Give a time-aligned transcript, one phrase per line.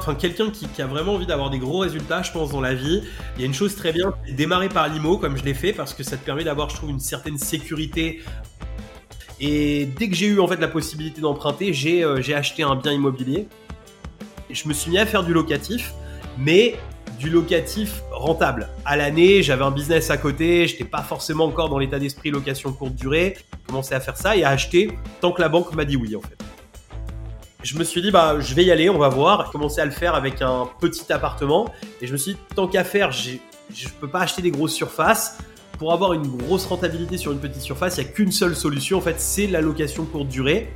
[0.00, 3.02] enfin quelqu'un qui, a vraiment envie d'avoir des gros résultats, je pense, dans la vie,
[3.36, 5.92] il y a une chose très bien, démarrer par l'IMO comme je l'ai fait parce
[5.92, 8.20] que ça te permet d'avoir, je trouve, une certaine sécurité.
[9.40, 12.92] Et dès que j'ai eu en fait la possibilité d'emprunter, j'ai euh, acheté un bien
[12.92, 13.46] immobilier.
[14.50, 15.92] Je me suis mis à faire du locatif,
[16.38, 16.76] mais
[17.18, 18.68] du locatif rentable.
[18.86, 22.72] À l'année, j'avais un business à côté, j'étais pas forcément encore dans l'état d'esprit location
[22.72, 23.36] courte durée.
[23.36, 26.16] J'ai commencé à faire ça et à acheter tant que la banque m'a dit oui
[26.16, 26.39] en fait
[27.62, 29.46] je me suis dit, bah, je vais y aller, on va voir.
[29.46, 31.72] J'ai commencé à le faire avec un petit appartement.
[32.00, 34.74] Et je me suis dit, tant qu'à faire, je ne peux pas acheter des grosses
[34.74, 35.38] surfaces.
[35.78, 38.98] Pour avoir une grosse rentabilité sur une petite surface, il n'y a qu'une seule solution,
[38.98, 40.70] en fait, c'est la location courte durée.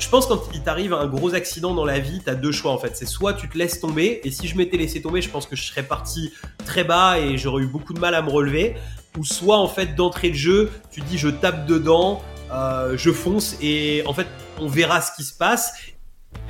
[0.00, 2.72] Je pense quand il t'arrive un gros accident dans la vie, tu as deux choix
[2.72, 2.96] en fait.
[2.96, 5.56] C'est soit tu te laisses tomber, et si je m'étais laissé tomber, je pense que
[5.56, 6.32] je serais parti
[6.64, 8.76] très bas et j'aurais eu beaucoup de mal à me relever.
[9.18, 13.56] Ou soit en fait d'entrée de jeu, tu dis je tape dedans, euh, je fonce
[13.60, 14.26] et en fait
[14.58, 15.74] on verra ce qui se passe.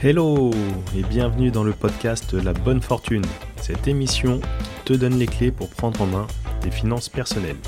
[0.02, 0.50] Hello
[0.96, 3.24] et bienvenue dans le podcast La Bonne Fortune.
[3.56, 4.40] Cette émission
[4.86, 6.26] te donne les clés pour prendre en main
[6.62, 7.58] tes finances personnelles.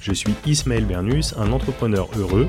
[0.00, 2.48] Je suis Ismaël Bernus, un entrepreneur heureux,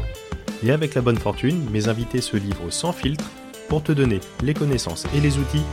[0.64, 3.26] et avec La Bonne Fortune, mes invités se livrent sans filtre
[3.68, 5.66] pour te donner les connaissances et les outils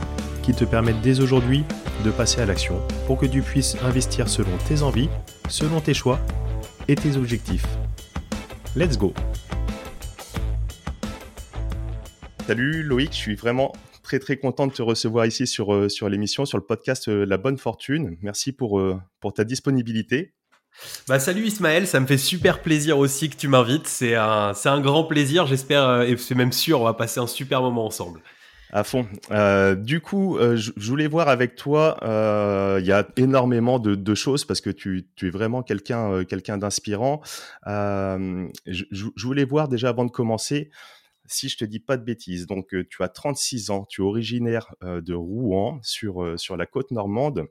[0.43, 1.63] qui te permettent dès aujourd'hui
[2.03, 5.09] de passer à l'action pour que tu puisses investir selon tes envies,
[5.47, 6.19] selon tes choix
[6.89, 7.67] et tes objectifs.
[8.75, 9.13] Let's go
[12.49, 16.09] Salut Loïc, je suis vraiment très très content de te recevoir ici sur, euh, sur
[16.09, 18.17] l'émission, sur le podcast euh, La Bonne Fortune.
[18.23, 20.33] Merci pour, euh, pour ta disponibilité.
[21.07, 23.85] Bah salut Ismaël, ça me fait super plaisir aussi que tu m'invites.
[23.85, 27.27] C'est un, c'est un grand plaisir, j'espère, et c'est même sûr, on va passer un
[27.27, 28.19] super moment ensemble.
[28.71, 29.05] À fond.
[29.75, 31.97] du coup, je, voulais voir avec toi,
[32.79, 36.57] il y a énormément de, de, choses parce que tu, tu es vraiment quelqu'un quelqu'un
[36.57, 37.21] d'inspirant.
[37.67, 40.71] je, voulais voir déjà avant de commencer,
[41.29, 44.75] si je te dis pas de bêtises, donc tu as 36 ans, tu es originaire
[44.81, 46.23] de Rouen sur,
[46.57, 47.47] la côte normande.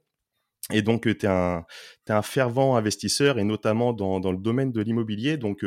[0.70, 4.82] Et donc, tu es, es, un fervent investisseur et notamment dans, dans le domaine de
[4.82, 5.38] l'immobilier.
[5.38, 5.64] Donc,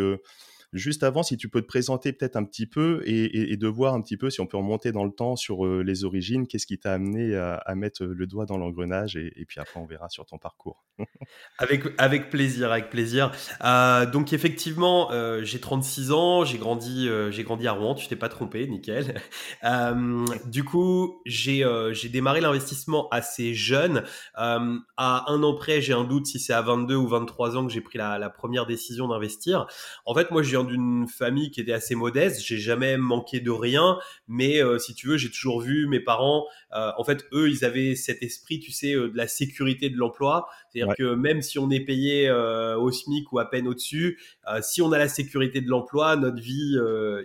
[0.73, 4.01] Juste avant, si tu peux te présenter peut-être un petit peu et, de voir un
[4.01, 6.79] petit peu si on peut remonter dans le temps sur euh, les origines, qu'est-ce qui
[6.79, 10.37] t'a amené à, mettre le doigt dans l'engrenage et, puis après on verra sur ton
[10.37, 10.85] parcours.
[11.57, 13.33] avec, avec plaisir, avec plaisir.
[13.63, 18.15] Euh, donc effectivement, euh, j'ai 36 ans, j'ai grandi, j'ai grandi à Rouen, tu t'es
[18.15, 19.21] pas trompé, nickel.
[20.45, 21.65] du coup, j'ai
[22.09, 24.03] démarré l'investissement assez jeune.
[24.35, 27.73] à un an près, j'ai un doute si c'est à 22 ou 23 ans que
[27.73, 29.67] j'ai pris la, la première décision d'investir.
[30.05, 32.41] En fait, moi, j'ai d'une famille qui était assez modeste.
[32.43, 36.45] J'ai jamais manqué de rien, mais euh, si tu veux, j'ai toujours vu mes parents.
[36.73, 39.97] Euh, en fait, eux, ils avaient cet esprit, tu sais, euh, de la sécurité de
[39.97, 40.47] l'emploi.
[40.69, 44.19] C'est-à-dire que même si on est payé au SMIC ou à peine au-dessus,
[44.61, 46.77] si on a la sécurité de l'emploi, notre vie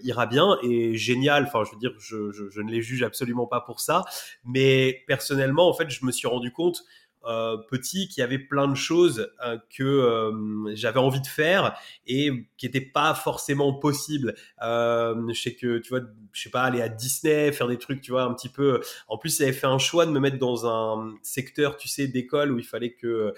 [0.03, 1.45] ira bien et génial.
[1.45, 4.05] Enfin, je veux dire, je, je ne les juge absolument pas pour ça,
[4.45, 6.83] mais personnellement, en fait, je me suis rendu compte
[7.27, 11.77] euh, petit qui avait plein de choses euh, que euh, j'avais envie de faire
[12.07, 14.35] et qui n'étaient pas forcément possibles.
[14.61, 16.01] je sais que tu vois,
[16.33, 18.81] je sais pas aller à Disney, faire des trucs, tu vois, un petit peu.
[19.09, 22.53] En plus, j'avais fait un choix de me mettre dans un secteur, tu sais, d'école
[22.53, 23.35] où il fallait que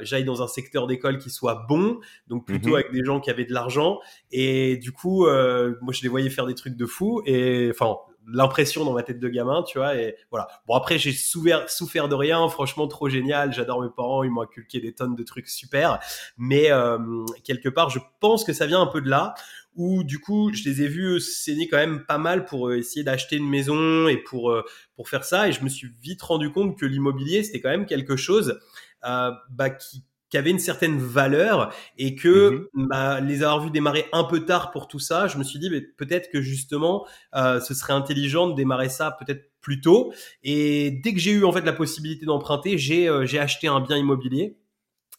[0.00, 2.74] j'aille dans un secteur d'école qui soit bon, donc plutôt mhm.
[2.76, 3.98] avec des gens qui avaient de l'argent.
[4.30, 7.22] Et du coup, moi, je les voyais faire des trucs de fou.
[7.26, 7.96] Et enfin,
[8.32, 9.96] l'impression dans ma tête de gamin, tu vois.
[9.96, 10.48] Et voilà.
[10.66, 12.48] Bon, après, j'ai souffert, souffert de rien.
[12.48, 13.52] Franchement, trop génial.
[13.52, 14.22] J'adore mes parents.
[14.22, 15.98] Ils m'ont inculqué des tonnes de trucs super.
[16.36, 16.98] Mais euh,
[17.44, 19.34] quelque part, je pense que ça vient un peu de là.
[19.74, 23.04] Où du coup, je les ai vus saigner quand même pas mal pour euh, essayer
[23.04, 24.64] d'acheter une maison et pour euh,
[24.96, 25.48] pour faire ça.
[25.48, 28.58] Et je me suis vite rendu compte que l'immobilier, c'était quand même quelque chose
[29.02, 34.06] bah, qui qui avait une certaine valeur et que mmh bah, les avoir vus démarrer
[34.12, 37.74] un peu tard pour tout ça, je me suis dit peut-être que justement euh, ce
[37.74, 40.12] serait intelligent de démarrer ça peut-être plus tôt.
[40.42, 43.80] Et dès que j'ai eu en fait la possibilité d'emprunter, j'ai euh, j'ai acheté un
[43.80, 44.58] bien immobilier.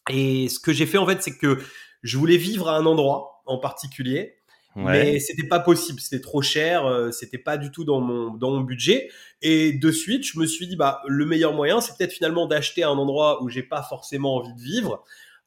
[0.08, 1.58] Et ce que j'ai fait en fait, c'est que
[2.02, 4.39] je voulais vivre à un endroit en particulier
[4.76, 8.50] mais c'était pas possible, c'était trop cher, euh, c'était pas du tout dans mon dans
[8.50, 9.10] mon budget.
[9.42, 12.84] Et de suite, je me suis dit bah le meilleur moyen, c'est peut-être finalement d'acheter
[12.84, 15.04] un endroit où j'ai pas forcément envie de vivre,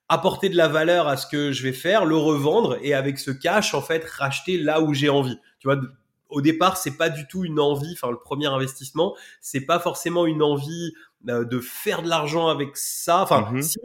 [0.09, 3.31] apporter de la valeur à ce que je vais faire, le revendre et avec ce
[3.31, 5.37] cash en fait racheter là où j'ai envie.
[5.59, 5.79] Tu vois,
[6.33, 7.93] au départ, c'est pas du tout une envie.
[7.93, 10.93] Enfin, le premier investissement, c'est pas forcément une envie
[11.23, 13.21] de faire de l'argent avec ça.
[13.21, 13.77] Enfin, Mmh si,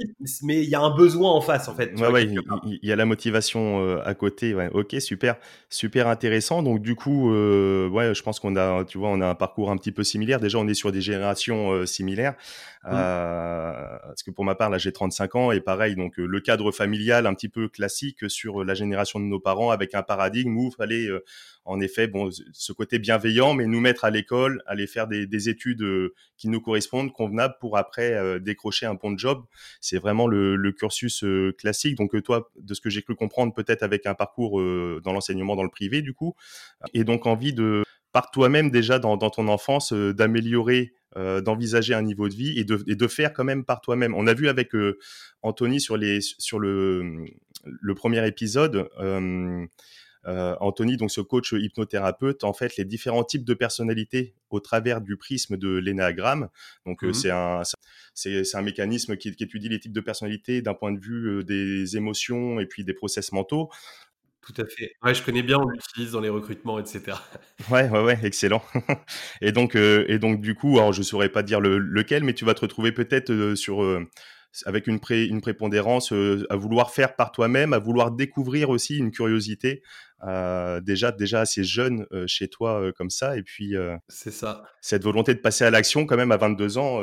[0.44, 1.94] mais il y a un besoin en face, en fait.
[1.94, 4.68] tu Ouais, ouais, il il il y a la motivation, heu, à côté, ouais.
[4.72, 5.36] OK, super,
[5.70, 6.62] super intéressant.
[6.62, 9.70] Donc du coup, heu, ouais, je pense qu'on a, tu vois, on a un parcours
[9.70, 10.40] un petit peu similaire.
[10.40, 12.34] Déjà, on est sur des générations, similaires.
[12.84, 12.90] Mmh.
[12.90, 17.26] parce que pour ma part, là, j'ai 35 ans et pareil, donc le cadre familial
[17.26, 21.06] un petit peu classique sur la génération de nos parents avec un paradigme où fallait,
[21.06, 21.24] heu,
[21.64, 25.48] en effet, bon, ce côté bienveillant, mais nous mettre à l'école, aller faire des des
[25.48, 25.84] études,
[26.36, 27.12] qui nous correspondent,
[27.60, 29.44] pour après, heu, décrocher un bon job
[29.80, 31.96] c'est vraiment le, cursus euh, classique.
[31.96, 35.12] Donc euh, toi, de ce que j'ai cru comprendre, peut-être avec un parcours euh, dans
[35.12, 36.34] l'enseignement dans le privé du coup,
[36.94, 42.02] et donc envie de par toi-même déjà dans, ton enfance euh, d'améliorer, euh, d'envisager un
[42.02, 44.14] niveau de vie et de, de faire quand même par toi-même.
[44.14, 44.98] On a vu avec euh,
[45.42, 47.24] Anthony sur les sur le
[47.64, 48.88] le premier épisode.
[50.26, 55.00] Euh, Anthony, donc ce coach hypnothérapeute, en fait, les différents types de personnalités au travers
[55.00, 56.48] du prisme de l'énéagramme.
[56.86, 57.14] Donc, euh, Mhm.
[57.14, 57.62] c'est un,
[58.14, 61.44] c'est, un mécanisme qui, qui étudie les types de personnalités d'un point de vue euh,
[61.44, 63.70] des émotions et puis des process mentaux.
[64.48, 64.92] Tout à fait.
[65.02, 67.18] Ouais, je connais bien, on l'utilise dans les recrutements, etc.
[67.70, 68.62] Ouais, ouais, ouais, excellent.
[69.42, 72.32] et donc, euh, et donc, du coup, alors je saurais pas dire le, lequel, mais
[72.32, 74.08] tu vas te retrouver peut-être euh, sur euh,
[74.64, 78.96] avec une, pré, une prépondérance euh, à vouloir faire par toi-même, à vouloir découvrir aussi
[78.98, 79.82] une curiosité
[80.26, 84.32] euh, déjà déjà assez jeune euh, chez toi euh, comme ça, et puis euh, C'est
[84.32, 84.64] ça.
[84.80, 87.00] cette volonté de passer à l'action quand même à 22 ans.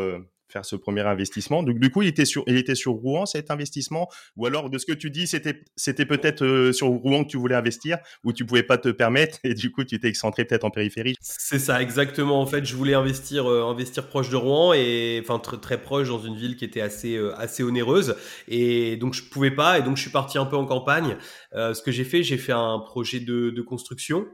[0.48, 1.64] Faire ce premier investissement.
[1.64, 4.78] Donc du coup, il était sur, il était sur Rouen cet investissement, ou alors de
[4.78, 8.34] ce que tu dis, c'était, c'était peut-être euh, sur Rouen que tu voulais investir, ou
[8.34, 11.16] tu pouvais pas te permettre, et du coup, tu t'es excentré peut-être en périphérie?
[11.22, 12.42] C'est ça, exactement.
[12.42, 16.10] En fait, je voulais investir, euh, investir proche de Rouen et enfin tr- très proche
[16.10, 18.16] dans une ville qui était assez, euh, assez onéreuse.
[18.48, 19.80] Et donc je pouvais pas.
[19.80, 21.18] Et donc je suis parti un peu en campagne.
[21.54, 24.26] Euh, ce que j'ai fait, j'ai fait un projet de, de construction.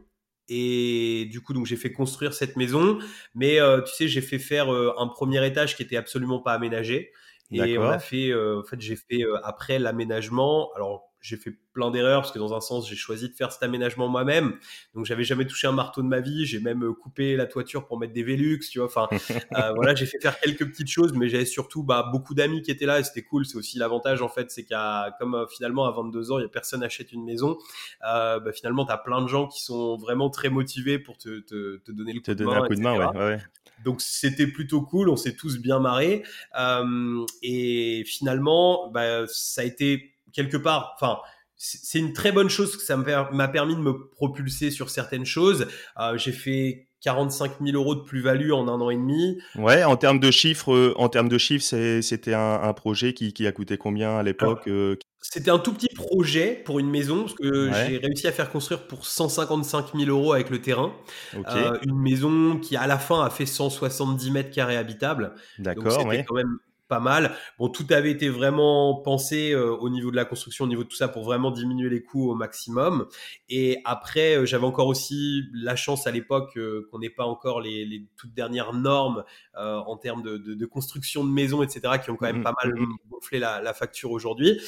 [0.50, 3.00] Et du coup, donc j'ai fait construire cette maison.
[3.36, 6.54] Mais euh, tu sais, j'ai fait faire euh, un premier étage qui était absolument pas
[6.54, 7.12] aménagé.
[7.52, 10.72] Et on a fait, euh, en fait, j'ai fait euh, après l'aménagement.
[10.76, 13.62] Alors j'ai fait plein d'erreurs parce que dans un sens, j'ai choisi de faire cet
[13.64, 14.56] aménagement moi-même.
[14.96, 16.46] Donc j'avais jamais touché un marteau de ma vie.
[16.46, 18.88] J'ai même euh, coupé la toiture pour mettre des Velux, tu vois.
[18.88, 19.08] Enfin,
[19.56, 22.72] euh, voilà, j'ai fait faire quelques petites choses, mais j'avais surtout bah, beaucoup d'amis qui
[22.72, 23.46] étaient là et c'était cool.
[23.46, 26.46] C'est aussi l'avantage en fait, c'est qu'à comme euh, finalement à 22 ans, il y
[26.46, 27.58] a personne achète une maison.
[28.08, 31.40] Euh, bah, finalement, tu as plein de gens qui sont vraiment très motivés pour te,
[31.42, 33.38] te, te donner le Te coup de main, un coup de main, ouais.
[33.86, 36.24] Donc c'était plutôt cool, on s'est tous bien marrés.
[37.42, 41.20] Et finalement, bah, ça a été quelque part, enfin,
[41.56, 45.68] c'est une très bonne chose que ça m'a permis de me propulser sur certaines choses.
[46.00, 49.40] Euh, j'ai fait 45 000 euros de plus-value en un an et demi.
[49.56, 51.64] Ouais, en termes de chiffres, euh, en termes de chiffres,
[52.02, 55.72] c'était un, un projet qui, qui a coûté combien à l'époque euh, c'était un tout
[55.74, 59.96] petit projet pour une maison parce que Ouais, j'ai réussi à faire construire pour 155
[59.96, 60.94] 000 euros avec le terrain.
[61.36, 65.36] Euh, une maison qui à la fin a fait 170 mètres carrés habitables.
[65.60, 66.26] D'accord, c'était ouais.
[66.28, 66.58] quand même
[66.92, 67.34] pas mal.
[67.58, 70.90] Bon, tout avait été vraiment pensé euh, au niveau de la construction, au niveau de
[70.90, 73.08] tout ça, pour vraiment diminuer les coûts au maximum.
[73.48, 77.62] Et après, euh, j'avais encore aussi la chance à l'époque euh, qu'on n'ait pas encore
[77.62, 79.24] les, les toutes dernières normes
[79.56, 82.54] en termes de, de, de construction de maisons, etc., qui ont quand même Mhm, pas
[82.64, 82.96] mal mhm.
[83.10, 84.60] gonflé la, la facture aujourd'hui.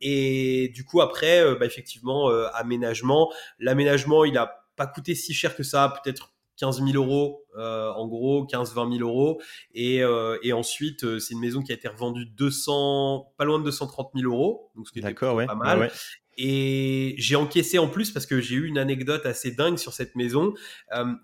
[0.00, 3.32] Et du coup, après, bah, effectivement, aménagement.
[3.58, 8.06] L'aménagement, il a pas coûté si cher que ça, peut-être 15 000 euros, euh, en
[8.06, 9.40] gros, 15-20 000 euros.
[9.74, 13.58] Et, euh, et ensuite, euh, c'est une maison qui a été revendue 200, pas loin
[13.58, 15.78] de 230 000 euros, donc ce qui était ouais, pas mal.
[15.78, 15.90] ouais.
[16.36, 20.16] Et j'ai encaissé en plus parce que j'ai eu une anecdote assez dingue sur cette
[20.16, 20.54] maison.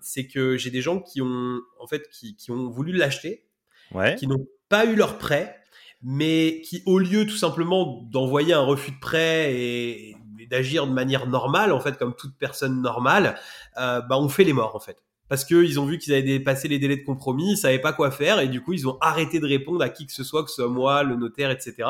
[0.01, 3.45] C'est que j'ai des gens qui ont, en fait, qui, qui ont voulu l'acheter,
[3.93, 5.55] Ouais, qui n'ont pas eu leur prêt,
[6.03, 10.91] mais qui, au lieu tout simplement d'envoyer un refus de prêt et, et d'agir de
[10.91, 13.39] manière normale, en fait, comme toute personne normale,
[13.75, 15.01] bah, on fait les morts, en fait.
[15.29, 18.11] Parce qu'ils ont vu qu'ils avaient dépassé les délais de compromis, ils savaient pas quoi
[18.11, 20.49] faire, et du coup, ils ont arrêté de répondre à qui que ce soit, que
[20.49, 21.89] ce soit moi, le notaire, etc.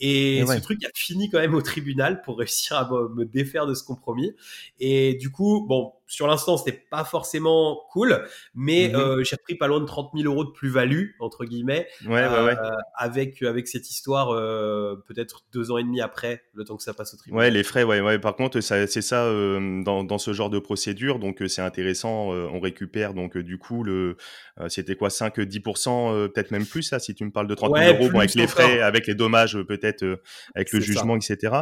[0.00, 3.24] Et et ce truc a fini quand même au tribunal pour réussir à me me
[3.24, 4.32] défaire de ce compromis.
[4.80, 8.24] Et du coup, bon, sur l'instant, c'était pas forcément cool,
[8.54, 8.96] mais Mhm.
[8.96, 12.22] euh, j'ai repris pas loin de 30 000 euros de plus-value, entre guillemets, Ouais, ouais,
[12.24, 12.56] euh, ouais.
[12.96, 16.94] avec, avec cette histoire, euh, peut-être deux ans et demi après, le temps que ça
[16.94, 17.52] passe au Ouais, tribunal.
[17.52, 18.18] les frais, ouais, ouais.
[18.18, 21.62] Par contre, ça, c'est ça euh, dans, dans ce genre de procédure, donc euh, c'est
[21.62, 22.32] intéressant.
[22.32, 24.16] euh, on récupère donc du coup le,
[24.60, 27.76] euh, c'était quoi, 5-10%, euh, peut-être même plus là, si tu me parles de 30
[27.76, 30.16] 000 Ouais, euros, bon avec les frais, avec les dommages, peut-être euh,
[30.54, 30.86] avec le ça.
[30.86, 31.52] jugement, etc.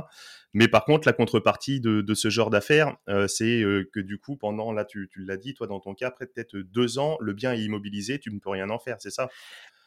[0.54, 4.18] Mais par contre, la contrepartie de, de ce genre d'affaires, euh, c'est euh, que du
[4.18, 7.18] coup, pendant là, tu, tu l'as dit, toi dans ton cas, après peut-être deux ans,
[7.20, 9.28] le bien est immobilisé, tu ne peux rien en faire, c'est ça?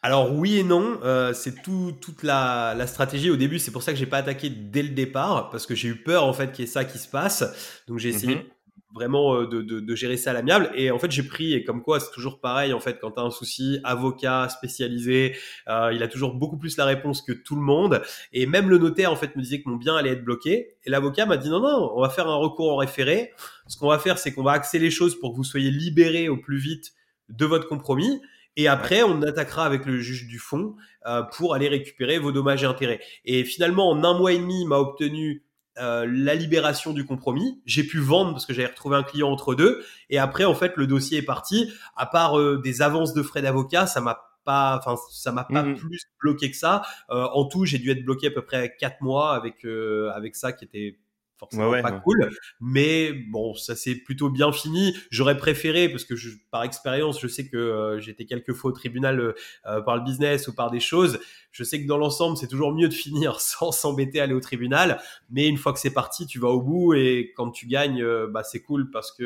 [0.02, 3.60] Alors oui et non, euh, c'est tout, toute la, la stratégie au début.
[3.60, 6.24] C'est pour ça que j'ai pas attaqué dès le départ parce que j'ai eu peur
[6.24, 7.84] en fait qu'il y ait ça qui se passe.
[7.88, 8.44] Donc j'ai essayé Mhm.
[8.94, 10.72] Vraiment de, de, de, gérer ça à l'amiable.
[10.74, 13.20] Et en fait, j'ai pris, et comme quoi, c'est toujours pareil, en fait, quand tu
[13.20, 15.36] as un souci, avocat spécialisé,
[15.68, 18.02] euh, il a toujours beaucoup plus la réponse que tout le monde.
[18.34, 20.78] Et même le notaire, en fait, me disait que mon bien allait être bloqué.
[20.86, 23.32] Et l'avocat m'a dit, non, non, on va faire un recours en référé.
[23.68, 26.30] Ce qu'on va faire, c'est qu'on va axer les choses pour que vous soyez libérés
[26.30, 26.94] au plus vite
[27.30, 28.22] de votre compromis.
[28.56, 32.64] Et après, on attaquera avec le juge du fond euh, pour aller récupérer vos dommages
[32.64, 33.00] et intérêts.
[33.24, 35.44] Et finalement, en un mois et demi, il m'a obtenu
[35.80, 37.62] euh, la libération du compromis.
[37.66, 39.84] J'ai pu vendre parce que j'avais retrouvé un client entre deux.
[40.10, 41.72] Et après, en fait, le dossier est parti.
[41.96, 45.64] À part euh, des avances de frais d'avocat, ça m'a pas, enfin, ça m'a pas
[45.64, 46.82] mmh plus bloqué que ça.
[47.10, 50.54] Euh, en tout, j'ai dû être bloqué à peu près quatre mois avec avec ça
[50.54, 50.98] qui était
[51.40, 52.30] forcément pas cool.
[52.60, 54.96] Mais bon, ça s'est plutôt bien fini.
[55.10, 58.74] J'aurais préféré, parce que je, par expérience, je sais que euh, j'étais quelques fois au
[58.74, 59.34] tribunal euh,
[59.66, 61.20] euh, par le business ou par des choses.
[61.52, 64.42] Je sais que dans l'ensemble, c'est toujours mieux de finir sans s'embêter à aller au
[64.42, 65.02] tribunal.
[65.30, 68.44] Mais une fois que c'est parti, tu vas au bout et quand tu gagnes, bah,
[68.44, 69.24] c'est cool parce que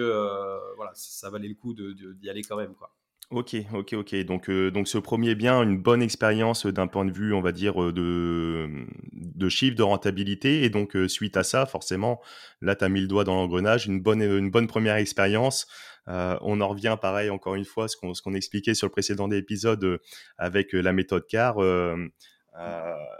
[0.75, 2.91] voilà, ça, valait le coup d'y de, aller quand même, quoi.
[3.34, 4.16] Ok, ok, ok.
[4.25, 7.52] Donc, euh, donc ce premier bien, une bonne expérience d'un point de vue, on va
[7.52, 8.70] dire, euh, de,
[9.12, 10.63] de chiffre, de rentabilité.
[10.63, 12.22] Et donc, euh, suite à ça, forcément,
[12.62, 13.88] là, tu as mis le doigt dans l'engrenage.
[13.88, 15.66] Une bonne, une bonne première expérience.
[16.06, 20.00] on en revient, pareil, encore une fois, ce qu'on, qu'on expliquait sur le précédent épisode
[20.38, 21.58] avec la méthode CAR.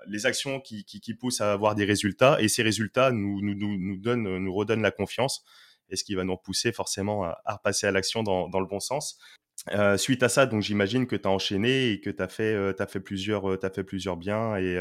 [0.08, 3.77] les actions qui, qui, poussent à avoir des résultats et ces résultats nous, nous, nous,
[3.79, 5.43] nous, donnent, nous redonnent la confiance
[5.89, 8.67] et ce qui va nous pousser forcément à, à repasser à l'action dans, dans, le
[8.67, 9.17] bon sens.
[9.72, 12.53] Euh, suite à ça, donc j'imagine que tu as enchaîné et que tu as fait,
[12.53, 14.77] euh, as fait plusieurs, euh, as fait plusieurs biens et,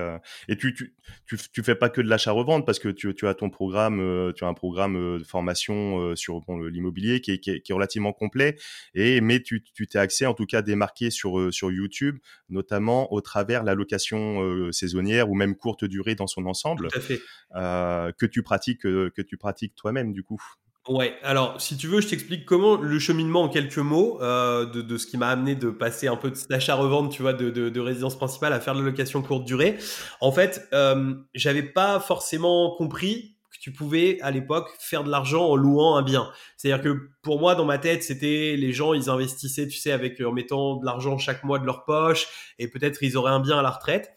[0.49, 0.95] et tu, tu,
[1.27, 4.45] tu, tu, fais pas que de l'achat-revente parce que tu, tu as ton programme, tu
[4.45, 8.13] as un programme de formation sur bon, l'immobilier qui est, qui, est, qui est, relativement
[8.13, 8.57] complet
[8.95, 13.63] et mais tu t'es axé en tout cas démarqué sur sur YouTube, notamment au travers
[13.63, 17.21] la location saisonnière ou même courte durée dans son ensemble, tout à fait.
[17.53, 20.43] que tu pratiques que tu pratiques toi-même du coup.
[20.89, 24.83] Ouais, alors si tu veux, je t'explique comment le cheminement en quelques mots euh, de,
[24.83, 27.69] de, ce qui m'a amené de passer un peu de d'achat-revente, tu vois, de, de,
[27.69, 29.79] de, résidence principale à faire de la location courte durée.
[30.21, 35.45] En fait, euh, j'avais pas forcément compris que tu pouvais à l'époque faire de l'argent
[35.45, 36.29] en louant un bien.
[36.57, 40.21] C'est-à-dire que pour moi, dans ma tête, c'était les gens, ils investissaient, tu sais, avec
[40.21, 42.27] en mettant de l'argent chaque mois de leur poche
[42.59, 44.11] et peut-être ils auraient un bien à la retraite.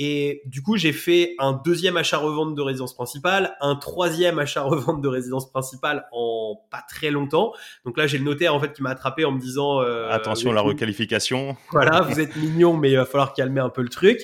[0.00, 5.08] Et du coup, j'ai fait un deuxième achat-revente de résidence principale, un troisième achat-revente de
[5.08, 7.52] résidence principale en pas très longtemps.
[7.84, 10.52] Donc là, j'ai le notaire en fait qui m'a attrapé en me disant euh, attention
[10.52, 11.56] à la requalification.
[11.72, 14.20] Voilà, vous êtes mignon, mais il va falloir calmer un peu le truc.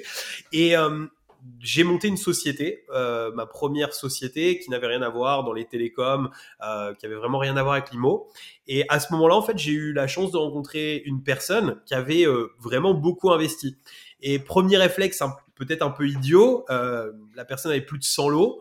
[0.53, 1.07] Et euh,
[1.61, 5.65] j'ai monté une société, euh, ma première société qui n'avait rien à voir dans les
[5.65, 6.31] télécoms,
[6.63, 8.29] euh, qui avait vraiment rien à voir avec l'IMO.
[8.67, 11.95] Et à ce moment-là, en fait, j'ai eu la chance de rencontrer une personne qui
[11.95, 13.77] avait euh, vraiment beaucoup investi.
[14.25, 15.23] Et premier réflexe,
[15.55, 18.61] peut-être un peu idiot, euh, la personne avait plus de 100 lots.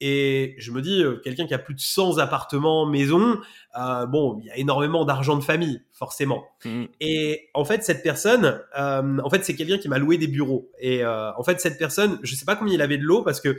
[0.00, 3.38] Et je me dis, euh, quelqu'un qui a plus de 100 appartements, maisons,
[3.78, 6.44] euh, bon, il y a énormément d'argent de famille, forcément.
[6.64, 6.84] Mmh.
[7.00, 10.70] Et en fait, cette personne, euh, en fait, c'est quelqu'un qui m'a loué des bureaux.
[10.78, 13.56] Et en fait, cette personne, je sais pas combien il avait de lots parce que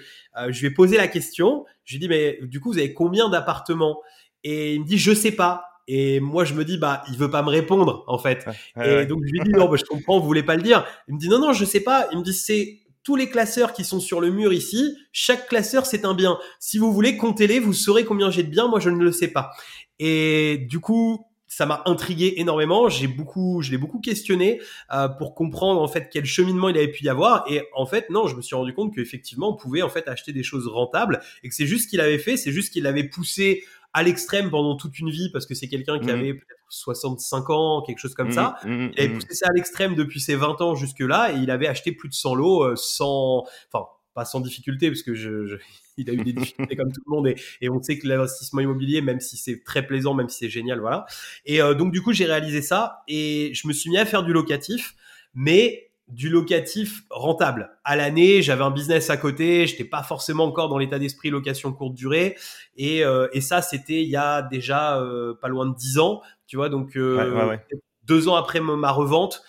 [0.50, 1.66] je lui ai posé la question.
[1.86, 4.02] Je lui ai dit, mais du coup, vous avez combien d'appartements?
[4.44, 5.64] Et il me dit, je sais pas.
[5.88, 8.46] Et moi, je me dis, bah, il veut pas me répondre, en fait.
[8.84, 10.86] et donc, je lui dis, non, bah, je comprends, vous voulez pas le dire.
[11.08, 12.08] Il me dit, non, non, je sais pas.
[12.12, 14.98] Il me dit, c'est tous les classeurs qui sont sur le mur ici.
[15.12, 16.40] Chaque classeur, c'est un bien.
[16.60, 18.68] Si vous voulez, comptez-les, vous saurez combien j'ai de biens.
[18.68, 19.52] Moi, je ne le sais pas.
[20.00, 22.90] Et du coup, ça m'a intrigué énormément.
[22.90, 24.60] J'ai beaucoup, je l'ai beaucoup questionné
[24.92, 27.46] euh, pour comprendre en fait quel cheminement il avait pu y avoir.
[27.50, 30.34] Et en fait, non, je me suis rendu compte qu'effectivement, on pouvait en fait acheter
[30.34, 32.38] des choses rentables et que c'est juste ce qu'il avait fait.
[32.38, 33.64] C'est juste qu'il avait poussé
[33.96, 36.10] à l'extrême pendant toute une vie parce que c'est quelqu'un qui mmh.
[36.10, 38.58] avait peut-être 65 ans, quelque chose comme mmh, ça.
[38.66, 41.68] Mmh, il avait poussé ça à l'extrême depuis ses 20 ans jusque-là et il avait
[41.68, 45.56] acheté plus de 100 lots euh, sans, enfin, pas sans difficulté parce que je, je
[45.98, 48.60] il a eu des difficultés comme tout le monde et, et on sait que l'investissement
[48.60, 51.06] immobilier, même si c'est très plaisant, même si c'est génial, voilà.
[51.46, 54.24] Et euh, donc du coup, j'ai réalisé ça et je me suis mis à faire
[54.24, 54.94] du locatif,
[55.34, 57.72] mais du locatif rentable.
[57.84, 61.74] À l'année, j'avais un business à côté, j'étais pas forcément encore dans l'état d'esprit location
[61.74, 62.38] courte durée.
[62.78, 66.22] Et, euh, et ça, c'était il y a déjà euh, pas loin de dix ans,
[66.46, 66.70] tu vois.
[66.70, 67.58] Donc euh,
[68.04, 69.44] deux ans après ma revente,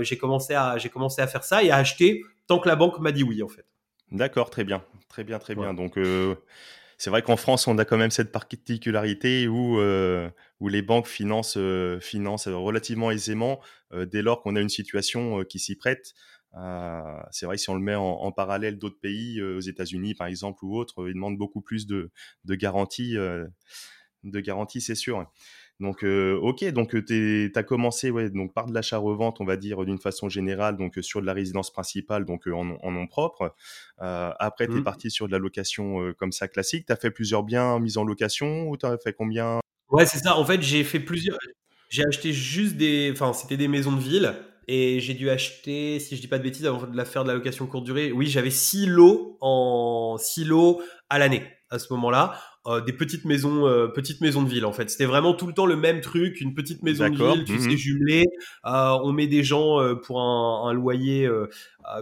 [0.00, 2.98] j'ai commencé à j'ai commencé à faire ça et à acheter tant que la banque
[2.98, 3.66] m'a dit oui en fait.
[4.10, 5.74] D'accord, très bien, très bien, très bien.
[5.74, 5.98] Donc
[7.00, 10.28] c'est vrai qu'en France, on a quand même cette particularité où, euh,
[10.60, 13.58] où les banques financent, euh, financent relativement aisément
[13.94, 16.12] euh, dès lors qu'on a une situation qui s'y prête.
[17.30, 20.26] c'est vrai que si on le met en, en parallèle d'autres pays, aux États-Unis par
[20.26, 22.10] exemple ou autres, ils demandent beaucoup plus de,
[22.44, 23.14] de garanties.
[23.14, 25.26] de garanties, c'est sûr.
[25.80, 29.56] Donc, euh, ok, donc euh, tu as commencé ouais, donc par de l'achat-revente, on va
[29.56, 33.06] dire d'une façon générale, donc euh, sur de la résidence principale, donc en, en, nom
[33.06, 33.54] propre.
[33.98, 34.84] après, tu es mmh.
[34.84, 36.84] parti sur de la location comme ça classique.
[36.86, 39.60] Tu as fait plusieurs biens mis en location ou tu as fait combien?
[39.88, 40.36] Ouais, c'est ça.
[40.36, 41.38] En fait, j'ai fait plusieurs.
[41.88, 43.10] J'ai acheté juste des.
[43.12, 44.34] Enfin, c'était des maisons de ville.
[44.68, 47.28] Et j'ai dû acheter, si je dis pas de bêtises, avant de la faire de
[47.28, 48.12] la location courte durée.
[48.12, 52.34] Oui, j'avais six lots en six lots à l'année à ce moment-là.
[52.66, 54.90] Euh, des petites maisons, euh, petites maisons de ville en fait.
[54.90, 57.70] C'était vraiment tout le temps le même truc, une petite maison de ville, tu sais,
[57.70, 57.76] mhm.
[57.76, 58.26] jumelée.
[58.66, 61.46] Euh, on met des gens euh, pour un, un loyer euh,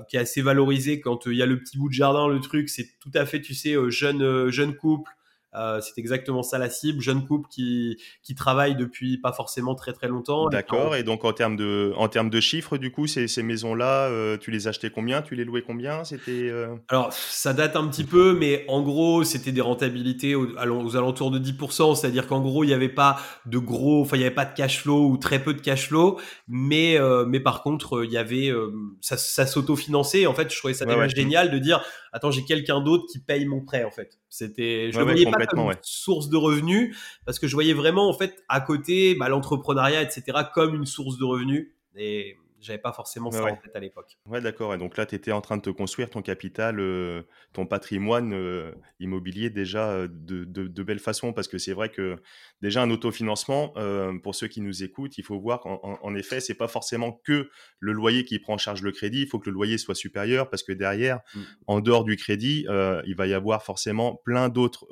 [0.08, 2.68] qui est assez valorisé quand il y a le petit bout de jardin, le truc.
[2.68, 5.12] C'est tout à fait, tu sais, jeune jeune couple
[5.54, 9.92] euh, c'est exactement ça la cible, jeune couple qui, qui travaille depuis pas forcément très
[9.92, 10.48] très longtemps.
[10.48, 14.08] D'accord, et donc en termes de, en termes de chiffres, du coup, ces, ces maisons-là,
[14.08, 15.22] euh, tu les achetais combien?
[15.22, 16.04] Tu les louais combien?
[16.04, 20.48] C'était euh Alors, ça date un petit peu, mais en gros, c'était des rentabilités aux,
[20.56, 24.20] aux alentours de 10%, c'est-à-dire qu'en gros, il n'y avait pas de gros, enfin, il
[24.20, 27.62] n'y avait pas de cash flow ou très peu de cash flow, mais, mais par
[27.62, 28.52] contre, il y avait,
[29.00, 30.26] ça, ça s'autofinançait.
[30.26, 33.46] En fait, je trouvais ça déjà génial de dire, attends, j'ai quelqu'un d'autre qui paye
[33.46, 34.18] mon prêt, en fait.
[34.30, 38.12] C'était, je ne voyais pas comme source de revenus parce que je voyais vraiment, en
[38.12, 41.72] fait, à côté, bah, l'entrepreneuriat, etc., comme une source de revenus.
[41.96, 44.18] Et j'avais pas forcément ça en tête à l'époque.
[44.26, 44.74] Ouais, d'accord.
[44.74, 47.22] Et donc là, tu étais en train de te construire ton capital, euh,
[47.52, 51.32] ton patrimoine euh, immobilier déjà euh, de, de, de, belle façon.
[51.32, 52.16] Parce que c'est vrai que
[52.60, 53.74] déjà un autofinancement,
[54.22, 57.48] pour ceux qui nous écoutent, il faut voir qu'en en, effet, c'est pas forcément que
[57.78, 59.22] le loyer qui prend en charge le crédit.
[59.22, 61.40] Il faut que le loyer soit supérieur parce que derrière, mmh.
[61.66, 62.66] en dehors du crédit,
[63.06, 64.86] il va y avoir forcément plein d'autres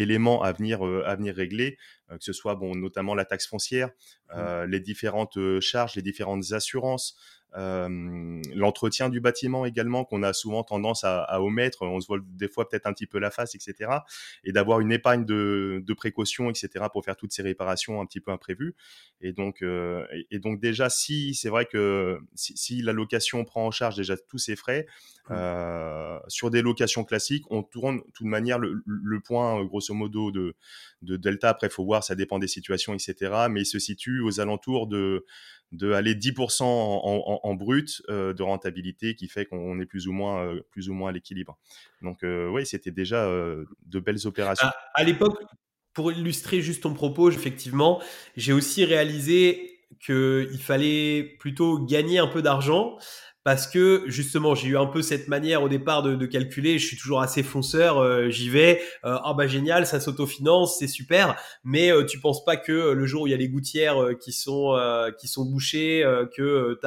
[0.00, 1.76] éléments à venir, à venir régler.
[2.10, 4.32] Euh, que ce soit bon, notamment la taxe foncière, mmh.
[4.34, 10.32] euh, les différentes euh, charges, les différentes assurances, euh, l'entretien du bâtiment également qu'on a
[10.32, 13.30] souvent tendance à, à, omettre, on se voit des fois peut-être un petit peu la
[13.30, 13.90] face, etc.
[14.44, 16.86] Et d'avoir une épargne de, de, précaution, etc.
[16.92, 18.74] pour faire toutes ces réparations un petit peu imprévues.
[19.20, 23.66] Et donc, euh, et, donc déjà, si c'est vrai que si, si, la location prend
[23.66, 24.86] en charge déjà tous ces frais,
[25.28, 25.32] mmh.
[25.32, 30.30] euh, sur des locations classiques, on tourne de toute manière le, le point grosso modo
[30.30, 30.54] de,
[31.02, 31.48] de delta.
[31.50, 33.46] Après, faut voir, ça dépend des situations, etc.
[33.50, 35.24] Mais il se situe aux alentours de
[35.72, 40.44] de aller 10% en, brut euh, de rentabilité qui fait qu'on est plus ou moins
[40.44, 41.58] euh, plus ou moins à l'équilibre.
[42.02, 44.68] Donc euh, oui, c'était déjà de belles opérations.
[44.94, 45.38] À, l'époque,
[45.92, 48.02] pour illustrer juste ton propos, effectivement,
[48.36, 52.96] j'ai aussi réalisé qu'il fallait plutôt gagner un peu d'argent
[53.42, 56.78] parce que justement j'ai eu un peu cette manière au départ de, de calculer.
[56.78, 58.80] Je suis toujours assez fonceur euh, j'y vais.
[59.04, 61.36] Euh, ah bah génial ça s'autofinance c'est super.
[61.64, 64.32] Mais euh, tu penses pas que le jour où il y a les gouttières qui
[64.32, 64.76] sont
[65.18, 66.04] qui sont bouchées
[66.36, 66.86] que tu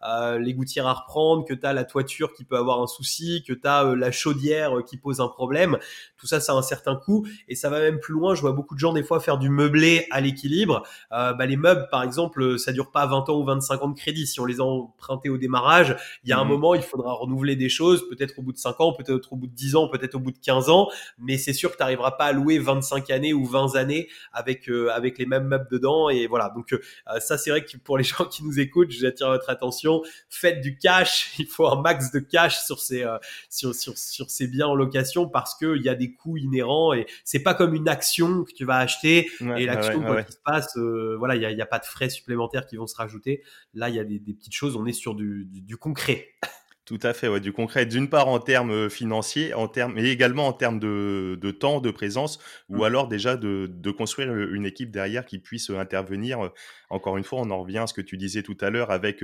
[0.00, 3.42] as les gouttières à reprendre que tu as la toiture qui peut avoir un souci
[3.46, 5.78] que tu as la chaudière qui pose un problème
[6.16, 7.26] tout ça ça a un certain coût.
[7.48, 8.34] Et ça va même plus loin.
[8.34, 10.84] Je vois beaucoup de gens des fois faire du meublé à l'équilibre.
[11.10, 14.26] Bah les meubles par exemple ça dure pas 20 ans ou 25 ans de crédit.
[14.26, 15.87] Si on les a empruntés au démarrage
[16.24, 16.50] il y a un mhm.
[16.50, 19.46] moment, il faudra renouveler des choses, peut-être au bout de 5 ans, peut-être au bout
[19.46, 22.12] de 10 ans, peut-être au bout de 15 ans, mais c'est sûr que tu n'arriveras
[22.12, 26.08] pas à louer 25 années ou 20 années avec euh, avec les mêmes meubles dedans
[26.08, 26.52] et voilà.
[26.54, 26.80] Donc euh,
[27.20, 30.02] ça c'est vrai que pour les gens qui nous écoutent, je vous attire votre attention,
[30.28, 33.18] faites du cash, il faut un max de cash sur ces euh,
[33.50, 36.92] sur, sur sur ces biens en location parce que il y a des coûts inhérents
[36.92, 40.40] et c'est pas comme une action que tu vas acheter et l'action quoi qu'il se
[40.44, 40.76] passe
[41.18, 43.42] voilà, il y a, y a, pas de frais supplémentaires qui vont se rajouter.
[43.74, 46.28] Là, il y a des, des petites choses, on est sur du, du concret.
[46.88, 47.84] Tout à fait, ouais, du concret.
[47.84, 51.82] D'une part en termes euh, financiers, en termes, mais également en termes de, de temps,
[51.82, 52.38] de présence,
[52.70, 52.82] ou mmh.
[52.84, 56.50] alors déjà de, de, construire euh, une équipe derrière qui puisse euh, intervenir.
[56.88, 59.22] Encore une fois, on en revient à ce que tu disais tout à l'heure avec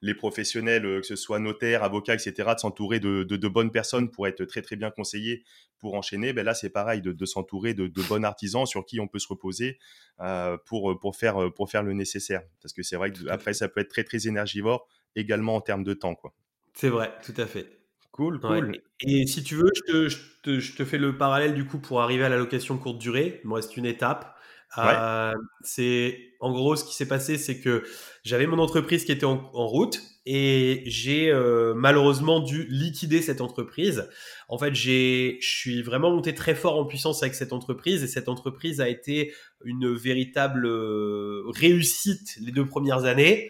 [0.00, 4.26] les professionnels, que ce soit notaires, avocats, etc., de s'entourer de, de, bonnes personnes pour
[4.26, 5.44] être très très bien conseillés
[5.78, 6.32] pour enchaîner.
[6.32, 9.78] Ben là, c'est pareil, de, s'entourer de, bons artisans sur qui on peut se reposer
[10.20, 12.40] euh, pour, pour, faire, pour faire le nécessaire.
[12.62, 15.84] Parce que c'est vrai que après, ça peut être très très énergivore également en termes
[15.84, 16.14] de temps.
[16.14, 16.32] quoi.
[16.74, 17.66] C'est vrai, tout à fait.
[18.12, 18.80] Cool, cool.
[19.00, 21.78] Et, si tu veux, je te, je, te, je te, fais le parallèle du coup
[21.78, 23.40] pour arriver à la location courte durée.
[23.42, 24.36] Il me reste une étape.
[24.78, 27.84] Euh, c'est en gros ce qui s'est passé, c'est que
[28.24, 33.40] j'avais mon entreprise qui était en, en route et j'ai euh, malheureusement dû liquider cette
[33.40, 34.08] entreprise.
[34.48, 38.08] En fait, j'ai, je suis vraiment monté très fort en puissance avec cette entreprise et
[38.08, 39.32] cette entreprise a été
[39.64, 43.48] une véritable euh, réussite les deux premières années.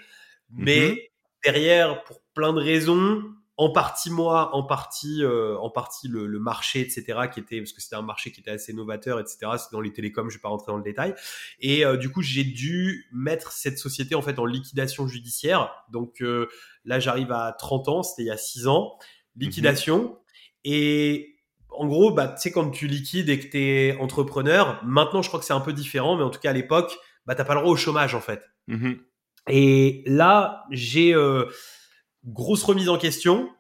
[0.51, 1.14] Mais mmh
[1.45, 3.23] derrière, pour plein de raisons,
[3.57, 7.73] en partie moi, en partie, euh, en partie le, le, marché, etc., qui était parce
[7.73, 9.53] que c'était un marché qui était assez novateur, etc.
[9.59, 11.15] C'est dans les télécoms, je vais pas rentrer dans le détail.
[11.61, 15.73] Et euh, du coup, j'ai dû mettre cette société en fait en liquidation judiciaire.
[15.91, 16.49] Donc euh,
[16.85, 18.99] là, j'arrive à 30 ans, c'était il y a 6 ans,
[19.37, 20.03] liquidation.
[20.03, 20.17] Mhm.
[20.65, 21.37] Et
[21.69, 25.29] en gros, bah, tu sais, quand tu liquides et que tu es entrepreneur, maintenant, je
[25.29, 27.55] crois que c'est un peu différent, mais en tout cas, à l'époque, bah, t'as pas
[27.55, 28.43] le droit au chômage, en fait.
[28.67, 28.99] Mhm.
[29.49, 31.45] Et là, j'ai euh,
[32.25, 33.51] grosse remise en question,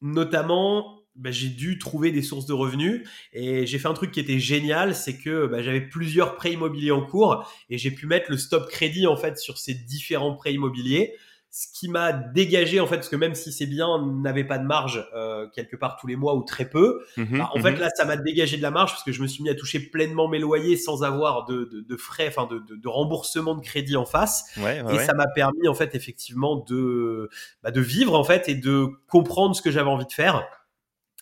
[0.00, 4.20] notamment bah, j'ai dû trouver des sources de revenus et j'ai fait un truc qui
[4.20, 8.30] était génial, c'est que bah, j'avais plusieurs prêts immobiliers en cours et j'ai pu mettre
[8.30, 11.14] le stop crédit en fait sur ces différents prêts immobiliers
[11.50, 13.86] ce qui m'a dégagé en fait parce que même si c'est bien
[14.22, 17.50] n'avait pas de marge euh, quelque part tous les mois ou très peu Mhm, bah,
[17.54, 17.78] en fait mhm.
[17.80, 19.80] là ça m'a dégagé de la marge parce que je me suis mis à toucher
[19.80, 23.62] pleinement mes loyers sans avoir de, de, de frais enfin de, de, de remboursement de
[23.62, 25.06] crédit en face Ouais, ouais, et ouais.
[25.06, 27.30] ça m'a permis en fait effectivement de
[27.62, 30.44] bah, de vivre en fait et de comprendre ce que j'avais envie de faire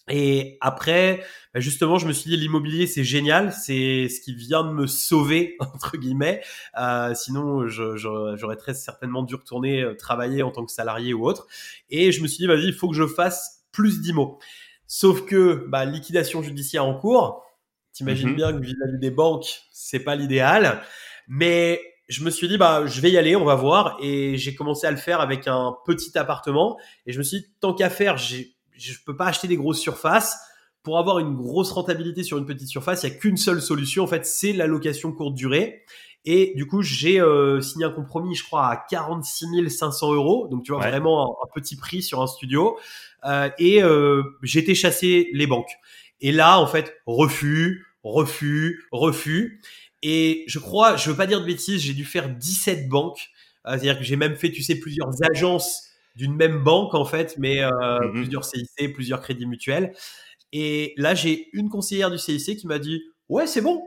[0.09, 4.62] et après, bah, justement, je me suis dit l'immobilier c'est génial, c'est ce qui vient
[4.64, 6.42] de me sauver entre guillemets.
[6.79, 11.12] Euh, sinon, je- je- j'aurais très certainement dû retourner euh, travailler en tant que salarié
[11.14, 11.47] ou autre.
[11.90, 14.38] Et je me suis dit vas-y, il faut que je fasse plus d'IMO.
[14.87, 17.42] Sauf que bah, liquidation judiciaire en cours.
[17.92, 18.37] T'imagines Mhm.
[18.37, 20.83] bien que vis-à-vis des banques, c'est pas l'idéal.
[21.29, 23.97] Mais je me suis dit bah je vais y aller, on va voir.
[24.03, 26.79] Et j'ai commencé à le faire avec un petit appartement.
[27.07, 29.81] Et je me suis dit tant qu'à faire, j'ai je peux pas acheter des grosses
[29.81, 30.37] surfaces.
[30.83, 34.05] Pour avoir une grosse rentabilité sur une petite surface, il y a qu'une seule solution.
[34.05, 35.83] En fait, c'est la location courte durée.
[36.25, 40.47] Et du coup, j'ai euh, signé un compromis, je crois, à 46 500 euros.
[40.49, 40.91] Donc, tu vois, Ouais.
[40.91, 42.79] vraiment un, un petit prix sur un studio.
[43.25, 44.23] Euh, et euh,
[44.55, 45.71] été chasser les banques.
[46.21, 49.61] Et là, en fait, refus, refus, refus.
[50.03, 53.29] Et je crois, je veux pas dire de bêtises, j'ai dû faire 17 banques.
[53.67, 55.86] Euh, C'est-à-dire que j'ai même fait, tu sais, plusieurs agences
[56.17, 58.13] d'une même banque en fait, mais euh, Mhm.
[58.13, 59.93] plusieurs CIC, plusieurs crédits mutuels.
[60.53, 63.83] Et là, j'ai une conseillère du CIC qui m'a dit Ouais, c'est bon,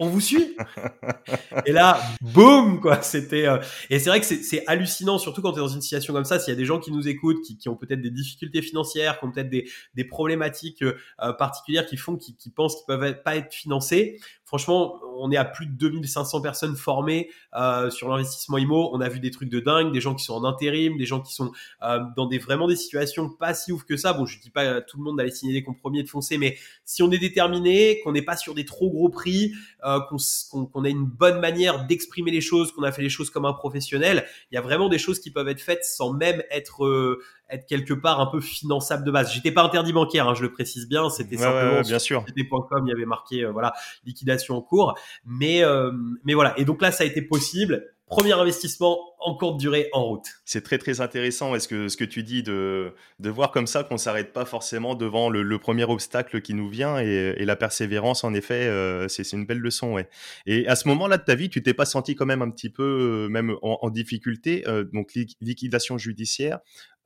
[0.00, 0.56] on vous suit.
[1.66, 3.02] et là, boum, quoi.
[3.02, 3.58] C'était euh,
[3.90, 6.24] et c'est vrai que c'est- c'est hallucinant, surtout quand tu es dans une situation comme
[6.24, 6.38] ça.
[6.40, 9.18] S'il y a des gens qui nous écoutent, qui, qui ont peut-être des difficultés financières,
[9.20, 13.04] qui ont peut-être des, des problématiques euh, particulières qui font, qui, qui pensent qu'ils peuvent
[13.04, 14.20] être- pas être financés.
[14.44, 18.90] Franchement, on est à plus de 2500 personnes formées euh, sur l'investissement IMO.
[18.92, 21.20] On a vu des trucs de dingue, des gens qui sont en intérim, des gens
[21.20, 21.52] qui sont
[21.82, 24.12] euh, dans des vraiment des situations pas si ouf que ça.
[24.12, 26.36] Bon, je dis pas à tout le monde d'aller signer des compromis et de foncer,
[26.36, 29.52] mais si on est déterminé, qu'on n'est pas sur des trop gros prix,
[29.84, 33.46] euh, qu'on a une bonne manière d'exprimer les choses, qu'on a fait les choses comme
[33.46, 37.18] un professionnel, il y a vraiment des choses qui peuvent être faites sans même être
[37.50, 39.32] être quelque part un peu finançable de base.
[39.32, 41.08] J'étais pas interdit bancaire, hein, je le précise bien.
[41.10, 42.20] C'était Ouais, simplement ouais, sur bien sûr.
[42.22, 43.72] société.com, il y avait marqué euh, voilà
[44.04, 44.94] liquidation en cours.
[45.24, 45.92] Mais euh,
[46.24, 46.58] mais voilà.
[46.58, 47.86] Et donc là, ça a été possible.
[48.06, 50.26] Premier investissement en courte durée en route.
[50.44, 53.82] C'est très très intéressant est-ce que ce que tu dis de, de voir comme ça
[53.82, 57.56] qu'on s'arrête pas forcément devant le, le premier obstacle qui nous vient et, et la
[57.56, 60.10] persévérance en effet euh, c'est c'est une belle leçon ouais.
[60.44, 62.68] Et à ce moment-là de ta vie tu t'es pas senti quand même un petit
[62.68, 62.82] peu
[63.26, 66.58] euh, même en, en difficulté euh, donc li- liquidation judiciaire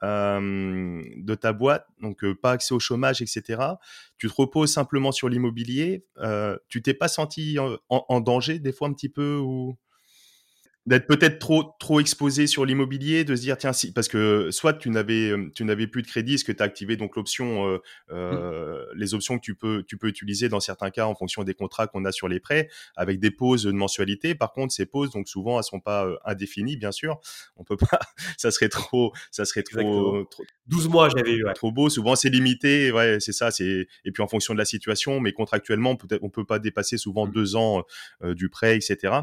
[0.02, 3.62] euh, de ta boîte donc euh, pas accès au chômage etc.
[4.16, 7.58] Tu te reposes simplement sur l'immobilier euh, tu t'es pas senti
[7.88, 9.40] en, danger des fois un petit peu
[10.88, 14.72] d'être peut-être trop trop exposé sur l'immobilier, de se dire tiens si parce que soit
[14.72, 17.68] tu n'avais euh, tu n'avais plus de crédit, est-ce que tu as activé donc l'option
[17.68, 17.78] euh,
[18.10, 21.54] euh, les options que tu peux tu peux utiliser dans certains cas en fonction des
[21.54, 24.34] contrats qu'on a sur les prêts avec des pauses de mensualité.
[24.34, 27.20] Par contre, ces pauses donc souvent elles sont pas euh, indéfinies bien sûr.
[27.56, 28.00] On peut pas
[28.36, 30.24] ça serait trop ça serait trop Exactement.
[30.24, 31.44] trop, 12 mois, j'avais eu.
[31.44, 31.52] ouais.
[31.54, 31.88] trop beau.
[31.88, 32.92] Souvent, c'est limité.
[32.92, 33.50] Ouais, c'est ça.
[33.50, 36.98] C'est et puis en fonction de la situation, mais contractuellement, peut-être on peut pas dépasser
[36.98, 37.32] souvent Mm.
[37.32, 37.84] deux ans
[38.22, 39.14] euh, du prêt, etc.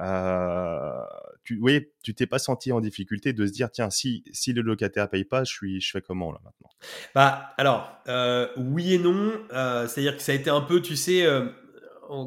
[0.00, 1.02] Euh,
[1.44, 4.62] tu, oui, tu t'es pas senti en difficulté de se dire tiens, si si le
[4.62, 6.70] locataire paye pas, je suis, je fais comment là maintenant?
[7.14, 9.32] Bah alors euh, oui et non.
[9.52, 11.46] Euh, C'est-à-dire que ça a été un peu, tu sais, euh,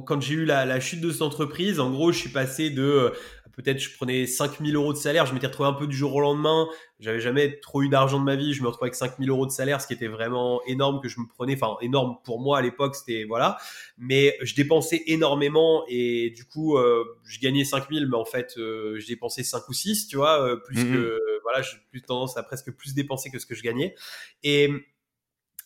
[0.06, 2.84] quand j'ai eu la, la chute de cette entreprise, en gros, je suis passé de
[2.84, 3.10] euh,
[3.56, 6.20] peut-être je prenais 5000 euros de salaire, je m'étais retrouvé un peu du jour au
[6.20, 6.68] lendemain.
[7.00, 9.52] J'avais jamais trop eu d'argent de ma vie, je me retrouvais avec 5000 euros de
[9.52, 11.54] salaire, ce qui était vraiment énorme que je me prenais.
[11.56, 13.58] Enfin énorme pour moi à l'époque, c'était voilà.
[13.98, 19.00] Mais je dépensais énormément et du coup, euh, je gagnais 5000, mais en fait, euh,
[19.00, 20.94] je dépensais 5 ou 6, tu vois, euh, plus Mhm.
[20.94, 23.96] que voilà, j'ai plus tendance à presque plus dépenser que ce que je gagnais.
[24.44, 24.70] Et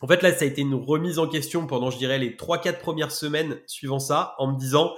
[0.01, 2.79] en fait, là, ça a été une remise en question pendant, je dirais, les 3-4
[2.79, 4.93] premières semaines suivant ça, en me disant,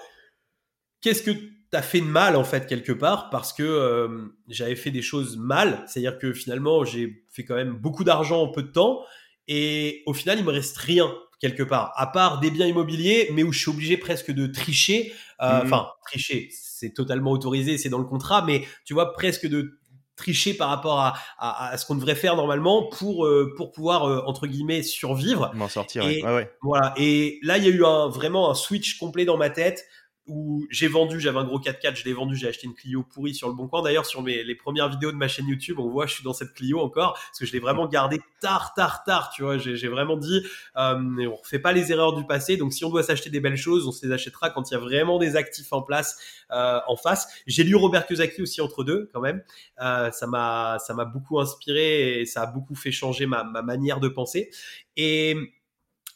[1.01, 1.31] qu'est-ce que
[1.71, 4.07] t'as fait de mal, en fait, quelque part, parce que euh,
[4.47, 5.83] j'avais fait des choses mal.
[5.87, 9.01] C'est-à-dire que finalement, j'ai fait quand même beaucoup d'argent en peu de temps,
[9.47, 13.43] et au final, il me reste rien, quelque part, à part des biens immobiliers, mais
[13.43, 15.13] où je suis obligé presque de tricher.
[15.41, 15.65] Euh, Mhm.
[15.65, 19.79] Enfin, tricher, c'est totalement autorisé, c'est dans le contrat, mais tu vois, presque de
[20.17, 24.03] tricher par rapport à, à, à ce qu'on devrait faire normalement pour, euh, pour pouvoir,
[24.03, 25.49] euh, entre guillemets, survivre.
[25.55, 26.03] M'en sortir.
[26.09, 26.51] Et- ouais.
[26.61, 26.93] Voilà.
[26.97, 29.85] Et là, il y a eu un, vraiment un switch complet dans ma tête
[30.29, 33.33] où j'ai vendu, j'avais un gros 4x4, je l'ai vendu, j'ai acheté une Clio pourrie
[33.33, 33.81] sur le bon coin.
[33.81, 36.33] D'ailleurs, sur mes, les premières vidéos de ma chaîne YouTube, on voit, je suis dans
[36.33, 39.57] cette Clio encore, parce que je l'ai vraiment gardé tard, tard, tard, tu vois.
[39.57, 40.41] J'ai vraiment dit,
[40.77, 43.57] euh, on refait pas les erreurs du passé, donc si on doit s'acheter des belles
[43.57, 46.17] choses, on se les achètera quand il y a vraiment des actifs en place,
[46.51, 47.27] euh, en face.
[47.47, 49.43] J'ai lu Robert Kiyosaki aussi entre deux, quand même.
[49.81, 53.61] Euh, ça m'a, ça m'a beaucoup inspiré et ça a beaucoup fait changer ma, ma
[53.61, 54.51] manière de penser.
[54.95, 55.35] Et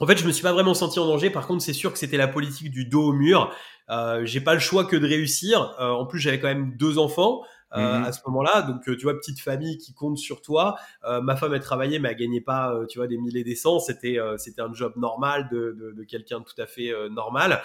[0.03, 1.29] en fait, je me suis pas vraiment senti en danger.
[1.29, 3.55] Par contre, c'est sûr que c'était la politique du dos au mur.
[3.89, 5.73] Euh, j'ai pas le choix que de réussir.
[5.79, 7.41] Euh, en plus, j'avais quand même deux enfants.
[7.75, 8.05] Euh, mhm.
[8.05, 8.61] à ce moment-là.
[8.61, 10.75] Donc, euh, tu vois, petite famille qui compte sur toi.
[11.05, 13.79] Euh, ma femme, elle travaillait, mais elle gagnait pas, tu vois, des milliers des cents.
[13.79, 17.61] C'était, c'était un job normal de, de, de quelqu'un de tout à fait normal.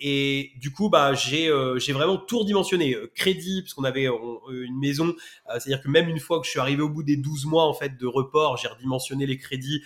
[0.00, 2.96] et du coup, bah, j'ai, j'ai vraiment tout redimensionné.
[3.14, 4.06] Crédit, parce qu'on avait
[4.50, 5.14] une maison.
[5.48, 7.74] c'est-à-dire que même une fois que je suis arrivé au bout des 12 mois, en
[7.74, 9.82] fait, de report, j'ai redimensionné les crédits.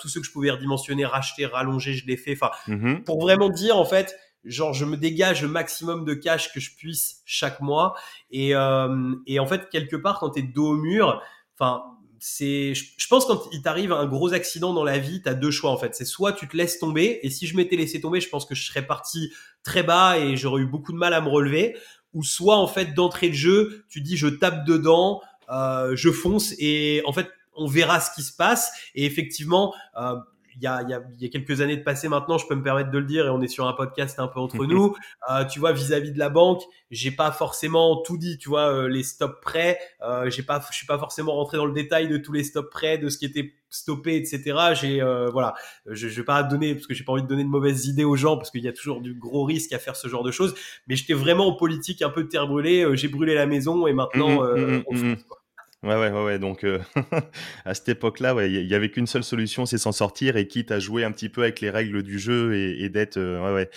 [0.00, 2.32] tout ce que je pouvais redimensionner, racheter, rallonger, je l'ai fait.
[2.32, 3.04] Enfin, mhm.
[3.04, 6.74] pour vraiment dire, en fait, genre je me dégage le maximum de cash que je
[6.74, 7.94] puisse chaque mois.
[8.30, 11.22] Et, euh, et en fait quelque part quand tu es dos au mur
[11.54, 11.82] enfin
[12.24, 15.50] c'est je, pense quand il t'arrive un gros accident dans la vie tu as deux
[15.50, 15.94] choix en fait.
[15.94, 18.54] C'est soit tu te laisses tomber et si je m'étais laissé tomber je pense que
[18.54, 19.32] je serais parti
[19.64, 21.76] très bas et j'aurais eu beaucoup de mal à me relever.
[22.14, 26.54] Ou soit en fait d'entrée de jeu tu dis je tape dedans euh, je fonce
[26.58, 28.72] et en fait on verra ce qui se passe.
[28.94, 30.14] Et effectivement euh,
[30.56, 32.62] il y a, y, a, y a, quelques années de passé maintenant, je peux me
[32.62, 34.94] permettre de le dire, et on est sur un podcast un peu entre nous.
[35.30, 38.38] Euh, tu vois, vis-à-vis de la banque, j'ai pas forcément tout dit.
[38.38, 41.66] Tu vois, euh, les stops prêts, euh, j'ai pas, je suis pas forcément rentré dans
[41.66, 44.74] le détail de tous les stops prêts, de ce qui était stoppé, etc.
[44.74, 45.54] J'ai, euh, voilà,
[45.86, 48.04] je, je vais pas donner parce que j'ai pas envie de donner de mauvaises idées
[48.04, 50.30] aux gens parce qu'il y a toujours du gros risque à faire ce genre de
[50.30, 50.54] choses.
[50.86, 52.86] Mais j'étais vraiment en politique un peu terre brûlée.
[52.92, 55.41] j'ai brûlé la maison et maintenant mmh, mmh, on mmh, quoi.
[55.82, 56.78] Ouais, ouais, ouais, Donc, euh,
[57.64, 60.70] à cette époque-là, ouais, il y avait qu'une seule solution, c'est s'en sortir et quitte
[60.70, 63.52] à jouer un petit peu avec les règles du jeu et, et d'être, euh, ouais,
[63.52, 63.70] ouais.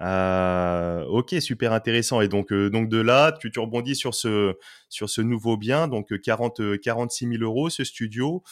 [0.00, 2.22] Euh, ok, super intéressant.
[2.22, 4.54] Et donc, euh, donc de là, tu, tu rebondis sur ce,
[4.88, 8.42] sur ce nouveau bien, donc 40, 46 000 euros, ce studio.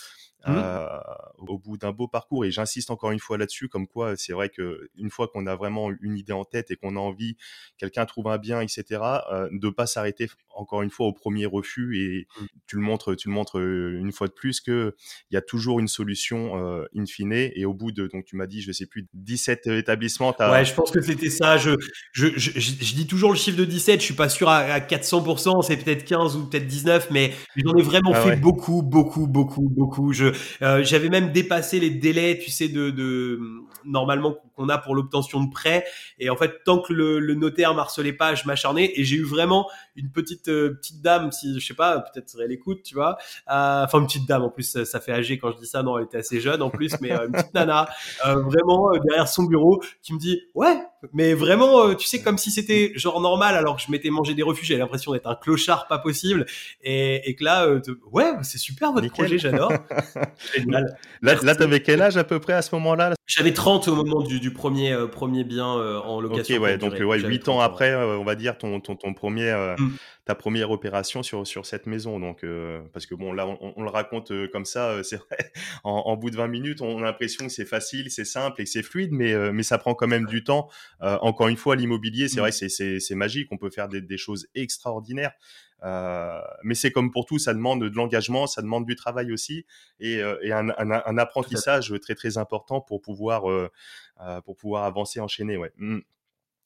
[0.47, 0.55] Mmh.
[0.57, 0.87] Euh,
[1.39, 2.45] au bout d'un beau parcours.
[2.45, 5.57] Et j'insiste encore une fois là-dessus, comme quoi c'est vrai que une fois qu'on a
[5.57, 7.37] vraiment une idée en tête et qu'on a envie,
[7.77, 8.85] quelqu'un trouve un bien, etc.,
[9.33, 11.99] euh, de pas s'arrêter encore une fois au premier refus.
[11.99, 12.47] Et mmh.
[12.67, 14.95] tu le montres, tu le montres euh, une fois de plus que
[15.31, 17.33] il y a toujours une solution euh, in fine.
[17.33, 20.33] Et au bout de, donc tu m'as dit, je sais plus, 17 établissements.
[20.39, 20.53] As...
[20.53, 21.57] Ouais, je pense que c'était ça.
[21.57, 21.73] Je,
[22.13, 24.01] je, je, je, dis toujours le chiffre de 17.
[24.01, 25.63] Je suis pas sûr à, à 400%.
[25.63, 29.69] C'est peut-être 15 ou peut-être 19, mais j'en ai vraiment ah fait beaucoup, beaucoup, beaucoup,
[29.69, 30.13] beaucoup.
[30.13, 30.29] Je
[30.63, 33.41] euh, j'avais même dépassé les délais, tu sais, de, de
[33.85, 35.85] normalement qu'on a pour l'obtention de prêt.
[36.19, 38.93] Et en fait, tant que le, le notaire marcelait pas, je m'acharnais.
[38.97, 39.69] Et j'ai eu vraiment
[39.99, 43.19] une petite euh, petite dame, si je sais pas, peut-être elle écoute, tu vois.
[43.51, 44.43] Euh, enfin, une petite dame.
[44.43, 45.83] En plus, ça, fait âgé quand je dis ça.
[45.83, 47.89] Non, elle était assez jeune en plus, mais une petite nana,
[48.25, 50.79] vraiment derrière son bureau, qui me dit, ouais,
[51.13, 54.43] mais vraiment, tu sais, comme si c'était genre normal, alors que je m'étais mangé des
[54.43, 54.65] refus.
[54.65, 56.47] J'avais l'impression d'être un clochard pas possible.
[56.83, 57.69] Et, et que là,
[58.13, 59.73] ouais, c'est super votre projet, j'adore.
[60.55, 60.97] Génial.
[61.23, 63.95] Là, là tu avais quel âge à peu près à ce moment-là J'avais 30 au
[63.95, 66.57] moment du, du premier, euh, premier bien euh, en location.
[66.57, 69.53] Ok, ouais, donc ouais, 8 ans après, euh, on va dire, ton, ton, ton premier,
[69.79, 69.91] mm.
[70.25, 72.19] ta première opération sur, sur cette maison.
[72.19, 72.43] Donc,
[72.95, 75.53] parce que bon, là, on, on le raconte comme ça, c'est vrai,
[75.85, 78.65] en, en, bout de 20 minutes, on a l'impression que c'est facile, c'est simple et
[78.65, 80.71] que c'est fluide, mais, mais ça prend quand même du temps.
[81.01, 82.49] encore une fois, l'immobilier, c'est mm.
[82.49, 85.33] vrai, c'est magique, on peut faire des, des choses extraordinaires.
[85.85, 89.65] Euh, mais c'est comme pour tout, ça demande de l'engagement, ça demande du travail aussi
[90.01, 93.71] et, euh, et un, un, un, apprentissage très très important pour pouvoir euh,
[94.45, 95.57] pour pouvoir avancer, enchaîner.
[95.57, 95.73] Ouais.
[95.77, 96.01] Mmh.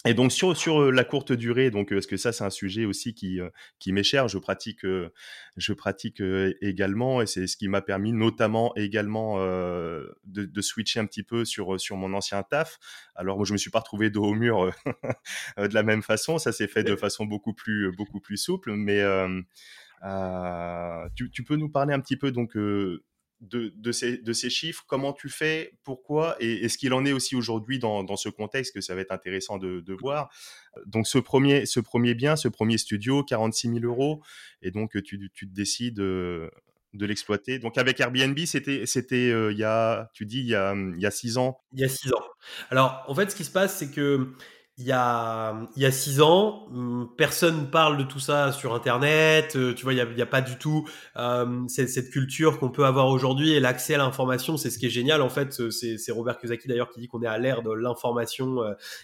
[0.05, 3.15] Et donc sur sur la courte durée, donc parce que ça c'est un sujet aussi
[3.15, 3.39] qui
[3.79, 4.85] qui m'est cher, je pratique
[5.57, 6.21] je pratique
[6.61, 11.45] également et c'est ce qui m'a permis notamment également de, de, switcher un petit peu
[11.45, 12.79] sur sur mon ancien taf.
[13.15, 14.73] Alors moi je me suis pas retrouvé dos au mur
[15.57, 19.03] de la même façon, ça s'est fait de façon beaucoup plus beaucoup plus souple, mais
[20.05, 22.57] euh, tu, tu, peux nous parler un petit peu donc
[23.43, 28.17] de, ces, chiffres, comment tu fais, pourquoi, et est-ce qu'il en est aussi aujourd'hui dans,
[28.17, 30.31] ce contexte que ça va être intéressant de, voir.
[30.87, 34.23] Donc ce premier, ce premier bien, ce premier studio, 46 000 euros,
[34.63, 36.51] et donc tu, décides de,
[36.95, 37.59] de l'exploiter.
[37.59, 41.01] Donc avec Airbnb, c'était, c'était euh, il y a, tu dis, il y a, il
[41.01, 41.61] y a six ans.
[41.73, 42.23] Il y a six ans.
[42.71, 44.33] Alors en fait, ce qui se passe, c'est que
[44.79, 49.55] il y a y a six ans, hum, personne parle de tout ça sur Internet.
[49.55, 52.87] Euh, tu vois, il y a, a, pas du tout euh, cette, culture qu'on peut
[52.87, 54.57] avoir aujourd'hui et l'accès à l'information.
[54.57, 55.61] C'est ce qui est génial en fait.
[55.61, 58.61] Euh, c'est Robert Kiyosaki d'ailleurs qui dit qu'on est à l'ère de l'information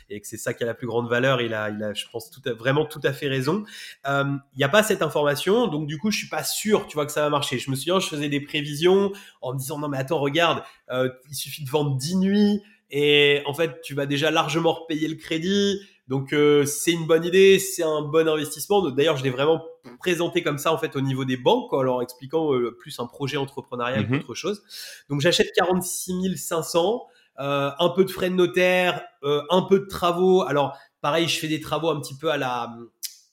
[0.09, 1.43] et que c'est ça qui a la plus grande valeur.
[1.43, 3.65] Il a, je pense, vraiment tout à fait raison.
[4.07, 7.05] Il n'y a pas cette information, donc du coup, je suis pas sûr, tu vois,
[7.05, 7.59] que ça va marcher.
[7.59, 11.35] Je me souviens, je faisais des prévisions en me disant non mais attends, regarde, il
[11.35, 15.81] suffit de vendre 10 nuits et en fait, tu vas déjà largement repayer le crédit.
[16.09, 18.89] Donc euh, c'est une bonne idée, c'est un bon investissement.
[18.91, 19.63] D'ailleurs, je l'ai vraiment
[19.99, 23.07] présenté comme ça en fait au niveau des banques, en leur expliquant euh, plus un
[23.07, 24.63] projet entrepreneurial mm qu'autre chose.
[25.11, 27.07] Donc j'achète 46 500,
[27.41, 30.43] euh, un peu de frais de notaire, euh, un peu de travaux.
[30.43, 32.75] Alors pareil, je fais des travaux un petit peu à la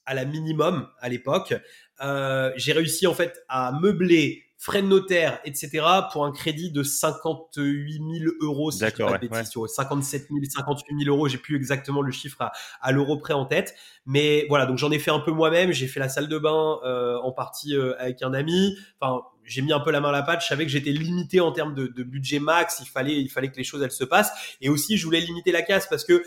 [0.04, 1.54] à la minimum à l'époque.
[2.56, 5.84] J'ai réussi en fait à meubler frais de notaire, etc.
[6.12, 11.04] pour un crédit de 58 000 euros, si je pas de bêtises, 57 000, 58
[11.04, 13.74] 000 euros, j'ai plus exactement le chiffre à, l'euro près en tête.
[14.06, 16.78] Mais voilà, donc j'en ai fait un peu moi-même, j'ai fait la salle de bain
[16.84, 18.76] euh, en partie euh, avec un ami.
[19.00, 21.40] Enfin, j'ai mis un peu la main à la pâte, je savais que j'étais limité
[21.40, 24.56] en termes de, budget max, il fallait, il fallait que les choses elles se passent.
[24.60, 26.24] Et aussi, je voulais limiter la casse parce que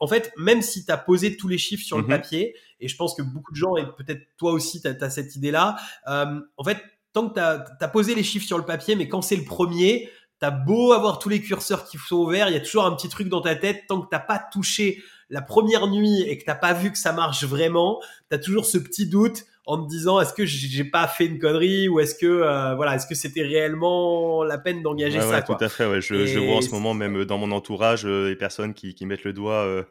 [0.00, 2.08] en fait, même si tu as posé tous les chiffres sur le mhm.
[2.08, 5.36] papier, et je pense que beaucoup de gens, et peut-être toi aussi, tu as, cette
[5.36, 5.76] idée-là,
[6.08, 6.78] euh, en fait,
[7.12, 10.10] tant que tu as, posé les chiffres sur le papier, mais quand c'est le premier,
[10.38, 13.08] t'as beau avoir tous les curseurs qui sont ouverts, il y a toujours un petit
[13.08, 13.84] truc dans ta tête.
[13.88, 17.12] Tant que t'as pas touché la première nuit et que t'as pas vu que ça
[17.12, 21.26] marche vraiment, t'as toujours ce petit doute en te disant est-ce que j'ai pas fait
[21.26, 25.42] une connerie ou est-ce que euh, voilà est-ce que c'était réellement la peine d'engager ça
[25.42, 26.00] Tout à fait, ouais.
[26.00, 29.04] je, je, vois en ce moment même dans mon entourage euh, des personnes qui, qui
[29.04, 29.82] mettent le doigt euh,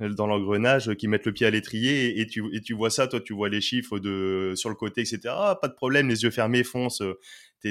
[0.16, 3.20] dans l'engrenage, qui mettent le pied à l'étrier et, tu, et tu vois ça, toi
[3.20, 5.20] tu vois les chiffres de sur le côté etc.
[5.28, 7.02] Ah, pas de problème, les yeux fermés, fonce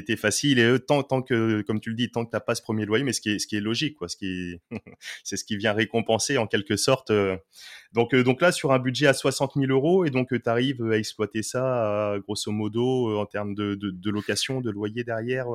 [0.03, 2.61] t'es facile et tant, tant que, comme tu le dis, tant que t'as pas ce
[2.61, 4.59] premier loyer, mais ce qui est, ce qui est logique, quoi, ce qui
[5.23, 7.11] c'est ce qui vient récompenser en quelque sorte.
[7.11, 7.37] Euh.
[7.93, 10.83] Donc, euh, donc là, sur un budget à 60 000 euros, et donc tu arrives
[10.91, 15.47] à exploiter ça, grosso modo, en termes de, de, location, de loyer derrière.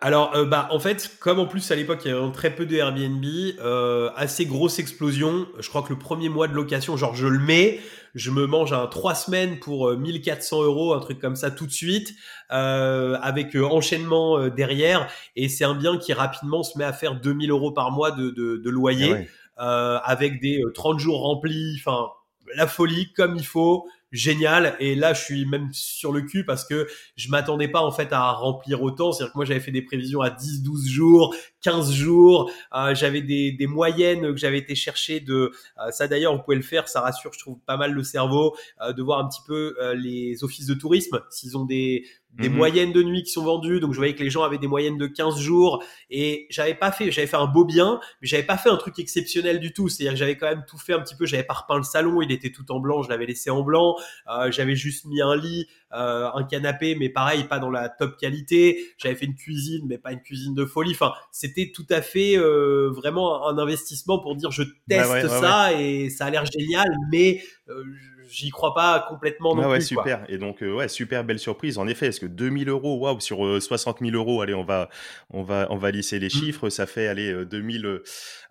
[0.00, 2.66] Alors, euh, bah, en fait, comme en plus à l'époque il y avait très peu
[2.66, 3.24] de Airbnb,
[3.60, 5.46] euh, assez grosse explosion.
[5.58, 7.80] Je crois que le premier mois de location, genre je le mets,
[8.14, 11.66] je me mange un trois semaines pour 1400 euh, euros, un truc comme ça tout
[11.66, 12.14] de suite,
[12.50, 15.08] avec enchaînement derrière.
[15.34, 18.30] Et c'est un bien qui rapidement se met à faire 2000 euros par mois de,
[18.30, 21.76] de, loyer, ah avec des 30 jours remplis.
[21.80, 22.10] Enfin,
[22.54, 24.76] la folie comme il faut génial.
[24.80, 28.12] Et là, je suis même sur le cul parce que je m'attendais pas en fait
[28.12, 29.12] à remplir autant.
[29.12, 31.34] C'est-à-dire que moi, j'avais fait des prévisions à 10, 12 jours,
[31.66, 32.48] 15 jours.
[32.76, 36.06] Euh, j'avais des, des, moyennes que j'avais été chercher de euh, ça.
[36.06, 36.88] D'ailleurs, vous pouvez le faire.
[36.88, 40.44] Ça rassure, je trouve, pas mal le cerveau euh, de voir un petit peu les
[40.44, 42.04] offices de tourisme s'ils ont des
[42.38, 42.56] des mhm.
[42.56, 43.80] moyennes de nuit qui sont vendues.
[43.80, 46.92] Donc je voyais que les gens avaient des moyennes de 15 jours et j'avais pas
[46.92, 49.88] fait, j'avais fait un beau bien, mais j'avais pas fait un truc exceptionnel du tout.
[49.88, 51.26] C'est-à-dire que j'avais quand même tout fait un petit peu.
[51.26, 53.96] J'avais pas repeint le salon, il était tout en blanc, je l'avais laissé en blanc.
[54.28, 58.16] Euh, j'avais juste mis un lit, euh, un canapé, mais pareil, pas dans la top
[58.18, 58.84] qualité.
[58.98, 60.92] J'avais fait une cuisine, mais pas une cuisine de folie.
[60.92, 61.12] Enfin,
[61.56, 66.26] c'était tout à fait euh, vraiment un investissement pour dire je teste ça et ça
[66.26, 67.82] a l'air génial, mais euh,
[68.28, 70.24] j'y crois pas complètement non ouais, super.
[70.28, 71.78] Et donc, euh, ouais, super belle surprise.
[71.78, 74.88] En effet, est-ce que 2000 euros, waouh, sur 60 euh, 000 euros, allez, on va,
[75.30, 76.30] on va, on va lisser les mmh.
[76.30, 76.70] chiffres.
[76.70, 78.02] Ça fait, allez, 2000,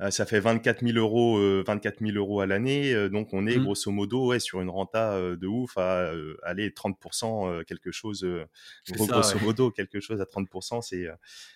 [0.10, 3.10] ça fait 24 000 euros, 24 000 euros à l'année.
[3.10, 3.64] donc, on est mmh.
[3.64, 6.12] grosso modo, ouais, sur une renta de ouf à,
[6.44, 8.28] aller 30%, quelque chose,
[8.90, 11.08] grosso modo, quelque chose à 30%, c'est,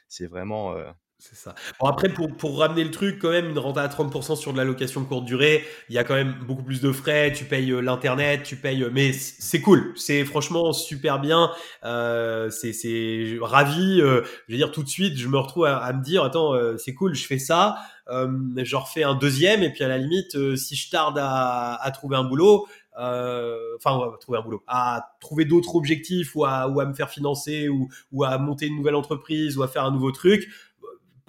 [0.08, 0.76] c'est vraiment,
[1.22, 1.54] c'est ça.
[1.82, 4.58] Bon, après, pour, pour ramener le truc, quand même, une rente à 30% sur de
[4.58, 7.72] la location courte durée, il y a quand même beaucoup plus de frais, tu payes
[7.72, 11.52] euh, l'internet, tu payes, euh, mais c'est cool, c'est franchement super bien,
[11.84, 14.00] euh, c'est ravi.
[14.02, 16.94] Euh, je veux dire, tout de suite, je me retrouve à, me dire, attends, c'est
[16.94, 17.76] cool, je fais ça,
[18.08, 21.92] euh, je refais un deuxième, et puis à la limite, si je tarde à, à
[21.92, 26.80] trouver un boulot, enfin à trouver un boulot, à trouver d'autres objectifs ou à, ou
[26.80, 29.92] à me faire financer ou, ou à monter une nouvelle entreprise ou à faire un
[29.92, 30.50] nouveau truc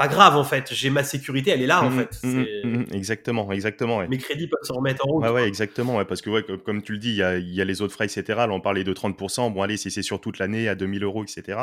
[0.00, 0.72] pas grave en fait.
[0.72, 2.26] J'ai ma sécurité, elle est là en mmh, fait.
[2.26, 3.98] Mmh, mmh, exactement, exactement.
[4.08, 5.22] Mes crédits peuvent se remettre en route.
[5.22, 5.96] Ouais, ouais exactement.
[5.96, 7.92] Ouais, parce que ouais, comme tu le dis, il y a, y a, les autres
[7.92, 8.22] frais, etc.
[8.28, 9.52] Là, on parlait de 30%.
[9.52, 11.58] Bon, allez, si c'est sur toute l'année à 2000 euros, etc.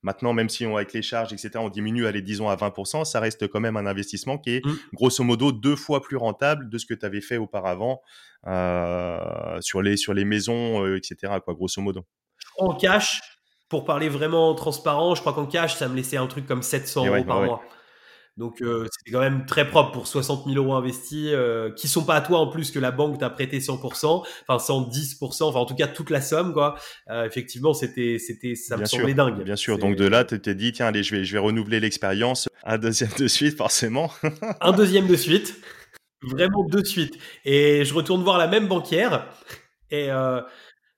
[0.00, 3.20] Maintenant, même si on avec les charges, etc., on diminue, allez, disons à 20%, ça
[3.20, 4.62] reste quand même un investissement qui est
[4.94, 8.00] grosso modo deux fois plus rentable de ce que tu avais fait auparavant
[8.46, 11.34] euh, sur les sur les maisons, euh, etc.
[11.44, 12.06] Quoi, grosso modo.
[12.56, 13.20] En cash,
[13.68, 17.04] pour parler vraiment transparent, je crois qu'en cash, ça me laissait un truc comme 700
[17.04, 17.62] euros par mois.
[18.38, 22.04] Donc euh, c'est quand même très propre pour 60 000 euros investis, euh, qui sont
[22.04, 25.66] pas à toi en plus que la banque t'a prêté 100%, enfin 110%, enfin en
[25.66, 26.76] tout cas toute la somme quoi.
[27.10, 29.44] Euh, effectivement c'était c'était ça me semblait dingue.
[29.44, 29.76] Bien sûr.
[29.76, 32.78] Donc de là tu t'es dit tiens allez je vais je vais renouveler l'expérience, un
[32.78, 34.10] deuxième de suite forcément.
[34.62, 35.54] un deuxième de suite,
[36.22, 37.18] vraiment de suite.
[37.44, 39.28] Et je retourne voir la même banquière
[39.90, 40.40] et euh,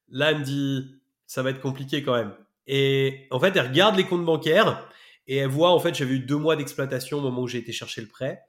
[0.08, 2.32] là elle me dit ça va être compliqué quand même.
[2.68, 4.88] Et en fait elle regarde les comptes bancaires
[5.26, 7.72] et elle voit, en fait, j'avais eu deux mois d'exploitation au moment où j'ai été
[7.72, 8.42] chercher le prêt.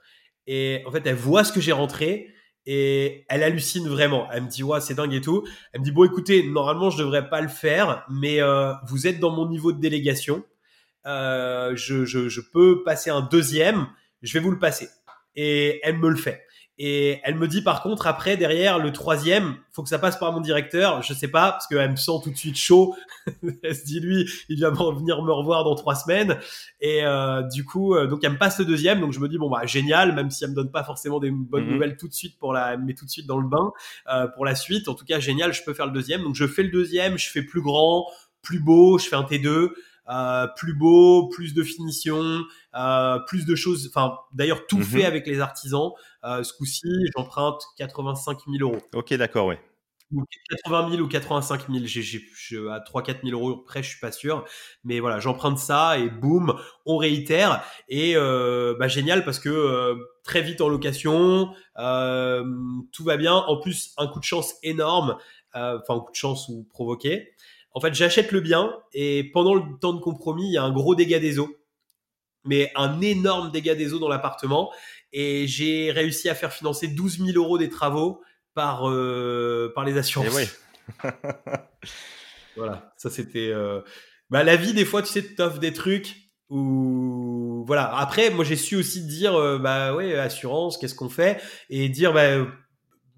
[0.47, 2.29] Et en fait, elle voit ce que j'ai rentré
[2.65, 4.27] et elle hallucine vraiment.
[4.31, 5.47] Elle me dit, ouais, c'est dingue et tout.
[5.71, 9.19] Elle me dit, bon, écoutez, normalement, je devrais pas le faire, mais euh, vous êtes
[9.19, 10.43] dans mon niveau de délégation.
[11.05, 13.87] Euh, je, je, je, peux passer un deuxième.
[14.21, 14.89] je vais vous le passer.
[15.35, 16.44] Et elle me le fait.
[16.77, 20.33] Et elle me dit par contre après derrière le troisième, faut que ça passe par
[20.33, 21.01] mon directeur.
[21.01, 22.95] Je sais pas parce qu'elle me sent tout de suite chaud.
[23.63, 26.37] elle se dit lui, il vient venir me revoir dans trois semaines.
[26.81, 28.99] Et euh, du coup, euh, donc elle me passe le deuxième.
[28.99, 31.31] Donc je me dis bon bah génial, même si elle me donne pas forcément des
[31.31, 31.73] bonnes mhm.
[31.73, 33.71] nouvelles tout de suite pour la, mais tout de suite dans le bain
[34.11, 34.89] euh, pour la suite.
[34.89, 36.23] En tout cas génial, je peux faire le deuxième.
[36.23, 38.05] Donc je fais le deuxième, je fais plus grand,
[38.41, 39.69] plus beau, je fais un T2.
[40.07, 42.43] Euh, plus beau, plus de finition,
[42.75, 43.89] euh, plus de choses.
[43.89, 44.83] Enfin, d'ailleurs, tout mhm.
[44.83, 45.91] fait avec les artisans.
[46.23, 48.81] Euh, ce coup-ci, j'emprunte 85 000 euros.
[48.93, 49.59] Ok, d'accord, ouais.
[50.63, 51.85] 80 000 ou 85 000.
[51.85, 52.21] J'ai,
[52.69, 54.45] à 3-4 000 euros près, je suis pas sûr.
[54.83, 57.63] Mais voilà, j'emprunte ça et boum, on réitère.
[57.89, 63.33] Et bah, génial parce que très vite en location, tout va bien.
[63.33, 65.17] En plus, un coup de chance énorme.
[65.53, 67.34] Enfin, un coup de chance ou provoqué.
[67.75, 70.71] En fait, j'achète le bien et pendant le temps de compromis, il y a un
[70.71, 71.57] gros dégât des eaux.
[72.45, 74.71] Mais un énorme dégât des eaux dans l'appartement.
[75.11, 78.21] Et j'ai réussi à faire financer 12 000 euros des travaux
[78.53, 80.39] par, euh, par les assurances.
[80.39, 80.47] Et
[81.03, 81.07] eh
[82.55, 83.49] voilà, ça c'était.
[83.49, 83.81] Euh,
[84.29, 86.15] bah, la vie, des fois, tu sais, t'offres des trucs
[86.49, 87.93] ou voilà.
[87.97, 91.41] Après, moi, j'ai su aussi dire, euh, bah ouais, assurance, qu'est-ce qu'on fait?
[91.69, 92.45] Et dire, bah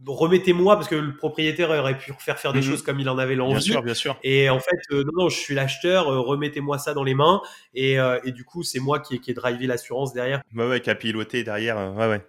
[0.06, 2.66] remettez-moi parce que le propriétaire aurait pu faire faire des mhm.
[2.66, 3.54] choses comme il en avait l'envie.
[3.54, 4.18] Bien sûr, bien sûr.
[4.24, 7.42] Et en fait, euh, non, non, je suis l'acheteur, euh, remettez-moi ça dans les mains.
[7.74, 10.42] Et, euh, et du coup, c'est moi qui, qui ai drivé l'assurance derrière.
[10.56, 11.78] Ouais, ouais, qui a piloté derrière.
[11.96, 12.22] ouais, ouais.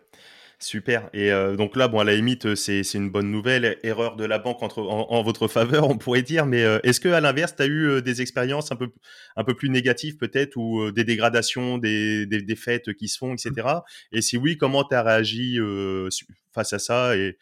[0.61, 1.09] Super.
[1.13, 3.79] Et donc là, bon, à la limite, c'est une bonne nouvelle.
[3.85, 6.47] Erreur de la banque entre, en, votre faveur, on pourrait dire.
[6.47, 8.89] Mais est-ce que à l'inverse, tu as eu des expériences un peu,
[9.37, 13.35] un peu plus négatives peut-être ou des dégradations, des, des, des, fêtes qui se font,
[13.35, 13.69] etc.
[14.11, 15.61] Et si oui, comment tu as réagi
[16.53, 17.17] face à ça?
[17.17, 17.39] Et,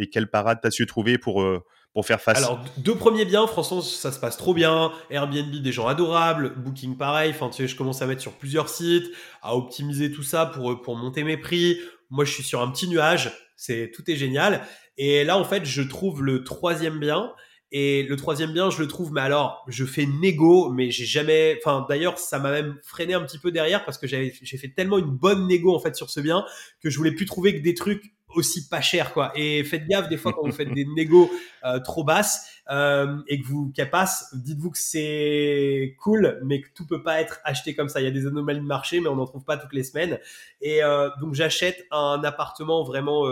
[0.00, 2.38] et quelle parade t'as su trouver pour euh, pour faire face?
[2.38, 4.90] Alors deux premiers biens, franchement ça se passe trop bien.
[5.10, 7.30] Airbnb des gens adorables, Booking pareil.
[7.30, 9.06] Enfin tu sais, je commence à mettre sur plusieurs sites,
[9.42, 11.78] à optimiser tout ça pour euh, pour monter mes prix.
[12.08, 14.62] Moi je suis sur un petit nuage, c'est tout est génial.
[14.96, 17.32] Et là en fait je trouve le troisième bien.
[17.72, 21.56] Et le troisième bien, je le trouve, mais alors, je fais négo, mais j'ai jamais,
[21.62, 24.98] enfin, d'ailleurs, ça m'a même freiné un petit peu derrière parce que j'ai fait tellement
[24.98, 26.44] une bonne négo, en fait, sur ce bien,
[26.82, 29.32] que je voulais plus trouver que des trucs aussi pas cher quoi.
[29.34, 31.30] Et faites gaffe des fois quand vous faites des négos
[31.64, 36.86] euh, trop basses euh, et que vous capasse dites-vous que c'est cool mais que tout
[36.86, 38.00] peut pas être acheté comme ça.
[38.00, 40.18] Il y a des anomalies de marché mais on n'en trouve pas toutes les semaines.
[40.60, 43.26] Et euh, donc j'achète un appartement vraiment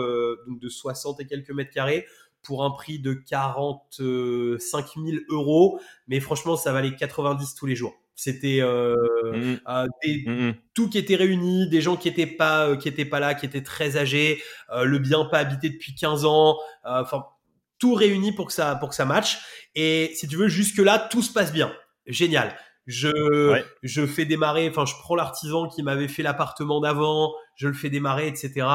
[0.47, 2.05] donc de 60 et quelques mètres carrés
[2.41, 5.79] pour un prix de 45 000 euros.
[6.07, 8.95] Mais franchement ça valait 90 tous les jours c'était euh,
[9.33, 9.87] mmh euh,
[10.27, 13.33] mmh tout qui était réuni, des gens qui étaient pas euh, qui étaient pas là,
[13.33, 14.41] qui étaient très âgés,
[14.73, 17.25] le bien pas habité depuis 15 ans, enfin
[17.79, 19.39] tout réuni pour que ça pour que ça matche.
[19.73, 21.71] Et si tu veux jusque là tout se passe bien,
[22.07, 22.57] génial.
[22.87, 27.73] Je je fais démarrer, enfin je prends l'artisan qui m'avait fait l'appartement d'avant, je le
[27.73, 28.67] fais démarrer, etc.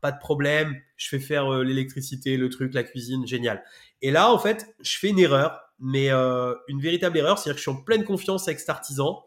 [0.00, 0.74] Pas de problème.
[0.96, 3.62] Je fais faire l'électricité, le truc, la cuisine, génial.
[4.00, 7.38] Et là en fait je fais une erreur mais euh, une véritable erreur.
[7.38, 9.24] C'est-à-dire que je suis en pleine confiance avec cet artisan.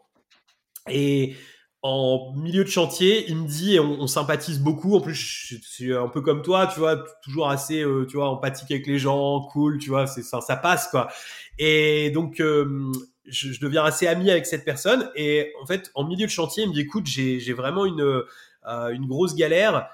[0.88, 1.36] Et
[1.82, 4.96] en milieu de chantier, il me dit, on, sympathise beaucoup.
[4.96, 8.28] En plus, je, suis un peu comme toi, tu vois, toujours assez, euh, tu vois,
[8.28, 11.08] empathique avec les gens, cool, tu vois, c'est ça, passe quoi.
[11.58, 12.92] Et donc, euh,
[13.26, 15.10] je, je, deviens assez ami avec cette personne.
[15.14, 18.22] Et en fait, en milieu de chantier, il me dit, écoute, j'ai vraiment une
[18.92, 19.88] une grosse galère.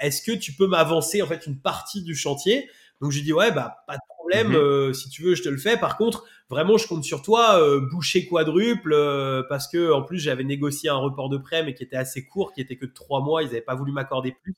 [0.00, 2.68] Est-ce que tu peux m'avancer en fait une partie du chantier?
[3.02, 4.00] Donc j'ai dit ouais, bah pas de
[4.32, 4.52] problème.
[4.52, 4.56] Mhm.
[4.56, 5.76] Euh, si tu veux, je te le fais.
[5.76, 10.18] Par contre, vraiment, je compte sur toi, euh, boucher quadruple, euh, parce que en plus,
[10.18, 12.92] j'avais négocié un report de prêt, mais qui était assez court, qui était que de
[12.92, 13.42] trois mois.
[13.42, 14.54] Ils n'avaient pas voulu m'accorder plus.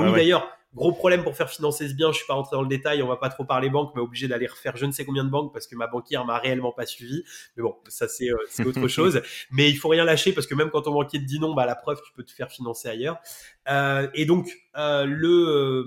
[0.00, 2.68] oui, d'ailleurs, Gros problème pour faire financer ce bien, je suis pas rentré dans le
[2.68, 5.22] détail, on va pas trop parler banque, mais obligé d'aller refaire je ne sais combien
[5.22, 7.22] de banques parce que ma banquière m'a réellement pas suivi.
[7.56, 9.22] Mais bon, ça c'est euh, autre chose.
[9.52, 11.64] Mais il faut rien lâcher parce que même quand ton banquier te dit non, bah
[11.64, 13.18] la preuve tu peux te faire financer ailleurs.
[13.68, 15.84] Euh, et donc euh, le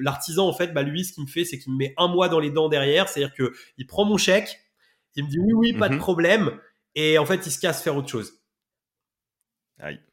[0.00, 2.30] l'artisan en fait, bah lui ce qu'il me fait, c'est qu'il me met un mois
[2.30, 4.58] dans les dents derrière, c'est-à-dire que il prend mon chèque,
[5.14, 6.00] il me dit oui oui pas de mhm.
[6.00, 6.58] problème,
[6.94, 8.32] et en fait il se casse faire autre chose.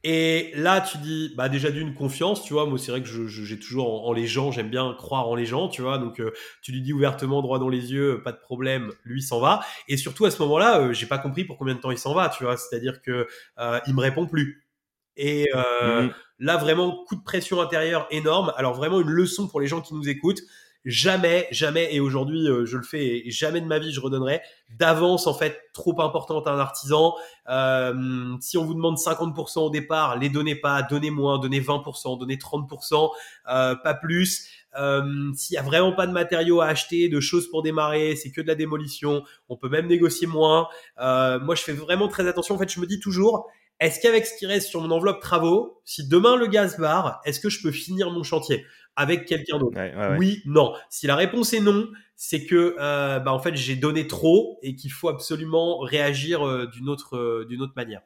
[0.03, 2.65] Et là, tu dis, bah déjà d'une confiance, tu vois.
[2.65, 5.69] Moi, c'est vrai que j'ai toujours en, les gens, j'aime bien croire en les gens,
[5.69, 5.97] tu vois.
[5.97, 9.39] Donc, euh, tu lui dis ouvertement, droit dans les yeux, pas de problème, lui s'en
[9.39, 9.61] va.
[9.87, 12.13] Et surtout à ce moment-là, euh, j'ai pas compris pour combien de temps il s'en
[12.13, 12.57] va, tu vois.
[12.57, 13.27] C'est-à-dire que
[13.59, 14.67] euh, il me répond plus.
[15.15, 16.09] Et mmh
[16.39, 18.51] là, vraiment, coup de pression intérieure énorme.
[18.57, 20.41] Alors vraiment une leçon pour les gens qui nous écoutent
[20.85, 24.41] jamais, jamais, et aujourd'hui euh, je le fais, et jamais de ma vie je redonnerai
[24.77, 27.13] d'avance en fait trop importante à un artisan.
[27.49, 32.19] Euh, si on vous demande 50% au départ, les donnez pas, donnez moins, donnez 20%,
[32.19, 33.09] donnez 30%,
[33.49, 34.47] euh, pas plus.
[34.79, 38.31] Euh, S'il y a vraiment pas de matériaux à acheter, de choses pour démarrer, c'est
[38.31, 40.67] que de la démolition, on peut même négocier moins.
[40.99, 42.55] Euh, moi je fais vraiment très attention.
[42.55, 43.47] En fait, je me dis toujours,
[43.79, 47.39] est-ce qu'avec ce qui reste sur mon enveloppe travaux, si demain le gaz barre, est-ce
[47.39, 48.65] que je peux finir mon chantier?
[48.95, 49.77] Avec quelqu'un d'autre
[50.17, 50.73] Oui, non.
[50.89, 54.75] Si la réponse est non, c'est que euh, bah, en fait j'ai donné trop et
[54.75, 58.01] qu'il faut absolument réagir euh, d'une autre euh, d'une autre manière.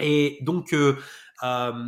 [0.00, 0.74] Et donc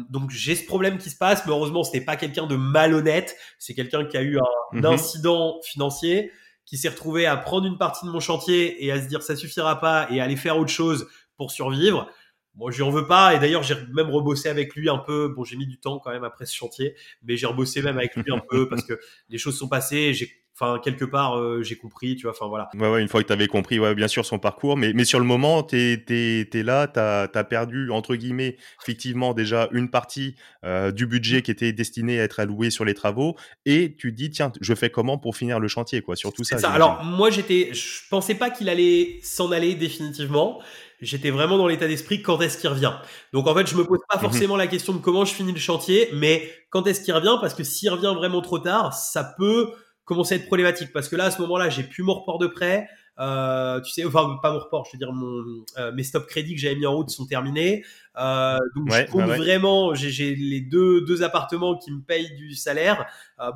[0.09, 3.37] donc j'ai ce problème qui se passe, mais heureusement ce n'est pas quelqu'un de malhonnête,
[3.59, 4.87] c'est quelqu'un qui a eu un, mhm.
[4.87, 6.33] incident financier,
[6.65, 9.37] qui s'est retrouvé à prendre une partie de mon chantier et à se dire ça
[9.37, 12.09] suffira pas et à aller faire autre chose pour survivre.
[12.55, 13.35] Bon, je lui en veux pas.
[13.35, 15.29] Et d'ailleurs, j'ai même rebossé avec lui un peu.
[15.29, 18.17] Bon, j'ai mis du temps quand même après ce chantier, mais j'ai rebossé même avec
[18.17, 20.13] lui un peu parce que les choses sont passées.
[20.15, 20.29] J'ai
[20.61, 23.29] enfin quelque part euh, j'ai compris tu vois enfin voilà ouais, ouais une fois que
[23.29, 26.49] tu avais compris ouais bien sûr son parcours mais mais sur le moment tu es,
[26.53, 30.35] es, là tu as, perdu entre guillemets effectivement déjà une partie
[30.65, 33.37] euh, du budget qui était destiné à être alloué sur les travaux
[33.67, 36.17] et tu dis tiens je fais comment pour finir le chantier quoi?
[36.17, 36.71] Sur tout ça, ça.
[36.71, 40.61] alors moi j'étais je pensais pas qu'il allait s'en aller définitivement
[41.01, 42.93] j'étais vraiment dans l'état d'esprit quand est-ce qu'il revient?
[43.33, 44.23] Donc en fait, je me pose pas mhm.
[44.23, 47.37] forcément la question de comment je finis le chantier, mais quand est-ce qu'il revient?
[47.41, 49.73] Parce que s'il revient vraiment trop tard, ça peut
[50.09, 52.47] commencer à être problématique parce que là à ce moment-là j'ai plus mon report de
[52.47, 52.89] prêt
[53.21, 56.55] euh, tu sais enfin pas mon report je veux dire mon euh, mes stop crédits
[56.55, 57.85] que j'avais mis en route sont terminés.
[58.17, 63.07] Euh, donc je compte vraiment j'ai les deux deux appartements qui me payent du salaire.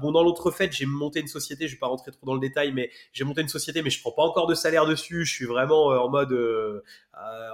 [0.01, 2.41] Bon dans l'autre fait j'ai monté une société je vais pas rentrer trop dans le
[2.41, 5.25] détail mais j'ai monté une société mais je prends pas encore de salaire dessus.
[5.25, 6.37] Je suis vraiment en mode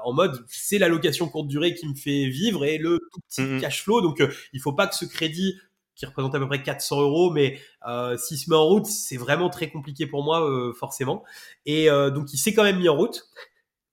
[0.04, 3.42] en mode c'est la location courte durée qui me fait vivre et le tout petit
[3.42, 4.00] mmh cash flow.
[4.00, 5.58] Donc il faut pas que ce crédit
[5.98, 9.16] qui représente à peu près 400 euros, mais euh, s'il se met en route, c'est
[9.16, 11.24] vraiment très compliqué pour moi, euh, forcément.
[11.66, 13.24] Et euh, donc, il s'est quand même mis en route,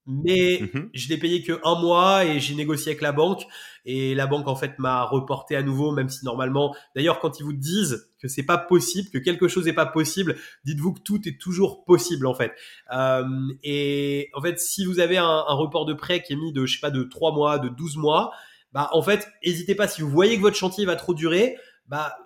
[0.05, 0.91] mais mhm.
[0.93, 3.41] je l'ai payé que un mois et j'ai négocié avec la banque.
[3.85, 7.43] Et la banque, en fait, m'a reporté à nouveau, même si normalement, d'ailleurs, quand ils
[7.43, 11.27] vous disent que c'est pas possible, que quelque chose n'est pas possible, dites-vous que tout
[11.27, 12.51] est toujours possible, en fait.
[12.93, 13.25] Euh,
[13.63, 16.67] et en fait, si vous avez un, un report de prêt qui est mis de,
[16.67, 18.31] je sais pas, de 3 mois, de 12 mois,
[18.75, 21.55] bah, en fait, n'hésitez pas, si vous voyez que votre chantier va trop durer,
[21.87, 22.17] bah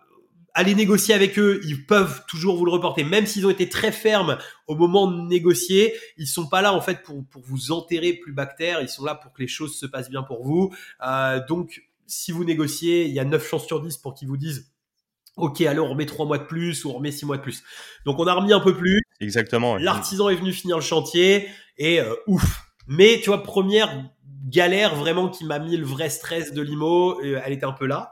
[0.53, 3.91] allez négocier avec eux, ils peuvent toujours vous le reporter, même s'ils ont été très
[3.91, 4.37] fermes
[4.67, 8.33] au moment de négocier, ils sont pas là en fait pour, pour vous enterrer plus
[8.33, 10.73] bactère, ils sont là pour que les choses se passent bien pour vous.
[11.05, 14.37] Euh, donc si vous négociez, il y a 9 chances sur 10 pour qu'ils vous
[14.37, 14.71] disent
[15.37, 17.63] Ok, alors on remet 3 mois de plus ou on remet 6 mois de plus.
[18.05, 19.01] Donc on a remis un peu plus.
[19.21, 19.77] Exactement.
[19.77, 21.47] L'artisan est venu finir le chantier
[21.77, 22.65] et euh, ouf.
[22.87, 24.09] Mais tu vois, première
[24.45, 27.85] galère vraiment qui m'a mis le vrai stress de l'IMO, euh, elle était un peu
[27.85, 28.11] là.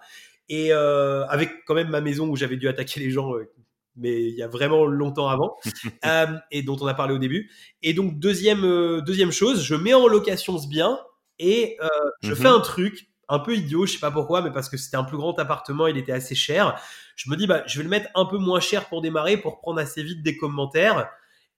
[0.49, 3.51] Et euh, avec quand même ma maison où j'avais dû attaquer les gens, euh,
[3.97, 5.57] mais il y a vraiment longtemps avant,
[6.05, 7.51] euh, et dont on a parlé au début.
[7.81, 10.99] Et donc deuxième euh, deuxième chose, je mets en location ce bien
[11.39, 11.87] et euh,
[12.21, 12.55] je fais mhm.
[12.55, 15.17] un truc un peu idiot, je sais pas pourquoi, mais parce que c'était un plus
[15.17, 16.79] grand appartement, il était assez cher.
[17.15, 19.59] Je me dis bah je vais le mettre un peu moins cher pour démarrer, pour
[19.59, 21.09] prendre assez vite des commentaires.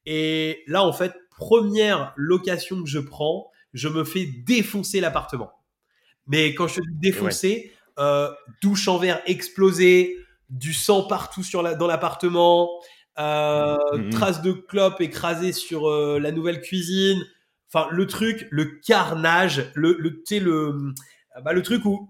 [0.06, 5.52] Et là en fait première location que je prends, je me fais défoncer l'appartement.
[6.26, 8.32] Mais quand je te dis défoncer, euh,
[8.62, 10.16] douche en verre explosée,
[10.50, 12.70] du sang partout sur la, dans l'appartement,
[13.20, 14.10] euh, mm-hmm.
[14.10, 17.22] traces de clopes écrasées sur euh, la nouvelle cuisine.
[17.72, 20.94] Enfin, le truc, le carnage, le, le, le,
[21.44, 22.10] bah, le truc où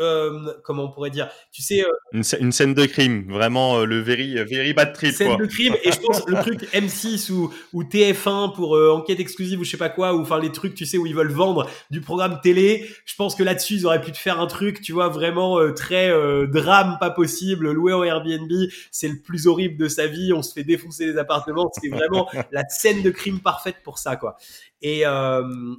[0.00, 4.00] euh, comment on pourrait dire Tu sais, euh, une, scène de crime, vraiment euh, le
[4.00, 5.14] very, very bad trip.
[5.14, 9.60] Scène de crime et je pense le truc M6 ou, ou TF1 pour enquête exclusive
[9.60, 11.68] ou je sais pas quoi ou enfin les trucs tu sais où ils veulent vendre
[11.90, 12.88] du programme télé.
[13.04, 16.10] Je pense que là-dessus ils auraient pu te faire un truc, tu vois, vraiment très
[16.48, 17.70] drame pas possible.
[17.70, 18.50] Loué au Airbnb,
[18.90, 20.32] c'est le plus horrible de sa vie.
[20.32, 21.70] On se fait défoncer les appartements.
[21.80, 24.36] C'est vraiment la scène de crime parfaite pour ça quoi.
[24.82, 25.02] Et,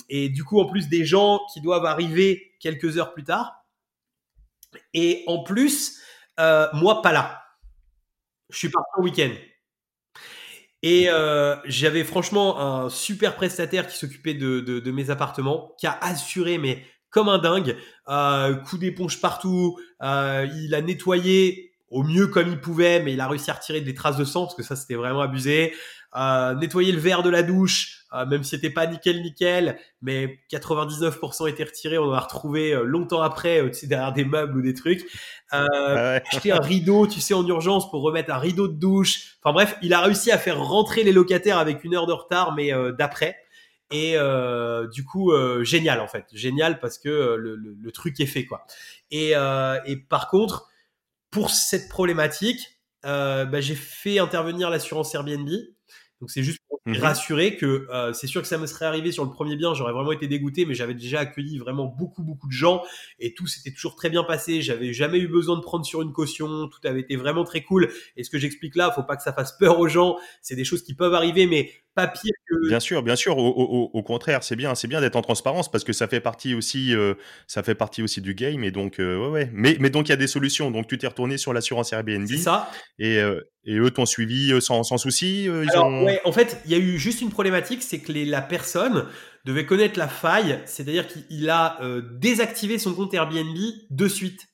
[0.09, 3.58] et du coup en plus des gens qui doivent arriver quelques heures plus tard
[4.93, 5.99] et en plus,
[6.39, 7.43] euh, moi, pas là.
[8.49, 9.31] Je suis parti en week-end.
[10.81, 16.57] Et euh, j'avais franchement un super prestataire qui s'occupait de, mes appartements, qui a assuré,
[16.57, 17.75] mais comme un dingue,
[18.07, 19.77] euh, coup d'éponge partout.
[20.01, 23.93] Il a nettoyé au mieux comme il pouvait, mais il a réussi à retirer des
[23.93, 25.73] traces de sang parce que ça c'était vraiment abusé.
[26.15, 30.39] Euh, nettoyer le verre de la douche, euh, même si c'était pas nickel nickel, mais
[30.51, 34.57] 99% était retiré, on en a retrouvé euh, longtemps après, tu sais, derrière des meubles
[34.57, 35.05] ou des trucs.
[35.53, 39.37] Euh, Acheter un rideau, tu sais, en urgence pour remettre un rideau de douche.
[39.43, 42.55] Enfin bref, il a réussi à faire rentrer les locataires avec une heure de retard,
[42.55, 43.37] mais d'après.
[43.91, 48.19] Et euh, du coup, euh, génial en fait, génial parce que le, le, le, truc
[48.19, 48.65] est fait quoi.
[49.09, 50.69] Et, euh, et par contre,
[51.31, 55.49] pour cette problématique, bah, j'ai fait intervenir l'assurance Airbnb
[56.21, 59.11] Donc c'est juste pour mmh rassurer que euh, c'est sûr que ça me serait arrivé
[59.11, 62.47] sur le premier bien, j'aurais vraiment été dégoûté, mais j'avais déjà accueilli vraiment beaucoup beaucoup
[62.47, 62.81] de gens
[63.19, 64.61] et tout s'était toujours très bien passé.
[64.61, 67.89] J'avais jamais eu besoin de prendre sur une caution, tout avait été vraiment très cool.
[68.17, 70.17] Et ce que j'explique là, faut pas que ça fasse peur aux gens.
[70.41, 72.67] C'est des choses qui peuvent arriver, mais pas pire que.
[72.67, 73.37] Bien sûr, bien sûr.
[73.37, 76.95] Au, contraire, c'est bien, c'est bien d'être en transparence parce que ça fait partie aussi,
[76.95, 77.13] euh,
[77.47, 79.49] ça fait partie aussi du game et donc euh, ouais ouais.
[79.53, 80.71] Mais mais donc il y a des solutions.
[80.71, 82.27] Donc tu t'es retourné sur l'assurance Airbnb.
[82.27, 82.71] C'est ça.
[82.97, 83.21] Et
[83.69, 85.43] et eux t'ont suivi sans, sans souci.
[85.43, 86.05] ils ont...
[86.05, 89.05] ouais, en fait, il y a eu juste une problématique, c'est que la personne
[89.45, 93.57] devait connaître la faille, c'est-à-dire qu'il a euh, désactivé son compte Airbnb
[93.89, 94.47] de suite.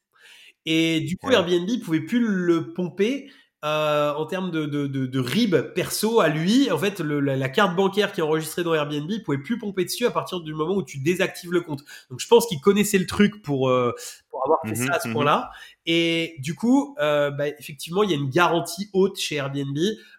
[0.66, 3.30] Et du coup, Airbnb pouvait plus le pomper
[3.64, 6.72] euh, en termes de, de, de, RIB perso à lui.
[6.72, 10.12] En fait, la, carte bancaire qui est enregistrée dans Airbnb pouvait plus pomper dessus à
[10.12, 11.84] partir du moment où tu désactives le compte.
[12.10, 13.94] Donc, je pense qu'il connaissait le truc pour, euh,
[14.30, 15.14] pour avoir fait mhm, ça à ce mhm.
[15.14, 15.52] point-là.
[15.86, 19.78] Et du coup, euh, bah, effectivement, il y a une garantie haute chez Airbnb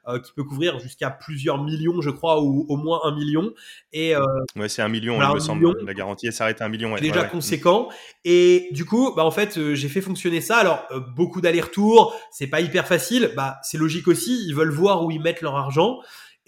[0.09, 3.53] euh, qui peut couvrir jusqu'à plusieurs millions, je crois, ou au moins un million.
[3.93, 4.23] Et euh,
[4.55, 5.85] ouais, c'est un million, il me semble.
[5.85, 6.95] La garantie, s'arrête à un million.
[6.97, 7.89] déjà conséquent.
[8.25, 10.59] Et du coup, bah en fait, euh, j'ai fait fonctionner ça.
[10.59, 13.33] Alors, euh, beaucoup d'allers-retours, c'est pas hyper facile.
[13.37, 14.45] Bah, c'est logique aussi.
[14.47, 15.99] Ils veulent voir où ils mettent leur argent.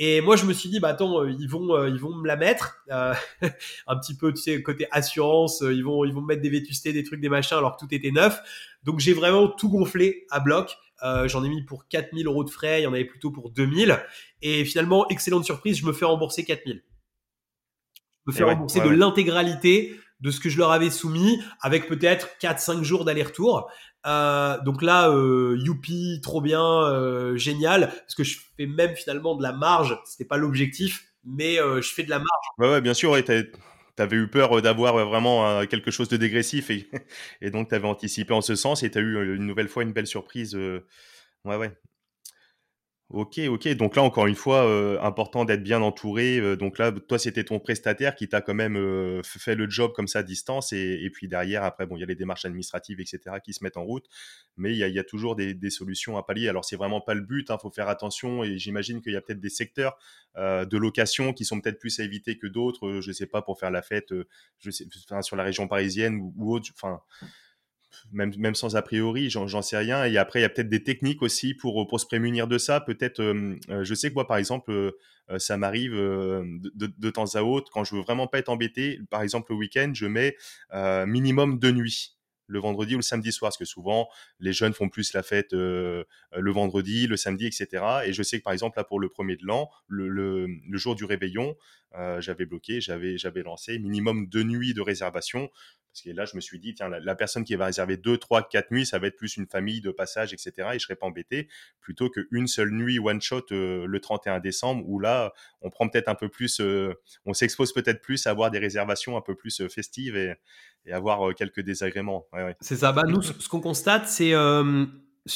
[0.00, 2.26] Et moi, je me suis dit, bah attends, euh, ils vont, euh, ils vont me
[2.26, 3.14] la mettre, euh,
[3.88, 6.92] un petit peu, tu sais, côté assurance, ils vont, ils vont me mettre des vétustés,
[6.92, 8.40] des trucs, des machins, alors que tout était neuf.
[8.84, 10.76] Donc j'ai vraiment tout gonflé à bloc.
[11.26, 14.00] J'en ai mis pour 4000 euros de frais, il y en avait plutôt pour 2000.
[14.42, 16.82] Et finalement, excellente surprise, je me fais rembourser 4000.
[18.26, 22.28] Je me fais rembourser de l'intégralité de ce que je leur avais soumis, avec peut-être
[22.40, 23.70] 4-5 jours d'aller-retour.
[24.06, 29.36] Euh, donc là, euh, youpi, trop bien, euh, génial, parce que je fais même finalement
[29.36, 29.98] de la marge.
[30.04, 32.46] C'était pas l'objectif, mais euh, je fais de la marge.
[32.58, 33.10] Ouais, ouais bien sûr.
[33.10, 33.24] Ouais,
[33.96, 36.88] T'avais eu peur d'avoir vraiment quelque chose de dégressif et,
[37.40, 40.06] et donc t'avais anticipé en ce sens et t'as eu une nouvelle fois une belle
[40.06, 40.54] surprise.
[40.54, 41.72] ouais, ouais.
[43.10, 43.68] Ok, ok.
[43.68, 46.38] Donc là, encore une fois, euh, important d'être bien entouré.
[46.38, 49.92] Euh, donc là, toi, c'était ton prestataire qui t'a quand même euh, fait le job
[49.94, 50.74] comme ça à distance.
[50.74, 53.78] Et, puis derrière, après, bon, il y a les démarches administratives, etc., qui se mettent
[53.78, 54.04] en route.
[54.58, 56.50] Mais il y a, toujours des, solutions à pallier.
[56.50, 57.46] Alors, c'est vraiment pas le but.
[57.48, 58.44] Il hein, faut faire attention.
[58.44, 59.96] Et j'imagine qu'il y a peut-être des secteurs
[60.36, 63.00] de location qui sont peut-être plus à éviter que d'autres.
[63.00, 64.12] je sais pas pour faire la fête.
[65.22, 66.70] sur la région parisienne ou, ou autre.
[66.74, 67.00] Enfin
[68.12, 70.04] même, sans a priori, j'en sais rien.
[70.04, 72.80] Et après, il y a peut-être des techniques aussi pour, se prémunir de ça.
[72.80, 74.92] Peut-être, euh, euh, je sais que moi, par exemple, euh,
[75.38, 79.52] ça m'arrive de, temps à autre, quand je veux vraiment pas être embêté, par exemple,
[79.52, 80.36] le week-end, je mets
[81.06, 82.14] minimum deux nuits
[82.50, 84.08] le vendredi ou le samedi soir, parce que souvent
[84.40, 87.84] les jeunes font plus la fête le vendredi, le samedi, etc.
[88.06, 91.04] Et je sais que par exemple là pour le premier de l'an, le, jour du
[91.04, 91.56] réveillon,
[92.20, 95.50] j'avais bloqué, j'avais j'avais lancé minimum deux nuits de réservation
[95.92, 98.48] parce que là, je me suis dit, tiens, la, personne qui va réserver 2, 3,
[98.48, 100.52] 4 nuits, ça va être plus une famille de passage, etc.
[100.56, 101.48] Et je ne serais pas embêté,
[101.80, 106.08] plutôt qu'une seule nuit one shot euh, le 31 décembre, où là, on prend peut-être
[106.08, 109.60] un peu plus, euh, on s'expose peut-être plus à avoir des réservations un peu plus
[109.60, 110.34] euh, festives et,
[110.90, 112.26] avoir quelques désagréments.
[112.62, 112.92] C'est ça.
[112.92, 114.32] Bah, nous, ce qu'on constate, c'est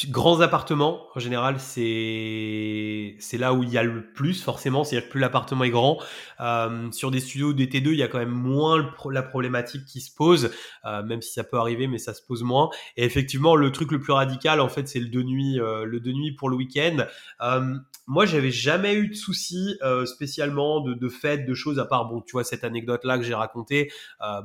[0.09, 4.85] Grands appartements, en général, c'est là où il y a le plus forcément.
[4.85, 5.99] C'est-à-dire que plus l'appartement est grand.
[6.41, 10.01] Euh, sur des studios d'été 2 il y a quand même moins la problématique qui
[10.01, 10.51] se pose,
[10.85, 12.71] euh, même si ça peut arriver, mais ça se pose moins.
[12.97, 16.01] Et effectivement, le truc le plus radical, en fait, c'est le de nuit, euh, le
[16.01, 17.05] de nuit pour le week-end.
[17.41, 17.75] Euh,
[18.07, 22.21] moi, j'avais jamais eu de soucis spécialement de, de fêtes, de choses à part bon,
[22.21, 23.93] tu vois cette anecdote là que j'ai racontée,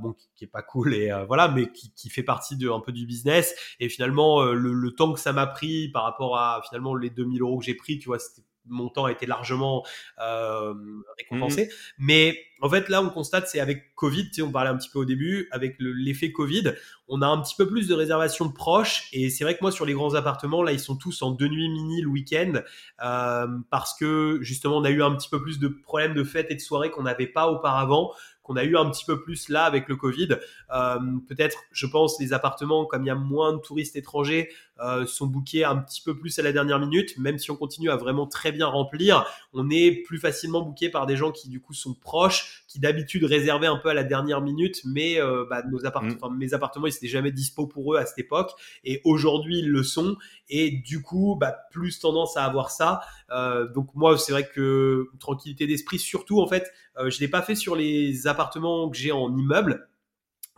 [0.01, 2.79] bon qui, qui, est pas cool et voilà, mais qui, qui, fait partie de un
[2.79, 3.55] peu du business.
[3.79, 7.41] Et finalement, le, le, temps que ça m'a pris par rapport à finalement les 2000
[7.41, 8.17] euros que j'ai pris, tu vois,
[8.69, 9.85] mon temps a été largement
[10.19, 10.73] euh,
[11.17, 11.65] récompensé.
[11.65, 11.69] Mmh.
[11.99, 14.89] Mais en fait, là, on constate, c'est avec Covid, tu sais, on parlait un petit
[14.89, 16.73] peu au début, avec l'effet Covid,
[17.07, 19.09] on a un petit peu plus de réservations proches.
[19.13, 21.47] Et c'est vrai que moi, sur les grands appartements, là, ils sont tous en deux
[21.47, 22.53] nuits mini le week-end,
[23.03, 26.47] euh, parce que justement, on a eu un petit peu plus de problèmes de fêtes
[26.49, 28.11] et de soirées qu'on n'avait pas auparavant
[28.47, 30.29] qu'on a eu un petit peu plus là avec le Covid.
[30.73, 34.49] Euh, peut-être, je pense, les appartements, comme il y a moins de touristes étrangers,
[35.07, 37.17] sont bookés un petit peu plus à la dernière minute.
[37.17, 41.05] Même si on continue à vraiment très bien remplir, on est plus facilement booké par
[41.05, 44.41] des gens qui du coup sont proches, qui d'habitude réservaient un peu à la dernière
[44.41, 46.37] minute, mais euh, bah, nos mm.
[46.37, 48.51] mes appartements, ils n'étaient jamais dispo pour eux à cette époque,
[48.83, 50.17] et aujourd'hui ils le sont.
[50.49, 53.01] Et du coup, bah, plus tendance à avoir ça.
[53.31, 57.41] Euh, donc moi, c'est vrai que tranquillité d'esprit, surtout en fait, euh, je l'ai pas
[57.41, 59.87] fait sur les appartements que j'ai en immeuble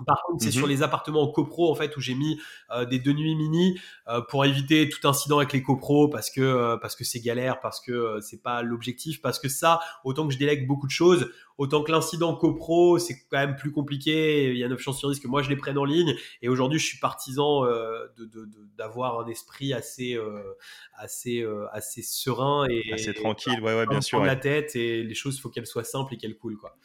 [0.06, 0.70] Par contre, c'est sur Mhm.
[0.74, 2.40] les appartements en copro en fait où j'ai mis
[2.72, 6.42] euh, des deux nuits mini euh, pour éviter tout incident avec les copros parce que
[6.42, 10.34] euh, parce que c'est galère, parce que c'est pas l'objectif, parce que ça, autant que
[10.34, 14.50] je délègue beaucoup de choses, autant que l'incident copro c'est quand même plus compliqué.
[14.52, 16.16] Il y a 9 chances sur 10 que moi je les prenne en ligne.
[16.42, 20.18] Et aujourd'hui, je suis partisan euh, de de- de- d'avoir un esprit assez
[20.94, 24.20] assez assez serein et Assez tranquille, ouais, ouais, bien sûr.
[24.22, 24.28] ouais.
[24.28, 26.76] la tête et les choses faut qu'elles soient simples et qu'elles coulent quoi.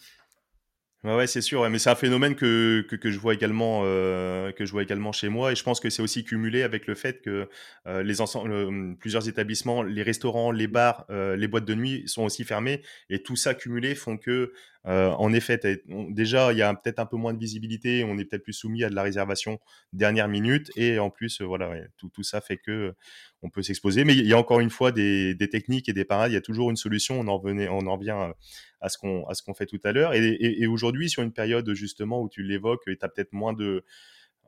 [1.05, 3.83] Ouais, ouais, c'est sûr, ouais, mais c'est un phénomène que, que, que je vois également,
[3.85, 6.87] euh, que je vois également chez moi, et je pense que c'est aussi cumulé avec
[6.87, 7.47] le fait que
[7.87, 12.23] euh, les euh, plusieurs établissements, les restaurants, les bars, euh, les boîtes de nuit sont
[12.25, 12.81] aussi fermés,
[13.11, 14.55] et tout ça cumulé font que,
[14.87, 15.61] euh, en effet,
[16.09, 18.83] déjà il y a peut-être un peu moins de visibilité, on est peut-être plus soumis
[18.83, 19.61] à de la réservation
[19.93, 22.95] dernière minute, et en plus, euh, voilà, tout, tout ça fait que
[23.43, 26.07] on peut s'exposer, mais il y a encore une fois des, des techniques et des
[26.07, 28.17] parades, il y a toujours une solution, on en revenait, on en revient
[28.85, 30.15] à ce qu'on fait tout à l'heure.
[30.15, 33.85] Et, aujourd'hui, sur une période justement où tu l'évoques, tu as peut-être moins de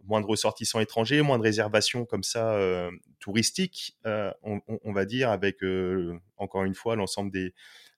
[0.04, 5.30] moins de ressortissants étrangers, moins de réservations comme ça euh, touristiques, euh, on, va dire,
[5.30, 7.54] avec euh, encore une fois l'ensemble des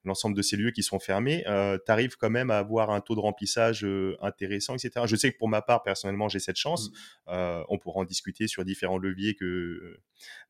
[0.09, 3.01] l'ensemble de ces lieux qui sont fermés, euh, tu arrives quand même à avoir un
[3.01, 5.07] taux de remplissage euh, intéressant, etc.
[5.07, 6.89] Je sais que pour ma part, personnellement, j'ai cette chance.
[6.89, 7.31] Mmh.
[7.31, 10.01] Euh, on pourra en discuter sur différents leviers que.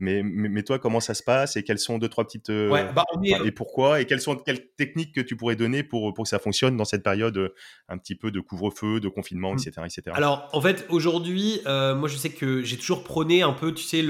[0.00, 2.70] Mais, mais, mais, toi, comment ça se passe et quelles sont deux trois petites euh,
[2.70, 3.46] ouais, bah est...
[3.46, 6.38] et pourquoi et quelles sont quelles techniques que tu pourrais donner pour pour que ça
[6.38, 7.52] fonctionne dans cette période
[7.88, 10.02] un petit peu de couvre-feu, de confinement, etc., etc.
[10.14, 14.02] Alors, en fait, aujourd'hui, moi, je sais que j'ai toujours prôné un peu, tu sais,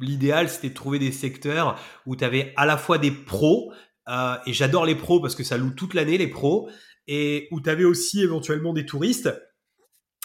[0.00, 3.72] l'idéal, c'était de trouver des secteurs où tu avais à la fois des pros,
[4.08, 6.70] euh, et j'adore les pros parce que ça loue toute l'année, les pros,
[7.06, 9.30] et où tu avais aussi éventuellement des touristes.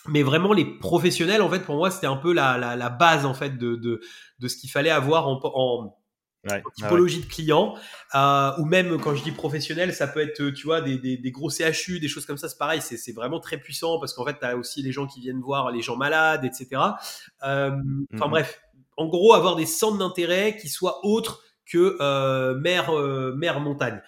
[0.07, 3.25] Mais vraiment, les professionnels, en fait, pour moi, c'était un peu la, la, la, base,
[3.25, 4.01] en fait, de, de,
[4.39, 5.97] de ce qu'il fallait avoir en, en,
[6.49, 7.25] Ouais, typologie ouais.
[7.25, 7.75] de clients,
[8.15, 11.31] euh, ou même quand je dis professionnel, ça peut être, tu vois, des, des, des
[11.31, 14.39] gros CHU, des choses comme ça, c'est pareil, c'est vraiment très puissant parce qu'en fait,
[14.39, 16.65] tu as aussi les gens qui viennent voir les gens malades, etc.
[16.71, 18.29] Euh, enfin Mm -hmm.
[18.31, 18.61] bref,
[18.97, 24.01] en gros, avoir des centres d'intérêt qui soient autres que euh, mer, euh, mer montagne.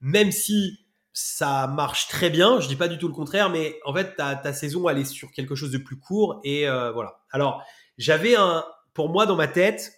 [0.00, 0.80] Même si
[1.12, 4.52] ça marche très bien, je dis pas du tout le contraire, mais en fait, ta,
[4.52, 7.20] saison, elle est sur quelque chose de plus court et euh, voilà.
[7.30, 7.64] Alors,
[7.96, 9.92] j'avais un, pour moi, dans ma tête,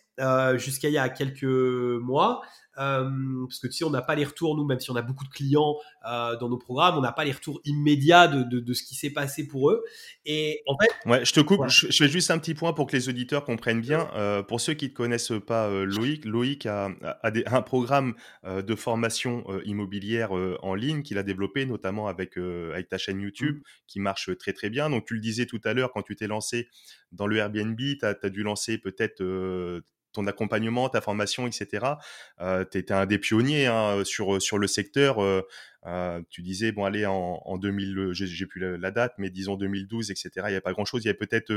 [0.55, 2.43] jusqu'à il y a quelques mois.
[2.79, 5.03] Euh, parce que tu sais, on n'a pas les retours, nous, même si on a
[5.03, 5.77] beaucoup de clients
[6.09, 8.95] euh, dans nos programmes, on n'a pas les retours immédiats de, de, de ce qui
[8.95, 9.85] s'est passé pour eux.
[10.25, 11.09] Et en fait.
[11.09, 11.69] Ouais, je te coupe, ouais.
[11.69, 14.09] je, je, fais juste un petit point pour que les auditeurs comprennent bien.
[14.15, 16.91] Euh, pour ceux qui ne connaissent pas Loïc, Loïc a,
[17.23, 18.15] a, des, un programme
[18.45, 23.63] de formation immobilière en ligne qu'il a développé, notamment avec, avec ta chaîne YouTube, mmh.
[23.87, 24.91] qui marche très très bien.
[24.91, 26.69] Donc, tu le disais tout à l'heure, quand tu t'es lancé
[27.13, 29.23] dans le Airbnb, tu as, as, dû lancer peut-être
[30.19, 31.87] ton accompagnement, ta formation, etc.
[32.71, 35.19] Tu étais un des pionniers hein, sur, le secteur.
[35.89, 39.57] Euh, tu disais, bon, allez, en, en 2000, j'ai plus la, la, date, mais disons
[39.57, 40.31] 2012, etc.
[40.37, 41.03] Il n'y avait pas grand-chose.
[41.05, 41.51] Il y avait peut-être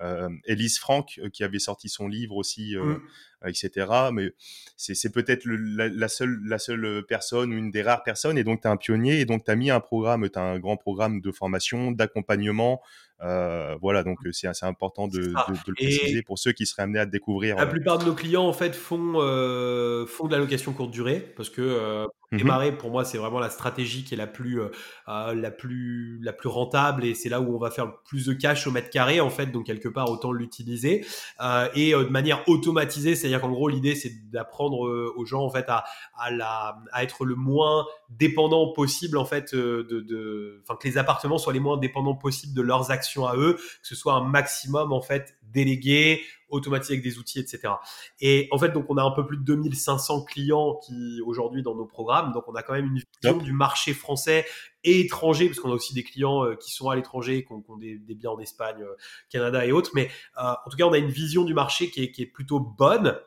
[0.00, 3.48] euh, Elise Franck qui avait sorti son livre aussi, mmh.
[3.48, 3.86] etc.
[4.12, 4.32] Mais
[4.76, 8.36] c'est peut-être la, la, seule, la seule personne une des rares personnes.
[8.36, 9.20] Et donc, tu es un pionnier.
[9.20, 12.82] Et donc, tu as mis un programme, tu as un grand programme de formation, d'accompagnement.
[13.22, 16.64] Euh, voilà, donc c'est assez important de, de, de, le préciser et pour ceux qui
[16.64, 17.56] seraient amenés à découvrir.
[17.56, 21.20] La plupart de nos clients, en fait, font, euh, font de la location courte durée
[21.36, 22.06] parce que euh.
[22.32, 24.68] Démarrer, pour moi, c'est vraiment la stratégie qui est la plus, euh,
[25.06, 28.32] la plus, la plus rentable et c'est là où on va faire le plus de
[28.32, 29.46] cash au mètre carré, en fait.
[29.46, 31.04] Donc, quelque part, autant l'utiliser
[31.40, 33.14] euh, et de manière automatisée.
[33.14, 35.84] C'est-à-dire qu'en gros, l'idée, c'est d'apprendre aux gens, en fait, à,
[36.16, 40.98] à, la, à être le moins dépendant possible, en fait, de, de, enfin, que les
[40.98, 44.24] appartements soient les moins dépendants possible de leurs actions à eux, que ce soit un
[44.24, 47.74] maximum, en fait, délégué, automatisé avec des outils, etc.
[48.20, 51.74] Et en fait, donc, on a un peu plus de 2500 clients qui, aujourd'hui, dans
[51.74, 52.32] nos programmes.
[52.32, 53.42] Donc, on a quand même une vision Yep.
[53.42, 54.46] du marché français
[54.82, 57.60] et étranger, parce qu'on a aussi des clients euh, qui sont à l'étranger, qui ont,
[57.60, 58.96] qui ont des, des, biens en Espagne, euh,
[59.28, 59.90] Canada et autres.
[59.94, 62.26] Mais euh, en tout cas, on a une vision du marché qui est, qui est
[62.26, 63.18] plutôt bonne.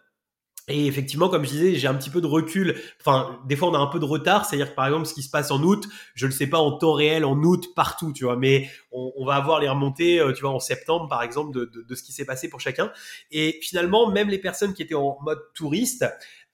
[0.69, 2.79] Et effectivement, comme je disais, j'ai un petit peu de recul.
[3.01, 4.45] Enfin, des fois, on a un peu de retard.
[4.45, 6.59] C'est-à-dire que, par exemple, ce qui se passe en août, je ne le sais pas
[6.59, 8.37] en temps réel, en août, partout, tu vois.
[8.37, 11.81] Mais on, va avoir les remontées, euh, tu vois, en septembre, par exemple, de, de,
[11.81, 12.93] de, ce qui s'est passé pour chacun.
[13.31, 16.05] Et finalement, même les personnes qui étaient en mode touriste,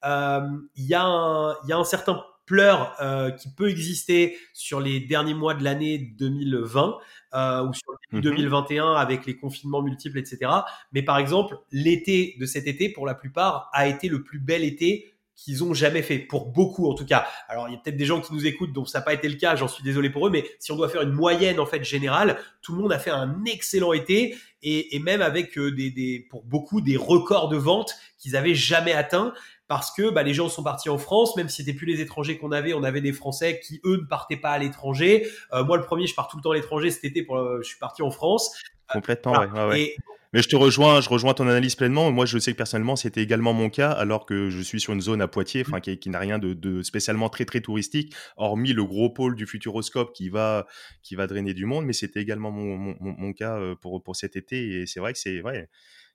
[0.06, 0.42] euh,
[0.76, 5.00] il y, a un, y a un certain pleur euh, qui peut exister sur les
[5.00, 6.98] derniers mois de l'année 2020
[7.36, 8.22] euh, ou sur Mhm.
[8.22, 10.52] 2021 avec les confinements multiples, etc.
[10.92, 14.64] Mais par exemple, l'été de cet été, pour la plupart, a été le plus bel
[14.64, 17.26] été qu'ils ont jamais fait, pour beaucoup en tout cas.
[17.48, 19.30] Alors il y a peut-être des gens qui nous écoutent dont ça n'a pas été
[19.30, 21.66] le cas, j'en suis désolé pour eux, mais si on doit faire une moyenne en
[21.66, 25.72] fait générale, tout le monde a fait un excellent été et, et même avec euh,
[25.72, 29.34] des, des, pour beaucoup des records de vente qu'ils avaient jamais atteints
[29.70, 32.38] parce que bah, les gens sont partis en France, même si c'était plus les étrangers
[32.38, 35.28] qu'on avait, on avait des Français qui eux ne partaient pas à l'étranger.
[35.54, 36.90] Euh, moi le premier, je pars tout le temps à l'étranger.
[36.90, 38.52] Cet été, pour, euh, je suis parti en France.
[38.92, 39.34] Complètement,
[39.68, 39.96] ouais.
[40.34, 42.12] Mais je te rejoins, je rejoins ton analyse pleinement.
[42.12, 45.02] Moi, je sais que personnellement, c'était également mon cas, alors que je suis sur une
[45.02, 48.74] zone à Poitiers, enfin, qui, qui n'a rien de, de, spécialement très très touristique, hormis
[48.74, 50.68] le gros pôle du Futuroscope qui va
[51.02, 51.86] qui va drainer du monde.
[51.86, 55.14] Mais c'était également mon, mon, mon, cas euh, pour pour cet été, et c'est vrai
[55.14, 55.68] que c'est ouais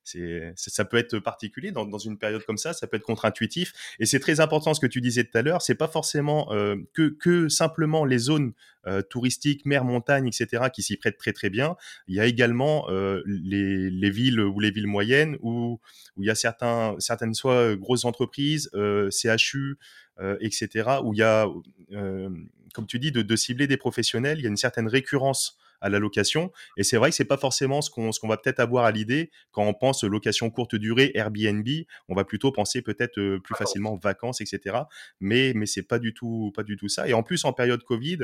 [0.04, 3.72] ça peut être particulier dans, une période comme ça, ça peut être contre-intuitif.
[3.98, 5.62] Et c'est très important ce que tu disais tout à l'heure.
[5.62, 8.52] C'est pas forcément euh, que, simplement les zones
[8.86, 11.76] euh, touristiques, mer, montagne, etc., qui s'y prêtent très très bien.
[12.06, 15.80] Il y a également euh, les, les, villes ou les villes moyennes où,
[16.18, 18.70] il y a certaines soit grosses entreprises,
[19.10, 19.78] CHU,
[20.40, 21.46] etc., où il y a,
[22.74, 24.38] comme tu dis, de cibler des professionnels.
[24.38, 26.50] Il y a une certaine récurrence à la location.
[26.78, 28.90] Et c'est vrai que c'est pas forcément ce qu'on ce qu'on va peut-être avoir à
[28.90, 31.68] l'idée quand on pense location courte durée, Airbnb.
[32.08, 34.78] On va plutôt penser peut-être euh, plus facilement vacances, etc.
[35.20, 37.06] Mais mais c'est pas du tout pas du tout ça.
[37.06, 38.20] Et en plus en période Covid,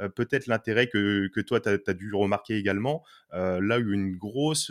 [0.00, 3.02] euh, peut-être l'intérêt que que toi tu as, dû remarquer également,
[3.34, 4.70] euh, là une grosse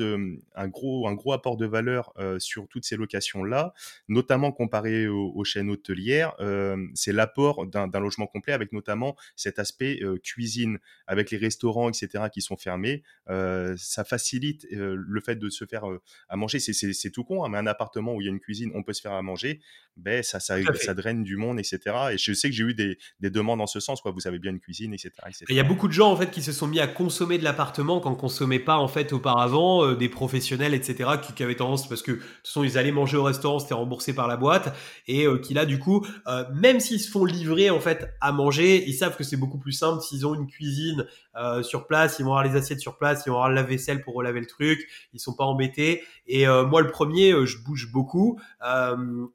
[0.56, 3.74] un gros un gros apport de valeur sur toutes ces locations là,
[4.08, 6.36] notamment comparé aux, chaînes hôtelières,
[6.94, 12.42] c'est l'apport d'un logement complet avec notamment cet aspect cuisine avec les restaurants, etc qui
[12.42, 15.84] sont fermés, ça facilite le fait de se faire
[16.28, 16.60] à manger.
[16.60, 18.94] C'est tout con, hein, mais un appartement où il y a une cuisine, on peut
[18.94, 19.60] se faire à manger,
[20.00, 21.80] ben ça, ça, ça draine du monde, etc.
[22.14, 24.12] Et je sais que j'ai eu des, des, demandes en ce sens, quoi.
[24.12, 25.12] Vous avez bien une cuisine, etc.
[25.50, 27.44] Il y a beaucoup de gens en fait qui se sont mis à consommer de
[27.44, 31.12] l'appartement quand consommaient pas en fait auparavant, des professionnels, etc.
[31.22, 33.74] Qui, qui, avaient tendance parce que de toute façon ils allaient manger au restaurant, c'était
[33.74, 34.76] remboursé par la boîte,
[35.08, 36.06] et qui là du coup,
[36.54, 39.74] même s'ils se font livrer en fait à manger, ils savent que c'est beaucoup plus
[39.74, 41.06] simple s'ils ont une cuisine
[41.62, 44.14] sur place ils vont avoir les assiettes sur place, ils vont avoir la vaisselle pour
[44.14, 46.04] relaver le truc, ils sont pas embêtés.
[46.28, 49.28] Et euh, moi, le premier, euh, je bouge beaucoup euh,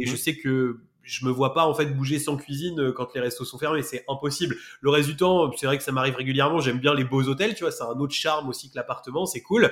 [0.00, 0.10] et, mhm.
[0.10, 3.44] je sais que je me vois pas en fait bouger sans cuisine quand les restos
[3.44, 4.54] sont fermés, c'est impossible.
[4.80, 6.60] Le reste du temps, c'est vrai que ça m'arrive régulièrement.
[6.60, 9.40] J'aime bien les beaux hôtels, tu vois, c'est un autre charme aussi que l'appartement, c'est
[9.40, 9.70] cool.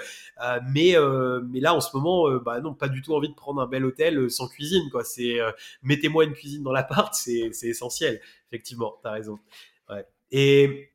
[0.72, 0.96] mais
[1.48, 3.84] mais là en ce moment, bah non, pas du tout envie de prendre un bel
[3.84, 5.04] hôtel sans cuisine, quoi.
[5.04, 5.38] C'est
[5.82, 8.20] mettez-moi une cuisine dans l'appart, c'est c'est essentiel.
[8.50, 9.38] Effectivement, t'as raison.
[9.90, 10.04] Ouais.
[10.32, 10.90] Et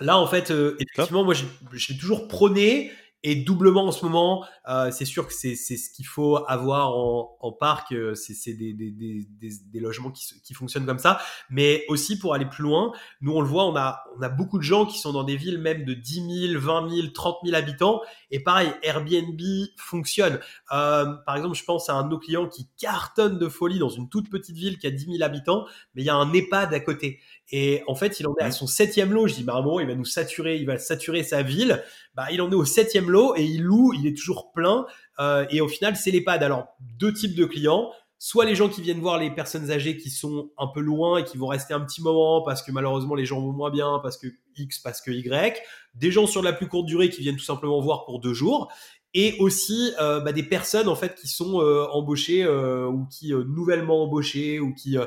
[0.00, 1.34] Là, en fait, euh, effectivement, moi,
[1.72, 2.92] j'ai toujours prôné
[3.24, 7.36] et doublement en ce moment, euh, c'est sûr que c'est ce qu'il faut avoir en,
[7.40, 11.20] en parc, euh, c'est des, des, des, des, logements qui, qui fonctionnent comme ça.
[11.50, 14.58] Mais aussi pour aller plus loin, nous on le voit, on a, on a beaucoup
[14.58, 17.56] de gens qui sont dans des villes même de 10 000, 20 000, 30 000
[17.56, 18.00] habitants.
[18.30, 19.40] Et pareil, Airbnb
[19.76, 20.38] fonctionne.
[20.72, 23.88] Euh, par exemple, je pense à un de nos clients qui cartonne de folie dans
[23.88, 26.72] une toute petite ville qui a 10 000 habitants, mais il y a un EHPAD
[26.72, 27.20] à côté.
[27.50, 29.26] Et en fait, il en est à son septième lot.
[29.26, 31.82] Je dis, bah, à un moment, il va nous saturer, il va saturer sa ville.
[32.14, 34.86] Bah, il en est au septième lot et il loue, il est toujours plein.
[35.18, 36.42] Euh, et au final, c'est l'EHPAD.
[36.42, 36.66] Alors,
[36.98, 37.90] deux types de clients.
[38.20, 41.24] Soit les gens qui viennent voir les personnes âgées qui sont un peu loin et
[41.24, 44.16] qui vont rester un petit moment parce que malheureusement les gens vont moins bien, parce
[44.16, 44.26] que
[44.56, 45.62] X, parce que Y.
[45.94, 48.72] Des gens sur la plus courte durée qui viennent tout simplement voir pour deux jours
[49.14, 53.32] et aussi euh, bah, des personnes en fait qui sont euh, embauchées euh, ou qui
[53.32, 55.06] euh, nouvellement embauchées ou qui euh,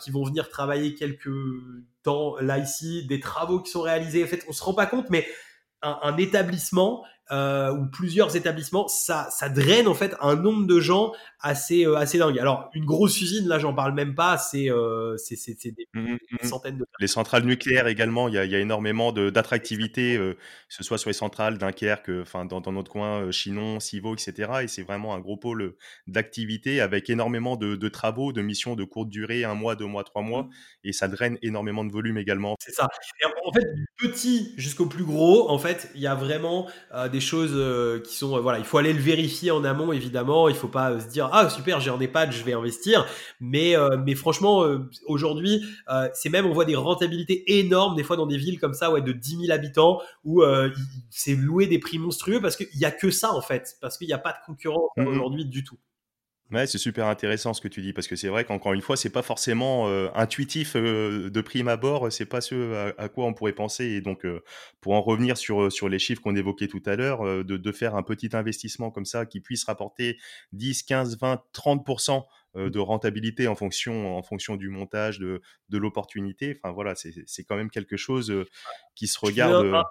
[0.00, 1.30] qui vont venir travailler quelques
[2.02, 4.24] temps là ici, des travaux qui sont réalisés.
[4.24, 5.26] En fait, on se rend pas compte, mais
[5.82, 10.80] un, un établissement euh, ou plusieurs établissements, ça, ça draine en fait un nombre de
[10.80, 12.38] gens assez, euh, assez dingue.
[12.38, 15.36] Alors une grosse usine, là, j'en parle même pas, c'est, euh, c'est,
[15.70, 16.46] des, mmh, mmh, mmh.
[16.46, 16.86] centaines de.
[16.98, 20.74] Les centrales nucléaires également, il y a, il y a énormément de, d'attractivité, euh, que
[20.74, 24.50] ce soit sur les centrales, Dunkerque, enfin dans, dans notre coin, Chinon, Civaux, etc.
[24.62, 25.74] Et c'est vraiment un gros pôle
[26.06, 30.04] d'activité avec énormément de, de, travaux, de missions de courte durée, un mois, deux mois,
[30.04, 30.48] trois mois,
[30.84, 32.56] et ça draine énormément de volume également.
[32.60, 32.88] C'est ça.
[33.20, 36.68] Et en fait, du petit jusqu'au plus gros, en fait, il y a vraiment
[37.12, 39.90] des des choses euh, qui sont euh, voilà, il faut aller le vérifier en amont
[39.90, 40.50] évidemment.
[40.50, 43.06] Il faut pas euh, se dire ah super j'ai un EHPAD, je vais investir.
[43.40, 44.64] Mais mais franchement
[45.06, 45.64] aujourd'hui
[46.14, 49.02] c'est même on voit des rentabilités énormes des fois dans des villes comme ça ouais
[49.02, 50.42] de 10 000 habitants où
[51.10, 54.06] c'est louer des prix monstrueux parce qu'il y a que ça en fait parce qu'il
[54.06, 55.78] n'y a pas de concurrence mmh aujourd'hui du tout.
[56.52, 58.96] Ouais, c'est super intéressant ce que tu dis parce que c'est vrai qu'encore une fois,
[58.96, 63.34] c'est pas forcément euh, intuitif euh, de prime abord, c'est pas ce à, quoi on
[63.34, 63.84] pourrait penser.
[63.86, 64.44] Et donc, euh,
[64.80, 67.96] pour en revenir sur, sur les chiffres qu'on évoquait tout à l'heure, de, de, faire
[67.96, 70.18] un petit investissement comme ça qui puisse rapporter
[70.52, 72.24] 10, 15, 20, 30%
[72.54, 76.58] de rentabilité en fonction, en fonction du montage, de, de l'opportunité.
[76.62, 78.32] Enfin voilà, c'est quand même quelque chose
[78.94, 79.66] qui se regarde.
[79.66, 79.84] Un, un,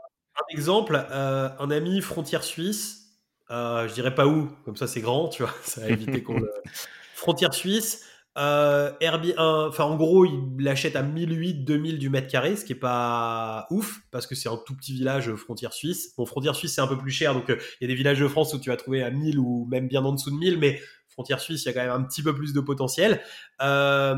[0.50, 3.05] exemple, un ami frontière suisse
[3.50, 6.52] je dirais pas où, comme ça c'est grand, tu vois, ça va éviter qu'on le...
[7.16, 8.04] Frontière suisse.
[8.38, 13.66] Euh, enfin en gros, il l'achète à 1008-2000 du mètre carré, ce qui est pas
[13.70, 16.14] ouf parce que c'est un tout petit village euh, frontière suisse.
[16.18, 18.20] Bon, frontière suisse c'est un peu plus cher, donc euh, il y a des villages
[18.20, 20.60] de France où tu vas trouver à 1000 ou même bien en dessous de 1000,
[20.60, 23.22] mais frontière suisse il y a quand même un petit peu plus de potentiel.
[23.62, 24.16] Euh,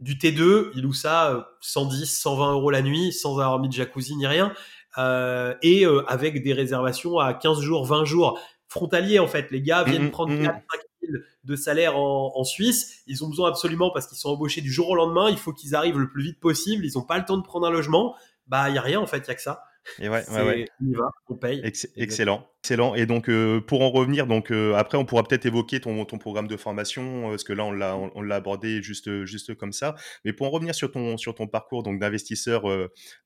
[0.00, 4.16] du T2, il loue ça 110, 120 euros la nuit sans avoir mis de jacuzzi
[4.16, 4.52] ni rien.
[4.96, 9.50] Et avec des réservations à 15 jours, 20 jours frontaliers en fait.
[9.50, 10.62] Les gars viennent mmh prendre 4, 5
[11.02, 11.12] 000
[11.44, 13.02] de salaire en, en, Suisse.
[13.06, 15.28] Ils ont besoin absolument parce qu'ils sont embauchés du jour au lendemain.
[15.28, 16.84] Il faut qu'ils arrivent le plus vite possible.
[16.84, 18.14] Ils n'ont pas le temps de prendre un logement.
[18.46, 19.64] Bah, il y a rien en fait, il y a que ça.
[19.98, 20.66] Et ouais, ouais, ouais.
[20.80, 21.60] On y va, on paye.
[21.64, 22.94] excellent, excellent.
[22.94, 26.18] Et donc euh, pour en revenir, donc euh, après on pourra peut-être évoquer ton, ton
[26.18, 29.72] programme de formation, euh, parce que là on l'a on, l'a abordé juste juste comme
[29.72, 29.94] ça.
[30.24, 32.64] Mais pour en revenir sur ton sur ton parcours donc d'investisseur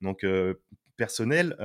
[0.00, 0.24] donc
[0.96, 1.56] personnel,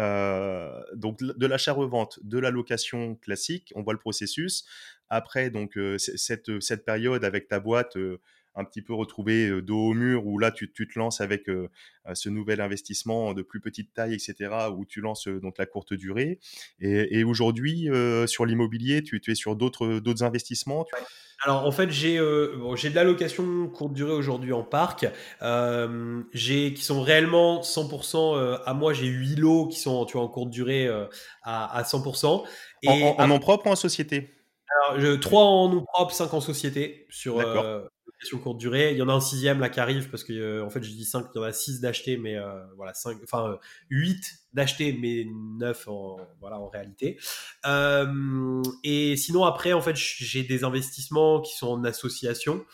[0.96, 4.66] donc de l'achat-revente, de la location classique, on voit le processus.
[5.10, 7.98] Après donc cette cette période avec ta boîte
[8.56, 11.48] un petit peu retrouver dos au mur où là tu, tu te lances avec
[12.14, 16.40] ce nouvel investissement de plus petite taille, etc., où tu lances donc la courte durée.
[16.80, 17.88] Et, aujourd'hui,
[18.28, 20.86] sur l'immobilier, tu, es sur d'autres investissements
[21.44, 25.08] Alors en fait, j'ai bon, j'ai de l'allocation courte durée aujourd'hui en parc,
[25.42, 28.94] euh, j'ai qui sont réellement 100% à moi.
[28.94, 30.88] J'ai 8 lots qui sont tu vois, en courte durée
[31.44, 32.44] à, à 100%.
[32.82, 34.34] Et en, en, nom propre ou en société?
[34.88, 37.40] Alors, je, 3 en nom propre, 5 en société sur
[38.38, 38.92] courte durée.
[38.92, 40.90] Il y en a un sixième là qui arrive parce que euh, en fait je
[40.90, 43.58] dis 5, il y en a 6 d'acheter, mais euh, voilà, 5, enfin
[43.90, 45.26] 8 euh, d'acheter, mais
[45.58, 47.18] 9 en, voilà, en réalité.
[48.84, 52.66] et sinon après en fait j'ai des investissements qui sont en association.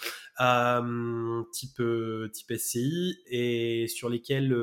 [1.54, 1.82] type
[2.34, 4.56] type SCI et sur lesquels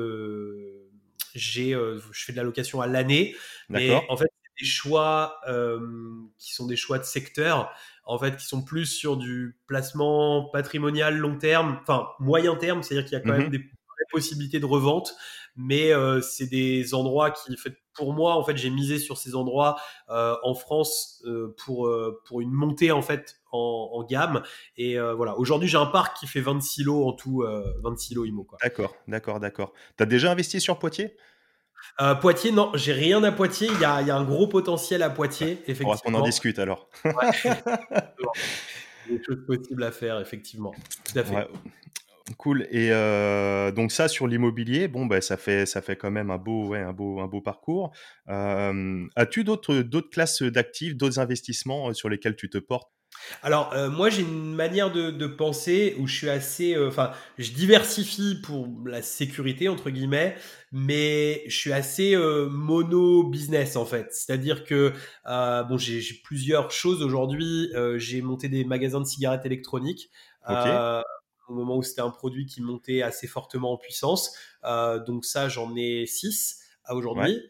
[1.35, 3.35] j'ai je fais de la location à l'année
[3.69, 5.39] mais en fait des choix
[6.37, 7.73] qui sont des choix de secteur
[8.05, 13.05] en fait, qui sont plus sur du placement patrimonial long terme, enfin moyen terme, c'est-à-dire
[13.05, 13.51] qu'il y a quand même mhm.
[13.51, 13.69] des
[14.11, 15.15] possibilités de revente,
[15.55, 19.35] mais euh, c'est des endroits qui, fait, pour moi, en fait, j'ai misé sur ces
[19.35, 19.77] endroits
[20.09, 21.89] euh, en France euh, pour
[22.25, 24.41] pour une montée en fait en, gamme.
[24.77, 27.45] Et voilà, aujourd'hui, j'ai un parc qui fait 26 lots en tout,
[27.83, 28.47] 26 lots IMO.
[28.63, 29.73] D'accord, d'accord, d'accord.
[29.95, 31.15] T'as déjà investi sur Poitiers?
[32.01, 33.69] Euh, Poitiers, non, j'ai rien à Poitiers.
[33.71, 35.95] Il y a, un gros potentiel à Poitiers, effectivement.
[36.05, 36.89] On en discute alors.
[39.09, 40.73] des choses possibles à faire, effectivement.
[41.05, 41.47] Tout à fait.
[42.37, 42.67] Cool.
[42.71, 46.37] Et euh, donc ça sur l'immobilier, bon ben ça fait ça fait quand même un
[46.37, 47.91] beau ouais, un beau un beau parcours.
[48.29, 52.89] Euh, as-tu d'autres d'autres classes d'actifs, d'autres investissements sur lesquels tu te portes?
[53.41, 57.51] Alors euh, moi j'ai une manière de, penser où je suis assez, euh, enfin je
[57.51, 60.35] diversifie pour la sécurité entre guillemets,
[60.71, 64.13] mais je suis assez euh, mono business en fait.
[64.13, 64.93] C'est-à-dire que
[65.25, 67.71] bon j'ai plusieurs choses aujourd'hui.
[67.95, 70.09] j'ai monté des magasins de cigarettes électroniques.
[71.49, 74.35] au moment où c'était un produit qui montait assez fortement en puissance.
[75.07, 77.41] donc ça j'en ai six à aujourd'hui.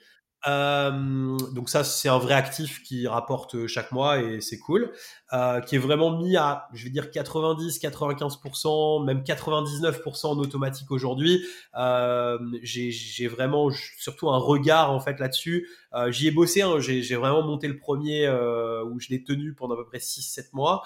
[0.47, 4.91] Euh, donc ça, c'est un vrai actif qui rapporte chaque mois et c'est cool,
[5.31, 10.91] euh, qui est vraiment mis à, je vais dire 90, 95%, même 99% en automatique
[10.91, 11.45] aujourd'hui.
[11.77, 13.69] Euh, j'ai vraiment
[13.99, 15.69] surtout un regard en fait là-dessus.
[15.93, 19.53] Euh, J'y ai bossé, hein, j'ai vraiment monté le premier euh, où je l'ai tenu
[19.53, 20.83] pendant à peu près 6-7 mois,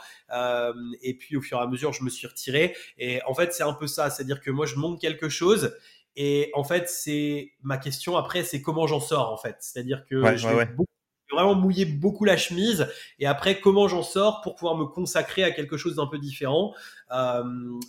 [1.01, 2.75] et puis au fur et à mesure, je me suis retiré.
[2.97, 5.75] Et en fait, c'est un peu ça, c'est-à-dire que moi, je monte quelque chose
[6.19, 9.55] et en fait, c'est ma question après, c'est comment j'en sors en fait.
[9.59, 10.67] C'est-à-dire que je vais
[11.31, 12.87] vraiment mouiller beaucoup la chemise.
[13.19, 16.73] Et après, comment j'en sors pour pouvoir me consacrer à quelque chose d'un peu différent.
[17.11, 17.43] Euh,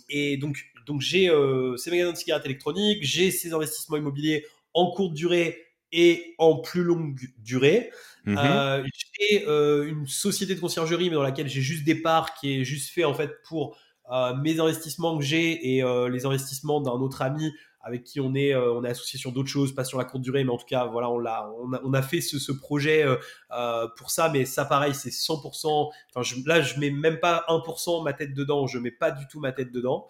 [0.09, 4.91] et donc, donc j'ai euh, ces magasins de cigarettes électroniques, j'ai ces investissements immobiliers en
[4.91, 5.57] courte durée
[5.91, 7.89] et en plus longue durée.
[8.25, 8.83] Mmh euh,
[9.19, 12.93] j'ai une société de conciergerie, mais dans laquelle j'ai juste des parts qui est juste
[12.93, 13.75] fait en fait pour
[14.11, 17.51] euh, mes investissements que j'ai et les investissements d'un autre ami
[17.81, 20.23] avec qui on est, euh, on est associé sur d'autres choses, pas sur la courte
[20.23, 22.51] durée, mais en tout cas, voilà, on l'a, on a, on a fait ce, ce
[22.51, 23.15] projet euh,
[23.51, 25.89] euh pour ça, mais ça, pareil, c'est 100%.
[26.09, 29.27] Enfin, je, là, je mets même pas 1% ma tête dedans, je mets pas du
[29.27, 30.07] tout ma tête dedans.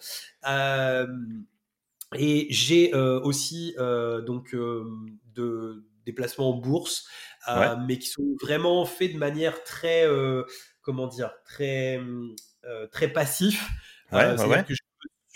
[0.47, 1.07] Euh,
[2.15, 3.75] et j'ai euh, aussi
[4.25, 7.07] donc de des placements en bourse,
[7.85, 10.07] mais qui sont vraiment faits de manière très,
[10.81, 12.01] comment dire, très
[12.91, 13.69] très passif.
[14.11, 14.73] Ouais, ouais, que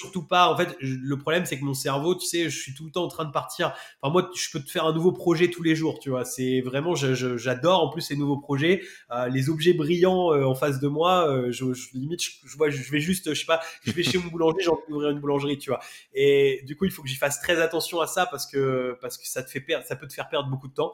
[0.03, 0.51] surtout pas.
[0.51, 3.03] En fait, le problème, c'est que mon cerveau, tu sais, je suis tout le temps
[3.03, 3.73] en train de partir.
[4.01, 6.25] Enfin, moi, je peux te faire un nouveau projet tous les jours, tu vois.
[6.25, 8.81] C'est vraiment, j'adore en plus ces nouveaux projets.
[9.11, 12.91] Euh, les objets brillants euh, en face de moi, euh, je, limite, je, vois, je
[12.91, 15.57] vais juste, je sais pas, je vais chez mon boulanger, j'ai envie d'ouvrir une boulangerie,
[15.57, 15.79] tu vois.
[16.13, 19.17] Et du coup, il faut que j'y fasse très attention à ça parce que parce
[19.17, 20.93] que ça te fait perdre, ça peut te faire perdre beaucoup de temps.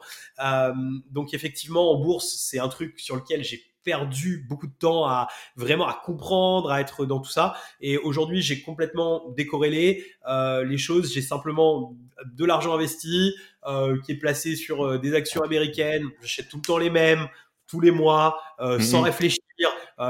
[1.10, 5.28] donc effectivement, en bourse, c'est un truc sur lequel j'ai perdu beaucoup de temps à
[5.56, 7.54] vraiment à comprendre, à être dans tout ça.
[7.80, 11.12] Et aujourd'hui, j'ai complètement décorrélé euh, les choses.
[11.12, 11.94] J'ai simplement
[12.26, 13.34] de l'argent investi
[13.66, 16.04] euh, qui est placé sur euh, des actions américaines.
[16.22, 17.28] J'achète tout le temps les mêmes,
[17.66, 18.82] tous les mois, euh, mhm.
[18.82, 19.39] sans réfléchir.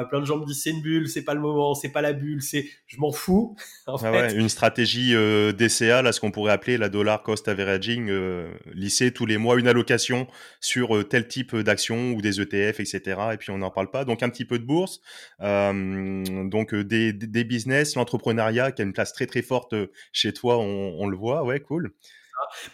[0.08, 2.12] Plein de gens me disent c'est une bulle, c'est pas le moment, c'est pas la
[2.12, 3.56] bulle, c'est je m'en fous.
[3.86, 4.36] En ah fait.
[4.36, 5.14] une stratégie
[5.54, 8.10] DCA, là, ce qu'on pourrait appeler la dollar cost averaging,
[8.72, 10.28] lisser tous les mois une allocation
[10.60, 13.20] sur tel type d'action ou des ETF, etc.
[13.32, 14.04] Et puis on n'en parle pas.
[14.04, 15.00] Donc un petit peu de bourse,
[15.40, 19.74] donc des, des business, l'entrepreneuriat qui a une place très très forte
[20.12, 21.92] chez toi, on, on le voit, ouais, cool.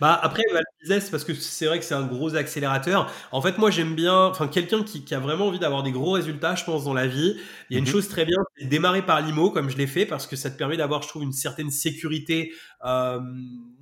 [0.01, 0.43] Bah après,
[0.81, 3.11] business, parce que c'est vrai que c'est un gros accélérateur.
[3.33, 6.13] En fait, moi, j'aime bien, enfin, quelqu'un qui, qui, a vraiment envie d'avoir des gros
[6.13, 7.37] résultats, je pense, dans la vie.
[7.71, 9.87] Il y a une mmh chose très bien, c'est démarrer par l'IMO, comme je l'ai
[9.87, 12.53] fait, parce que ça te permet d'avoir, je trouve, une certaine sécurité
[12.85, 13.21] euh,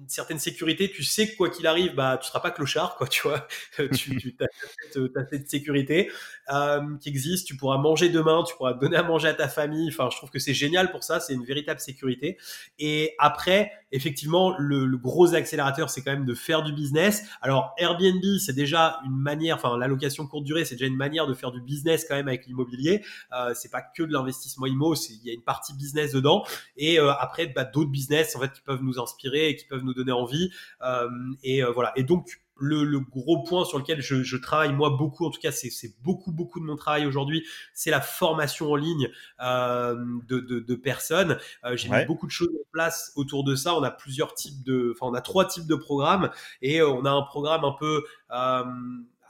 [0.05, 0.91] une certaine sécurité.
[0.91, 3.49] Tu sais que quoi qu'il arrive, bah, tu seras pas clochard, quoi, tu vois.
[3.95, 4.47] tu, tu as,
[4.93, 6.11] cette, cette sécurité
[6.53, 7.47] euh, qui existe.
[7.47, 9.89] Tu pourras manger demain, tu pourras donner à manger à ta famille.
[9.89, 11.21] Enfin, je trouve que c'est génial pour ça.
[11.21, 12.37] C'est une véritable sécurité.
[12.79, 17.23] Et après, effectivement, le, gros accélérateur, c'est quand même de faire du business.
[17.41, 21.35] Alors, Airbnb, c'est déjà une manière, enfin, l'allocation courte durée, c'est déjà une manière de
[21.35, 23.03] faire du business quand même avec l'immobilier.
[23.33, 26.45] Euh, c'est pas que de l'investissement IMO, il y a une partie business dedans.
[26.77, 29.85] Et euh, après, bah, d'autres business, en fait, qui peuvent nous inspirer et qui peuvent
[29.85, 30.51] nous donner envie.
[30.83, 31.09] Euh,
[31.43, 31.93] et euh, voilà.
[31.97, 35.41] Et donc, le, le, gros point sur lequel je, je, travaille moi beaucoup, en tout
[35.41, 35.71] cas c'est
[36.03, 39.09] beaucoup beaucoup de mon travail aujourd'hui, c'est la formation en ligne
[39.43, 39.97] euh,
[40.29, 41.39] de, de, de, personnes.
[41.65, 43.75] Euh, J'ai mis beaucoup de choses en place autour de ça.
[43.75, 46.31] On a plusieurs types de, enfin on a trois types de programmes
[46.63, 48.65] et on a un programme un peu euh,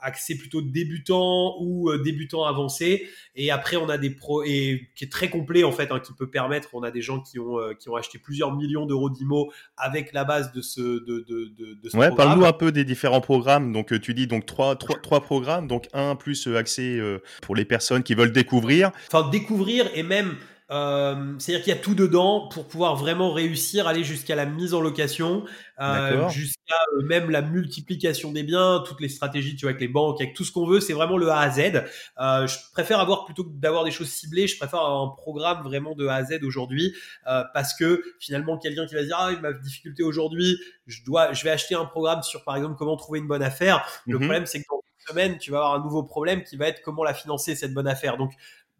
[0.05, 3.07] accès plutôt débutant ou euh, débutant avancé.
[3.35, 6.13] Et après, on a des pros et qui est très complet en fait, hein, qui
[6.13, 6.69] peut permettre.
[6.73, 10.13] On a des gens qui ont euh, qui ont acheté plusieurs millions d'euros d'IMO avec
[10.13, 13.73] la base de ce de de, de, ce ouais, parle-nous un peu des différents programmes.
[13.73, 16.99] Donc euh, tu dis donc trois trois trois programmes, donc un plus accès
[17.41, 18.91] pour les personnes qui veulent découvrir.
[19.07, 20.35] Enfin découvrir et même
[20.71, 24.73] euh, c'est-à-dire qu'il y a tout dedans pour pouvoir vraiment réussir, aller jusqu'à la mise
[24.73, 25.45] en location,
[25.79, 29.87] euh, jusqu'à euh, même la multiplication des biens, toutes les stratégies, tu vois, avec les
[29.87, 30.79] banques, avec tout ce qu'on veut.
[30.79, 31.83] C'est vraiment le A à Z.
[32.19, 35.63] Euh, je préfère avoir plutôt que d'avoir des choses ciblées, je préfère avoir un programme
[35.63, 36.95] vraiment de A à Z aujourd'hui
[37.27, 40.57] euh, parce que finalement quelqu'un qui va dire ah ma difficulté aujourd'hui,
[40.87, 43.85] je dois, je vais acheter un programme sur par exemple comment trouver une bonne affaire.
[44.07, 44.21] Le mhm.
[44.21, 46.81] problème c'est que dans une semaine tu vas avoir un nouveau problème qui va être
[46.81, 48.17] comment la financer cette bonne affaire.
[48.17, 48.31] Donc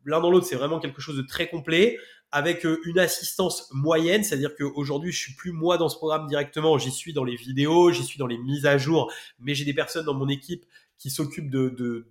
[0.06, 1.98] l'un dans l'autre, c'est vraiment quelque chose de très complet
[2.32, 6.78] avec euh, une assistance moyenne, c'est-à-dire qu'aujourd'hui, je suis plus moi dans ce programme directement,
[6.78, 9.74] j'y suis dans les vidéos, j'y suis dans les mises à jour, mais j'ai des
[9.74, 10.66] personnes dans mon équipe
[10.98, 12.08] qui s'occupent de,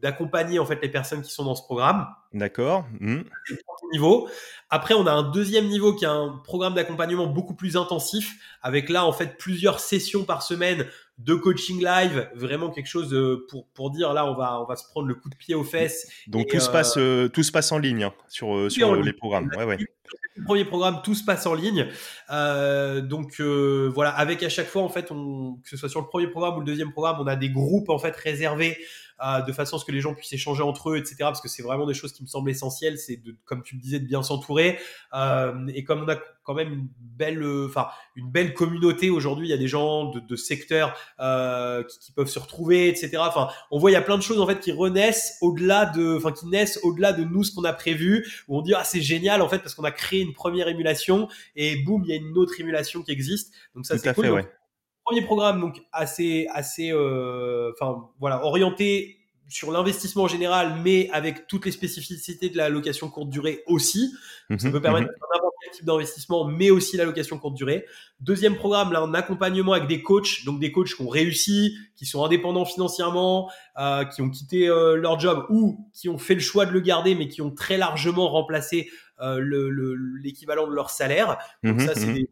[0.00, 2.06] d'accompagner en fait les personnes qui sont dans ce programme.
[2.34, 2.86] D'accord.
[3.00, 3.20] Mmh.
[3.92, 4.28] Niveau.
[4.70, 8.88] Après, on a un deuxième niveau qui est un programme d'accompagnement beaucoup plus intensif, avec
[8.88, 10.86] là en fait plusieurs sessions par semaine
[11.18, 13.16] de coaching live, vraiment quelque chose
[13.48, 15.62] pour pour dire là on va on va se prendre le coup de pied aux
[15.62, 16.10] fesses.
[16.26, 19.12] Donc tout se passe euh, tout se passe en ligne hein, sur euh, sur les
[19.12, 19.50] programmes.
[19.56, 19.78] Ouais, ouais.
[20.36, 21.86] Le premier programme, tout se passe en ligne.
[22.30, 26.00] Euh, donc euh, voilà, avec à chaque fois en fait, on, que ce soit sur
[26.00, 28.76] le premier programme ou le deuxième programme, on a des groupes en fait réservés
[29.24, 31.16] euh, de façon à ce que les gens puissent échanger entre eux, etc.
[31.20, 32.98] Parce que c'est vraiment des choses qui me semblent essentielles.
[32.98, 34.78] C'est de, comme tu le disais, de bien s'entourer.
[35.14, 39.50] Euh, et comme on a quand même une belle, enfin une belle communauté aujourd'hui, il
[39.50, 43.16] y a des gens de, de secteurs euh, qui, qui, peuvent se retrouver, etc.
[43.18, 46.16] Enfin, on voit il y a plein de choses en fait qui renaissent au-delà de,
[46.16, 48.26] enfin qui naissent au-delà de nous ce qu'on a prévu.
[48.48, 51.28] Où on dit ah c'est génial en fait parce qu'on a créé une première émulation
[51.56, 53.54] et boum il y a une autre émulation qui existe.
[53.74, 54.24] Donc ça c'est cool.
[54.26, 54.48] Fait, ouais
[55.04, 59.18] premier programme donc assez assez euh, enfin voilà orienté
[59.48, 64.14] sur l'investissement en général, mais avec toutes les spécificités de la location courte durée aussi.
[64.58, 65.14] ça mhm, peut permettre mhm.
[65.34, 67.84] n'importe quel type d'investissement, mais aussi la location courte durée.
[68.20, 72.06] Deuxième programme, là, un accompagnement avec des coachs, donc des coachs qui ont réussi, qui
[72.06, 76.40] sont indépendants financièrement, euh, qui ont quitté euh, leur job ou qui ont fait le
[76.40, 78.90] choix de le garder, mais qui ont très largement remplacé
[79.20, 79.40] euh,
[80.22, 81.38] l'équivalent de leur salaire.
[81.62, 82.28] Donc mhm, ça, c'est des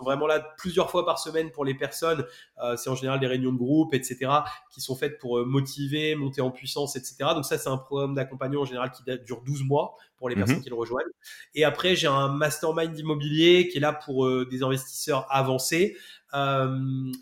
[0.00, 2.24] sont vraiment là plusieurs fois par semaine pour les personnes.
[2.62, 4.30] Euh, c'est en général des réunions de groupe, etc.,
[4.70, 7.16] qui sont faites pour euh, motiver, monter en puissance, etc.
[7.34, 10.56] Donc ça, c'est un programme d'accompagnement en général qui dure 12 mois pour les personnes
[10.56, 10.62] mhm.
[10.62, 11.08] qui le rejoignent.
[11.54, 15.96] Et après, j'ai un mastermind immobilier qui est là pour euh, des investisseurs avancés.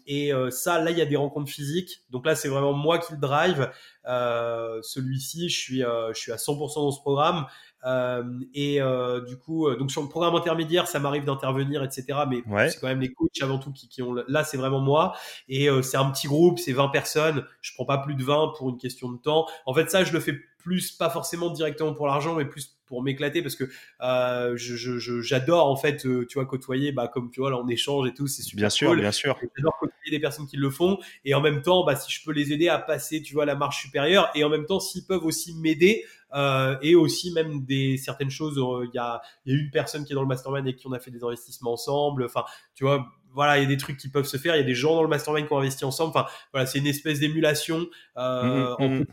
[0.06, 2.04] et ça, là, il y a des rencontres physiques.
[2.10, 3.70] Donc là, c'est vraiment moi qui le drive.
[4.04, 7.46] Celui-ci, je suis, je suis à 100% dans ce programme.
[7.84, 8.24] Euh,
[8.54, 12.06] et euh, du coup, euh, donc sur le programme intermédiaire, ça m'arrive d'intervenir, etc.
[12.28, 14.14] Mais c'est quand même les coachs avant tout qui, qui ont.
[14.26, 15.14] Là, c'est vraiment moi.
[15.48, 17.44] Et c'est un petit groupe, c'est 20 personnes.
[17.60, 19.46] Je prends pas plus de 20 pour une question de temps.
[19.66, 23.02] En fait, ça, je le fais plus pas forcément directement pour l'argent, mais plus pour
[23.02, 23.64] m'éclater parce que
[24.00, 28.14] euh, j'adore en fait, tu vois, côtoyer, bah comme tu vois là on échange et
[28.14, 29.38] tout, c'est super bien sûr, bien sûr.
[29.56, 32.32] J'adore côtoyer des personnes qui le font et en même temps, bah si je peux
[32.32, 35.24] les aider à passer, tu vois, la marche supérieure et en même temps s'ils peuvent
[35.24, 36.04] aussi m'aider,
[36.34, 38.58] euh, et aussi même des certaines choses.
[38.58, 40.86] Euh, il y, a, y, a, une personne qui est dans le mastermind et qui
[40.86, 42.24] on a fait des investissements ensemble.
[42.24, 44.54] Enfin, tu vois, voilà, il y a des trucs qui peuvent se faire.
[44.56, 46.10] Il y a des gens dans le mastermind qui ont investi ensemble.
[46.10, 49.04] Enfin, voilà, c'est une espèce d'émulation euh, mmh, mmh,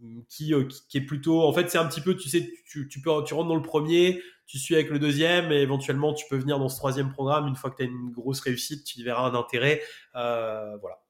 [0.00, 0.22] mmh.
[0.28, 0.54] qui,
[0.88, 3.34] qui, est plutôt, en fait, c'est un petit peu, tu sais, tu, tu, peux, tu
[3.34, 6.68] rentres dans le premier, tu suis avec le deuxième, et éventuellement, tu peux venir dans
[6.68, 9.34] ce troisième programme une fois que tu as une grosse réussite, tu y verras un
[9.34, 9.80] intérêt,
[10.14, 11.02] voilà.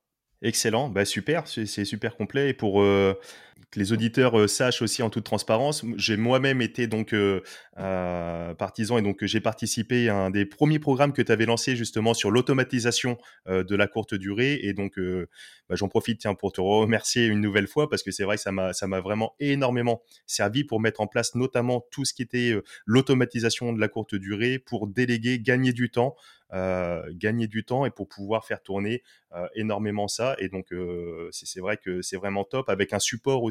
[0.43, 2.51] Excellent, bah super, c'est super complet.
[2.51, 3.15] Et pour euh,
[3.71, 7.41] que les auditeurs euh, sachent aussi en toute transparence, j'ai moi-même été donc euh,
[8.55, 12.13] partisan et donc j'ai participé à un des premiers programmes que tu avais lancé justement
[12.15, 13.17] sur l'automatisation
[13.49, 14.61] de la courte durée.
[14.63, 18.25] Et donc bah, j'en profite tiens, pour te remercier une nouvelle fois parce que c'est
[18.25, 22.23] vrai que ça m'a vraiment énormément servi pour mettre en place notamment tout ce qui
[22.23, 22.55] était
[22.85, 26.15] l'automatisation de la courte durée pour déléguer, gagner du temps.
[26.53, 29.03] gagner du temps et pour pouvoir faire tourner
[29.55, 30.37] énormément ça.
[30.39, 30.67] Et donc,
[31.31, 33.43] c'est vrai que c'est vraiment top avec un support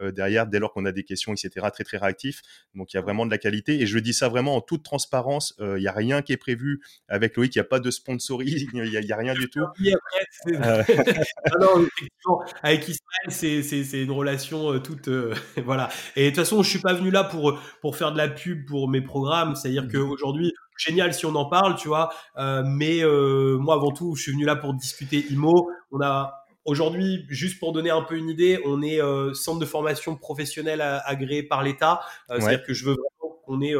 [0.00, 1.66] derrière dès lors qu'on a des questions, etc.
[1.72, 2.42] Très, très réactif.
[2.74, 3.80] Donc, il y a vraiment de la qualité.
[3.80, 5.54] Et je dis ça vraiment en toute transparence.
[5.60, 7.54] Il n'y a rien qui est prévu avec Loïc.
[7.54, 8.68] Il n'y a pas de sponsoring.
[8.74, 9.64] Il n'y a, rien du tout.
[12.62, 15.08] avec Ismaël, c'est une relation toute.
[15.64, 15.88] voilà.
[16.16, 18.66] Et de toute façon, je suis pas venu là pour, pour faire de la pub
[18.66, 19.54] pour mes programmes.
[19.54, 22.10] C'est-à-dire mmh qu'aujourd'hui, génial si on en parle, tu vois.
[22.38, 25.70] Euh, mais euh, moi, avant tout, je suis venu là pour discuter IMO.
[25.92, 29.66] On a Aujourd'hui, juste pour donner un peu une idée, on est euh, centre de
[29.66, 32.00] formation professionnelle agréé par l'État.
[32.28, 33.74] C'est-à-dire que je veux vraiment qu'on ait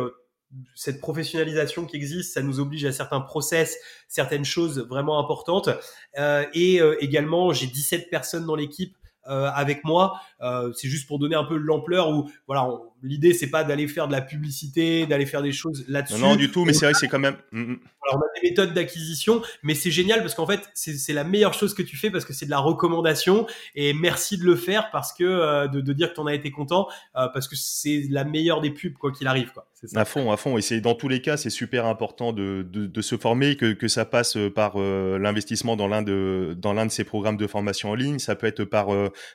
[0.74, 3.76] cette professionnalisation qui existe, ça nous oblige à certains process,
[4.08, 5.68] certaines choses vraiment importantes.
[6.54, 10.20] et également, j'ai 17 personnes dans l'équipe avec moi.
[10.74, 12.68] C'est juste pour donner un peu l'ampleur où voilà,
[13.02, 16.20] l'idée c'est pas d'aller faire de la publicité, d'aller faire des choses là-dessus.
[16.20, 17.36] Non, du tout, mais c'est vrai que c'est quand même.
[17.52, 17.80] Mm, mm.
[18.02, 21.54] Alors, on a des méthodes d'acquisition, mais c'est génial parce qu'en fait, c'est la meilleure
[21.54, 24.90] chose que tu fais parce que c'est de la recommandation et merci de le faire
[24.90, 27.56] parce que euh, de, de, dire que tu en as été content euh, parce que
[27.56, 29.66] c'est la meilleure des pubs quoi qu'il arrive quoi.
[29.94, 30.58] À fond, à fond.
[30.58, 33.72] Et c'est dans tous les cas, c'est super important de, de, de, se former, que,
[33.72, 37.46] que ça passe par euh, l'investissement dans l'un de dans l'un de ces programmes de
[37.46, 38.18] formation en ligne.
[38.18, 38.88] Ça peut être par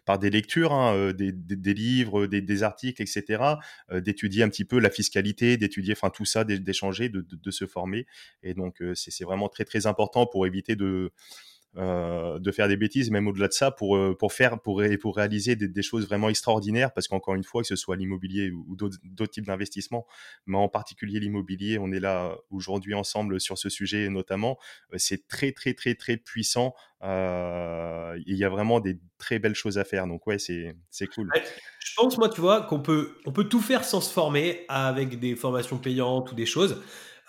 [0.05, 3.43] par des lectures, hein, des, des, livres, des, articles, etc.
[3.91, 8.05] Euh, d'étudier un petit peu la fiscalité, d'étudier, enfin tout ça, d'échanger, de, se former.
[8.43, 11.11] Et donc euh, c'est vraiment très très important pour éviter de
[11.77, 15.15] euh, de faire des bêtises, même au-delà de ça, pour, euh, pour faire, pour, pour
[15.15, 19.31] réaliser des, choses vraiment extraordinaires, parce qu'encore une fois, que ce soit l'immobilier ou, d'autres
[19.31, 20.05] types d'investissements,
[20.45, 24.57] mais en particulier l'immobilier, on est là aujourd'hui ensemble sur ce sujet notamment,
[24.93, 26.73] euh, c'est très très très très puissant.
[27.03, 31.29] Euh, il y a vraiment des très belles choses à faire, donc ouais, c'est cool.
[31.79, 35.19] Je pense, moi, tu vois, qu'on peut, on peut tout faire sans se former avec
[35.19, 36.81] des formations payantes ou des choses.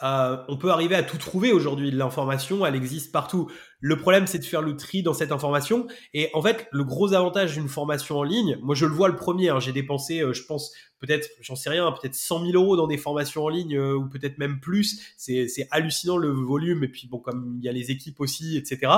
[0.02, 1.90] Euh, on peut arriver à tout trouver aujourd'hui.
[1.90, 3.50] L'information, elle existe partout.
[3.80, 5.86] Le problème, c'est de faire le tri dans cette information.
[6.12, 9.16] Et en fait, le gros avantage d'une formation en ligne, moi je le vois le
[9.16, 12.76] premier, hein, j'ai dépensé, euh, je pense, peut-être, j'en sais rien, peut-être 100 000 euros
[12.76, 15.00] dans des formations en ligne euh, ou peut-être même plus.
[15.16, 16.84] C'est hallucinant le volume.
[16.84, 18.92] Et puis bon, comme il y a les équipes aussi, etc.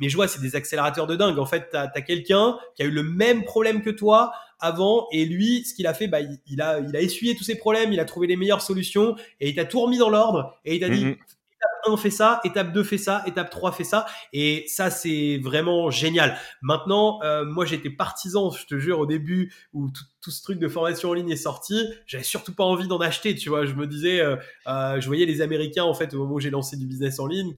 [0.00, 1.38] mais je vois, c'est des accélérateurs de dingue.
[1.38, 4.32] En fait, tu as, as quelqu'un qui a eu le même problème que toi
[4.62, 7.56] avant et lui ce qu'il a fait bah, il, a il a essuyé tous ses
[7.56, 10.76] problèmes il a trouvé les meilleures solutions et il t'a tout remis dans l'ordre et
[10.76, 11.10] il t'a dit mm-hmm.
[11.10, 15.38] étape 1 fait ça étape 2 fait ça étape 3 fait ça et ça c'est
[15.42, 19.90] vraiment génial maintenant euh, moi j'étais partisan je te jure au début où
[20.22, 23.34] tout, ce truc de formation en ligne est sorti j'avais surtout pas envie d'en acheter
[23.34, 24.36] tu vois je me disais euh,
[24.68, 27.26] euh, je voyais les américains en fait au moment où j'ai lancé du business en
[27.26, 27.56] ligne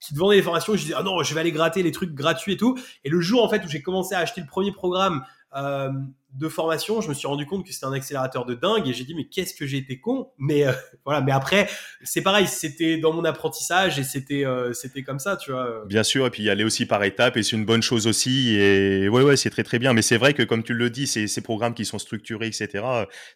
[0.00, 2.14] qui te vendaient des formations, je disais ah non, je vais aller gratter les trucs
[2.14, 2.78] gratuits et tout.
[3.04, 5.24] Et le jour en fait où j'ai commencé à acheter le premier programme
[5.54, 5.90] euh,
[6.34, 9.04] de formation, je me suis rendu compte que c'était un accélérateur de dingue et j'ai
[9.04, 10.32] dit mais qu'est-ce que j'ai été con?
[10.36, 10.72] Mais euh,
[11.06, 11.66] voilà, mais après
[12.02, 15.84] c'est pareil, c'était dans mon apprentissage et c'était euh, c'était comme ça, tu vois.
[15.86, 18.54] Bien sûr, et puis y aller aussi par étapes et c'est une bonne chose aussi
[18.56, 19.94] et ouais ouais c'est très très bien.
[19.94, 22.84] Mais c'est vrai que comme tu le dis, ces, programmes qui sont structurés etc.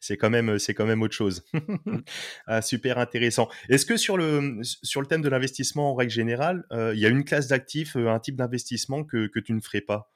[0.01, 1.43] C'est quand même c'est quand même autre chose.
[2.47, 3.49] ah, super intéressant.
[3.70, 7.09] Est-ce que sur le sur le thème de l'investissement en règle générale, il y a
[7.09, 10.11] une classe d'actifs, un type d'investissement que tu ne ferais pas?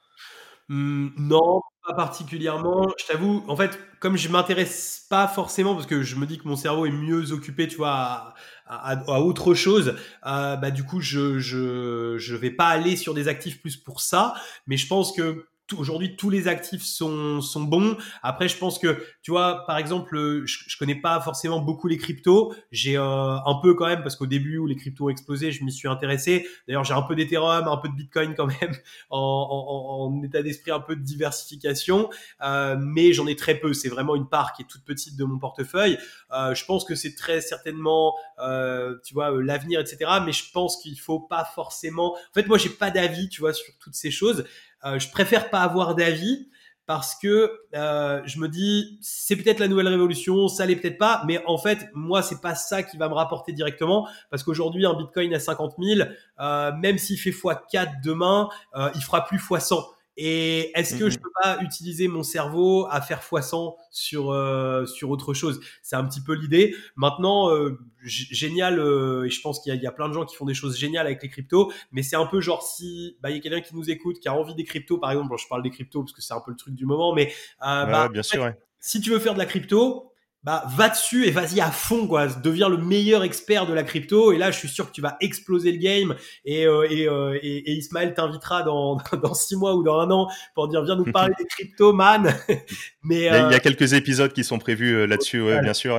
[0.68, 2.88] Mmh, non, pas particulièrement.
[2.98, 6.48] Je t'avoue, en fait, comme je m'intéresse pas forcément, parce que je me dis que
[6.48, 8.34] mon cerveau est mieux occupé, tu vois,
[8.66, 9.94] à, autre chose,
[10.26, 14.00] euh, bah du coup, je, je je vais pas aller sur des actifs plus pour
[14.00, 14.34] ça.
[14.66, 15.46] Mais je pense que
[15.76, 17.96] aujourd'hui tous les actifs sont, sont bons.
[18.22, 21.96] Après, je pense que, tu vois, par exemple, je, je connais pas forcément beaucoup les
[21.96, 22.54] cryptos.
[22.70, 25.64] J'ai euh, un peu quand même, parce qu'au début où les cryptos ont explosé, je
[25.64, 26.46] m'y suis intéressé.
[26.68, 28.74] D'ailleurs, j'ai un peu d'Ethereum, un peu de Bitcoin quand même,
[29.10, 32.10] en, en, en état d'esprit un peu de diversification.
[32.42, 33.72] Euh, mais j'en ai très peu.
[33.72, 35.98] C'est vraiment une part qui est toute petite de mon portefeuille.
[36.32, 40.10] Euh, je pense que c'est très certainement, euh, tu vois, l'avenir, etc.
[40.24, 42.14] Mais je pense qu'il faut pas forcément.
[42.14, 44.44] En fait, moi, j'ai pas d'avis, tu vois, sur toutes ces choses.
[44.84, 46.48] Euh, je préfère pas avoir d'avis
[46.86, 51.22] parce que euh, je me dis c'est peut-être la nouvelle révolution, ça l'est peut-être pas,
[51.26, 54.94] mais en fait moi c'est pas ça qui va me rapporter directement parce qu'aujourd'hui un
[54.94, 56.08] Bitcoin à 50 000,
[56.40, 58.50] euh, même s'il fait x4 demain,
[58.94, 59.93] il fera plus x100.
[60.16, 65.10] Et est-ce que je peux pas utiliser mon cerveau à faire x100 sur euh, sur
[65.10, 65.60] autre chose?
[65.82, 66.76] C'est un petit peu l'idée.
[66.94, 68.78] Maintenant, euh, génial.
[68.78, 70.78] Euh, et je pense qu'il y, y, a plein de gens qui font des choses
[70.78, 71.72] géniales avec les cryptos.
[71.90, 74.28] Mais c'est un peu genre si bah il y a quelqu'un qui nous écoute, qui
[74.28, 75.34] a envie des cryptos, par exemple.
[75.36, 77.12] je parle des cryptos parce que c'est un peu le truc du moment.
[77.12, 78.52] Mais bah, bien sûr.
[78.78, 80.13] Si tu veux faire de la crypto,
[80.44, 82.26] bah va dessus et vas-y à fond quoi.
[82.26, 85.16] Deviens le meilleur expert de la crypto et là je suis sûr que tu vas
[85.20, 86.14] exploser le game
[86.44, 90.10] et euh, et, euh, et, et, Ismaël t'invitera dans dans six mois ou dans un
[90.10, 92.34] an pour dire viens nous parler des cryptos man.
[93.02, 95.98] Mais il y, a, euh, quelques épisodes qui sont prévus là-dessus ouais, bien sûr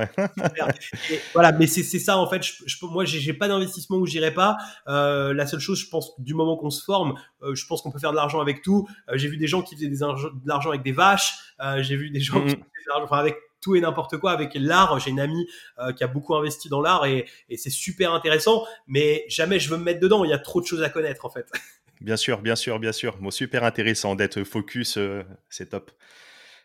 [1.34, 2.42] voilà mais c'est c'est ça en fait.
[2.42, 4.56] Je, je moi j'ai pas d'investissement où j'irai pas.
[4.86, 7.14] La seule chose je pense du moment qu'on se forme
[7.52, 8.88] je pense qu'on peut faire de l'argent avec tout.
[9.14, 11.34] J'ai vu des gens qui faisaient des de l'argent avec des vaches.
[11.78, 14.52] J'ai vu des gens qui faisaient de l'argent enfin avec tout et n'importe quoi avec
[14.54, 14.98] l'art.
[15.00, 15.46] J'ai une amie
[15.78, 17.26] euh, qui a beaucoup investi dans l'art et,
[17.56, 20.24] c'est super intéressant, mais jamais je veux me mettre dedans.
[20.24, 21.46] Il y a trop de choses à connaître en fait.
[22.02, 23.16] Bien sûr, bien sûr, bien sûr.
[23.16, 25.90] Bon, super intéressant d'être focus, euh, c'est top.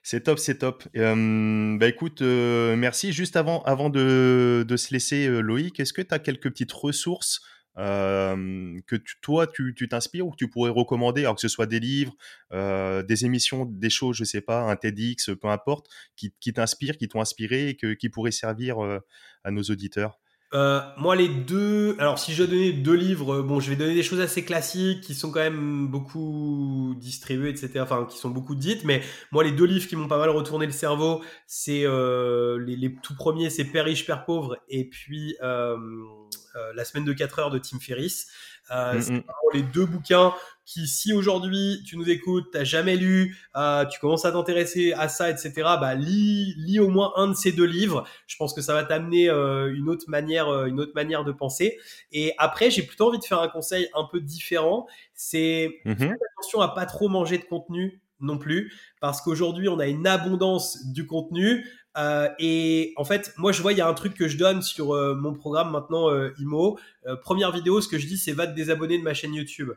[0.03, 0.84] C'est top, c'est top.
[0.97, 3.13] Euh, bah écoute, merci.
[3.13, 7.41] Juste avant, avant de, de se laisser, Loïc, est-ce que tu as quelques petites ressources
[7.76, 12.14] que toi tu t'inspires ou que tu pourrais recommander, alors que ce soit des livres,
[12.52, 17.22] des émissions, des choses, je sais pas, un TEDx, peu importe, qui, t'inspirent, qui t'ont
[17.22, 18.77] inspiré et que, qui pourraient servir
[19.43, 20.19] à nos auditeurs?
[20.53, 21.95] Moi, les deux.
[21.98, 25.14] Alors, si je donner deux livres, bon, je vais donner des choses assez classiques qui
[25.14, 27.80] sont quand même beaucoup distribuées, etc.
[27.80, 28.84] Enfin, qui sont beaucoup dites.
[28.84, 32.93] Mais moi, les deux livres qui m'ont pas mal retourné le cerveau, c'est les, les,
[33.02, 35.38] tout premiers, c'est Père riche, Père pauvre, et puis
[36.75, 38.27] La semaine de 4 heures de Tim Ferriss.
[38.71, 39.23] Euh, mm, c'est mm.
[39.53, 40.33] les deux bouquins
[40.65, 45.09] qui, si aujourd'hui tu nous écoutes, t'as jamais lu, euh, tu commences à t'intéresser à
[45.09, 45.51] ça, etc.
[45.55, 48.07] Bah lis, lis au moins un de ces deux livres.
[48.27, 51.31] Je pense que ça va t'amener euh, une autre manière, euh, une autre manière de
[51.31, 51.77] penser.
[52.11, 54.87] Et après, j'ai plutôt envie de faire un conseil un peu différent.
[55.13, 59.87] C'est mm attention à pas trop manger de contenu non plus, parce qu'aujourd'hui on a
[59.87, 61.65] une abondance du contenu.
[61.97, 64.61] Euh, et en fait, moi, je vois, il y a un truc que je donne
[64.61, 66.80] sur euh, mon programme maintenant, euh, IMO.
[67.22, 69.72] première vidéo, ce que je dis, c'est va te désabonner de ma chaîne YouTube.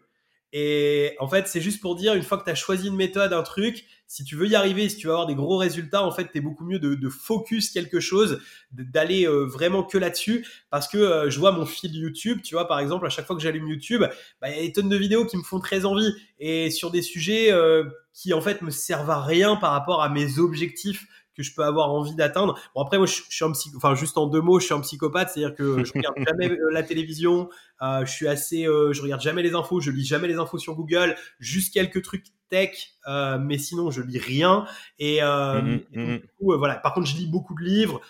[0.56, 3.32] Et en fait, c'est juste pour dire, une fois que tu as choisi une méthode,
[3.32, 6.12] un truc, si tu veux y arriver, si tu veux avoir des gros résultats, en
[6.12, 10.46] fait, tu es beaucoup mieux de, de, focus quelque chose, d'aller vraiment que là-dessus.
[10.70, 13.42] Parce que je vois mon fil YouTube, tu vois, par exemple, à chaque fois que
[13.42, 14.04] j'allume YouTube,
[14.40, 16.14] bah, il y a des tonnes de vidéos qui me font très envie.
[16.38, 17.50] Et sur des sujets
[18.12, 21.04] qui, en fait, me servent à rien par rapport à mes objectifs
[21.36, 22.58] que je peux avoir envie d'atteindre.
[22.74, 23.70] Bon après moi je, suis un psy...
[23.76, 26.70] enfin juste en deux mots, je suis un psychopathe, c'est-à-dire que je regarde jamais euh,
[26.72, 27.48] la télévision,
[27.80, 30.74] je suis assez, euh, je regarde jamais les infos, je lis jamais les infos sur
[30.74, 34.66] Google, juste quelques trucs tech, euh, mais sinon je lis rien.
[34.98, 36.76] Et, euh, mmh mmh du coup, euh, voilà.
[36.76, 38.00] Par contre, je lis beaucoup de livres,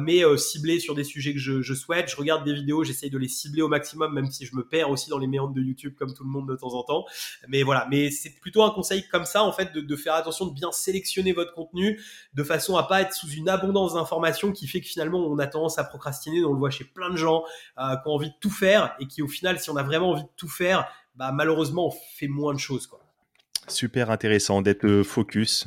[0.00, 2.10] mais ciblés sur des sujets que je, je souhaite.
[2.10, 4.90] Je regarde des vidéos, j'essaye de les cibler au maximum, même si je me perds
[4.90, 7.04] aussi dans les méandres de YouTube comme tout le monde de temps en temps.
[7.48, 7.86] Mais voilà.
[7.90, 10.72] Mais c'est plutôt un conseil comme ça, en fait, de, de, faire attention de bien
[10.72, 12.00] sélectionner votre contenu
[12.34, 15.46] de façon à pas être sous une abondance d'informations qui fait que finalement on a
[15.46, 16.44] tendance à procrastiner.
[16.44, 17.44] On le voit chez plein de gens
[17.78, 20.10] euh, qui ont envie de tout faire et qui au final, si on a vraiment
[20.10, 22.88] envie de tout faire, bah malheureusement on fait moins de choses.
[23.66, 25.66] Super intéressant d'être focus.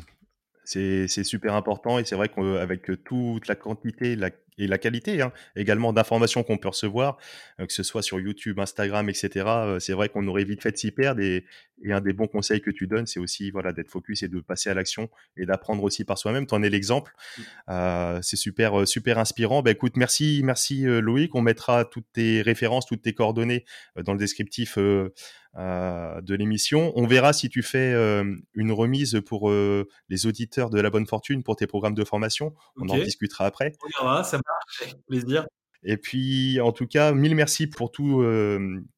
[0.66, 4.18] C'est super important et c'est vrai qu'avec toute la quantité
[4.58, 7.18] et la qualité hein, également d'informations qu'on peut recevoir,
[7.58, 9.46] que ce soit sur YouTube, Instagram, etc.,
[9.80, 11.22] c'est vrai qu'on aurait vite fait de s'y perdre
[11.84, 14.40] et, un des bons conseils que tu donnes, c'est aussi voilà, d'être focus et de
[14.40, 16.48] passer à l'action et d'apprendre aussi par soi-même.
[16.48, 17.14] Tu en es l'exemple.
[17.38, 17.42] Mmh.
[17.70, 19.62] Euh, c'est super, super inspirant.
[19.62, 21.36] Bah, écoute, merci, merci Loïc.
[21.36, 23.66] On mettra toutes tes références, toutes tes coordonnées
[23.96, 24.78] dans le descriptif
[25.56, 26.92] euh, de l'émission.
[26.96, 28.24] On verra si tu fais euh,
[28.56, 32.56] une remise pour euh, les auditeurs de la bonne fortune pour tes programmes de formation.
[32.76, 33.74] On en discutera après.
[33.84, 35.46] On verra, ça marche, avec plaisir.
[35.84, 38.26] Et puis, en tout cas, mille merci pour toutes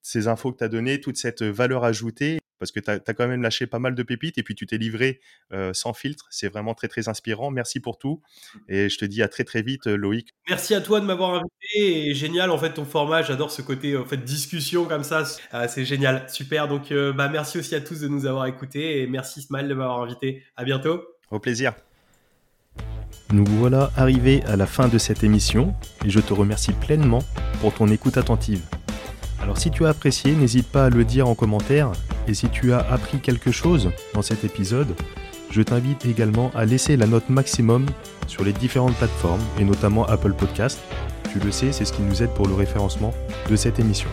[0.01, 3.27] ces infos que tu as données, toute cette valeur ajoutée parce que tu as, quand
[3.27, 5.19] même lâché pas mal de pépites et puis tu t'es livré
[5.53, 6.25] euh, sans filtre.
[6.29, 7.51] C'est vraiment très, très inspirant.
[7.51, 8.21] Merci pour tout.
[8.67, 10.29] Et je te dis à très, très vite, euh, Loïc.
[10.49, 12.09] Merci à toi de m'avoir invité.
[12.09, 13.21] Et génial, en fait, ton format.
[13.21, 15.23] J'adore ce côté en fait, discussion comme ça.
[15.51, 16.25] Ah, c'est génial.
[16.29, 16.67] Super.
[16.67, 19.01] Donc, euh, bah, merci aussi à tous de nous avoir écoutés.
[19.01, 20.43] Et merci, Smile, de m'avoir invité.
[20.55, 21.03] À bientôt.
[21.31, 21.73] Au plaisir.
[23.35, 25.75] Nous voilà arrivés à la fin de cette émission
[26.05, 27.21] et je te remercie pleinement
[27.59, 28.61] pour ton écoute attentive.
[29.41, 31.91] Alors si tu as apprécié, n'hésite pas à le dire en commentaire.
[32.29, 34.95] Et si tu as appris quelque chose dans cet épisode,
[35.51, 37.85] je t'invite également à laisser la note maximum
[38.25, 40.79] sur les différentes plateformes, et notamment Apple Podcast.
[41.33, 43.13] Tu le sais, c'est ce qui nous aide pour le référencement
[43.49, 44.07] de cette émission.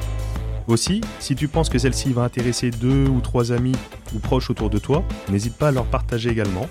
[0.69, 3.75] Aussi, si tu penses que celle-ci va intéresser deux ou trois amis
[4.15, 6.69] ou proches autour de toi, n'hésite pas à leur partager également.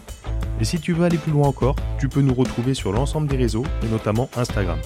[0.59, 3.37] Et si tu veux aller plus loin encore, tu peux nous retrouver sur l'ensemble des
[3.37, 4.79] réseaux, et notamment Instagram.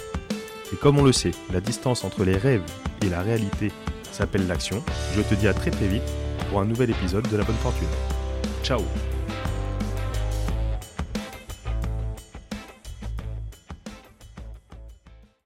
[0.73, 2.63] Et comme on le sait, la distance entre les rêves
[3.05, 3.71] et la réalité
[4.11, 4.81] s'appelle l'action.
[5.15, 6.03] Je te dis à très très vite
[6.49, 7.87] pour un nouvel épisode de La Bonne Fortune.
[8.63, 8.81] Ciao.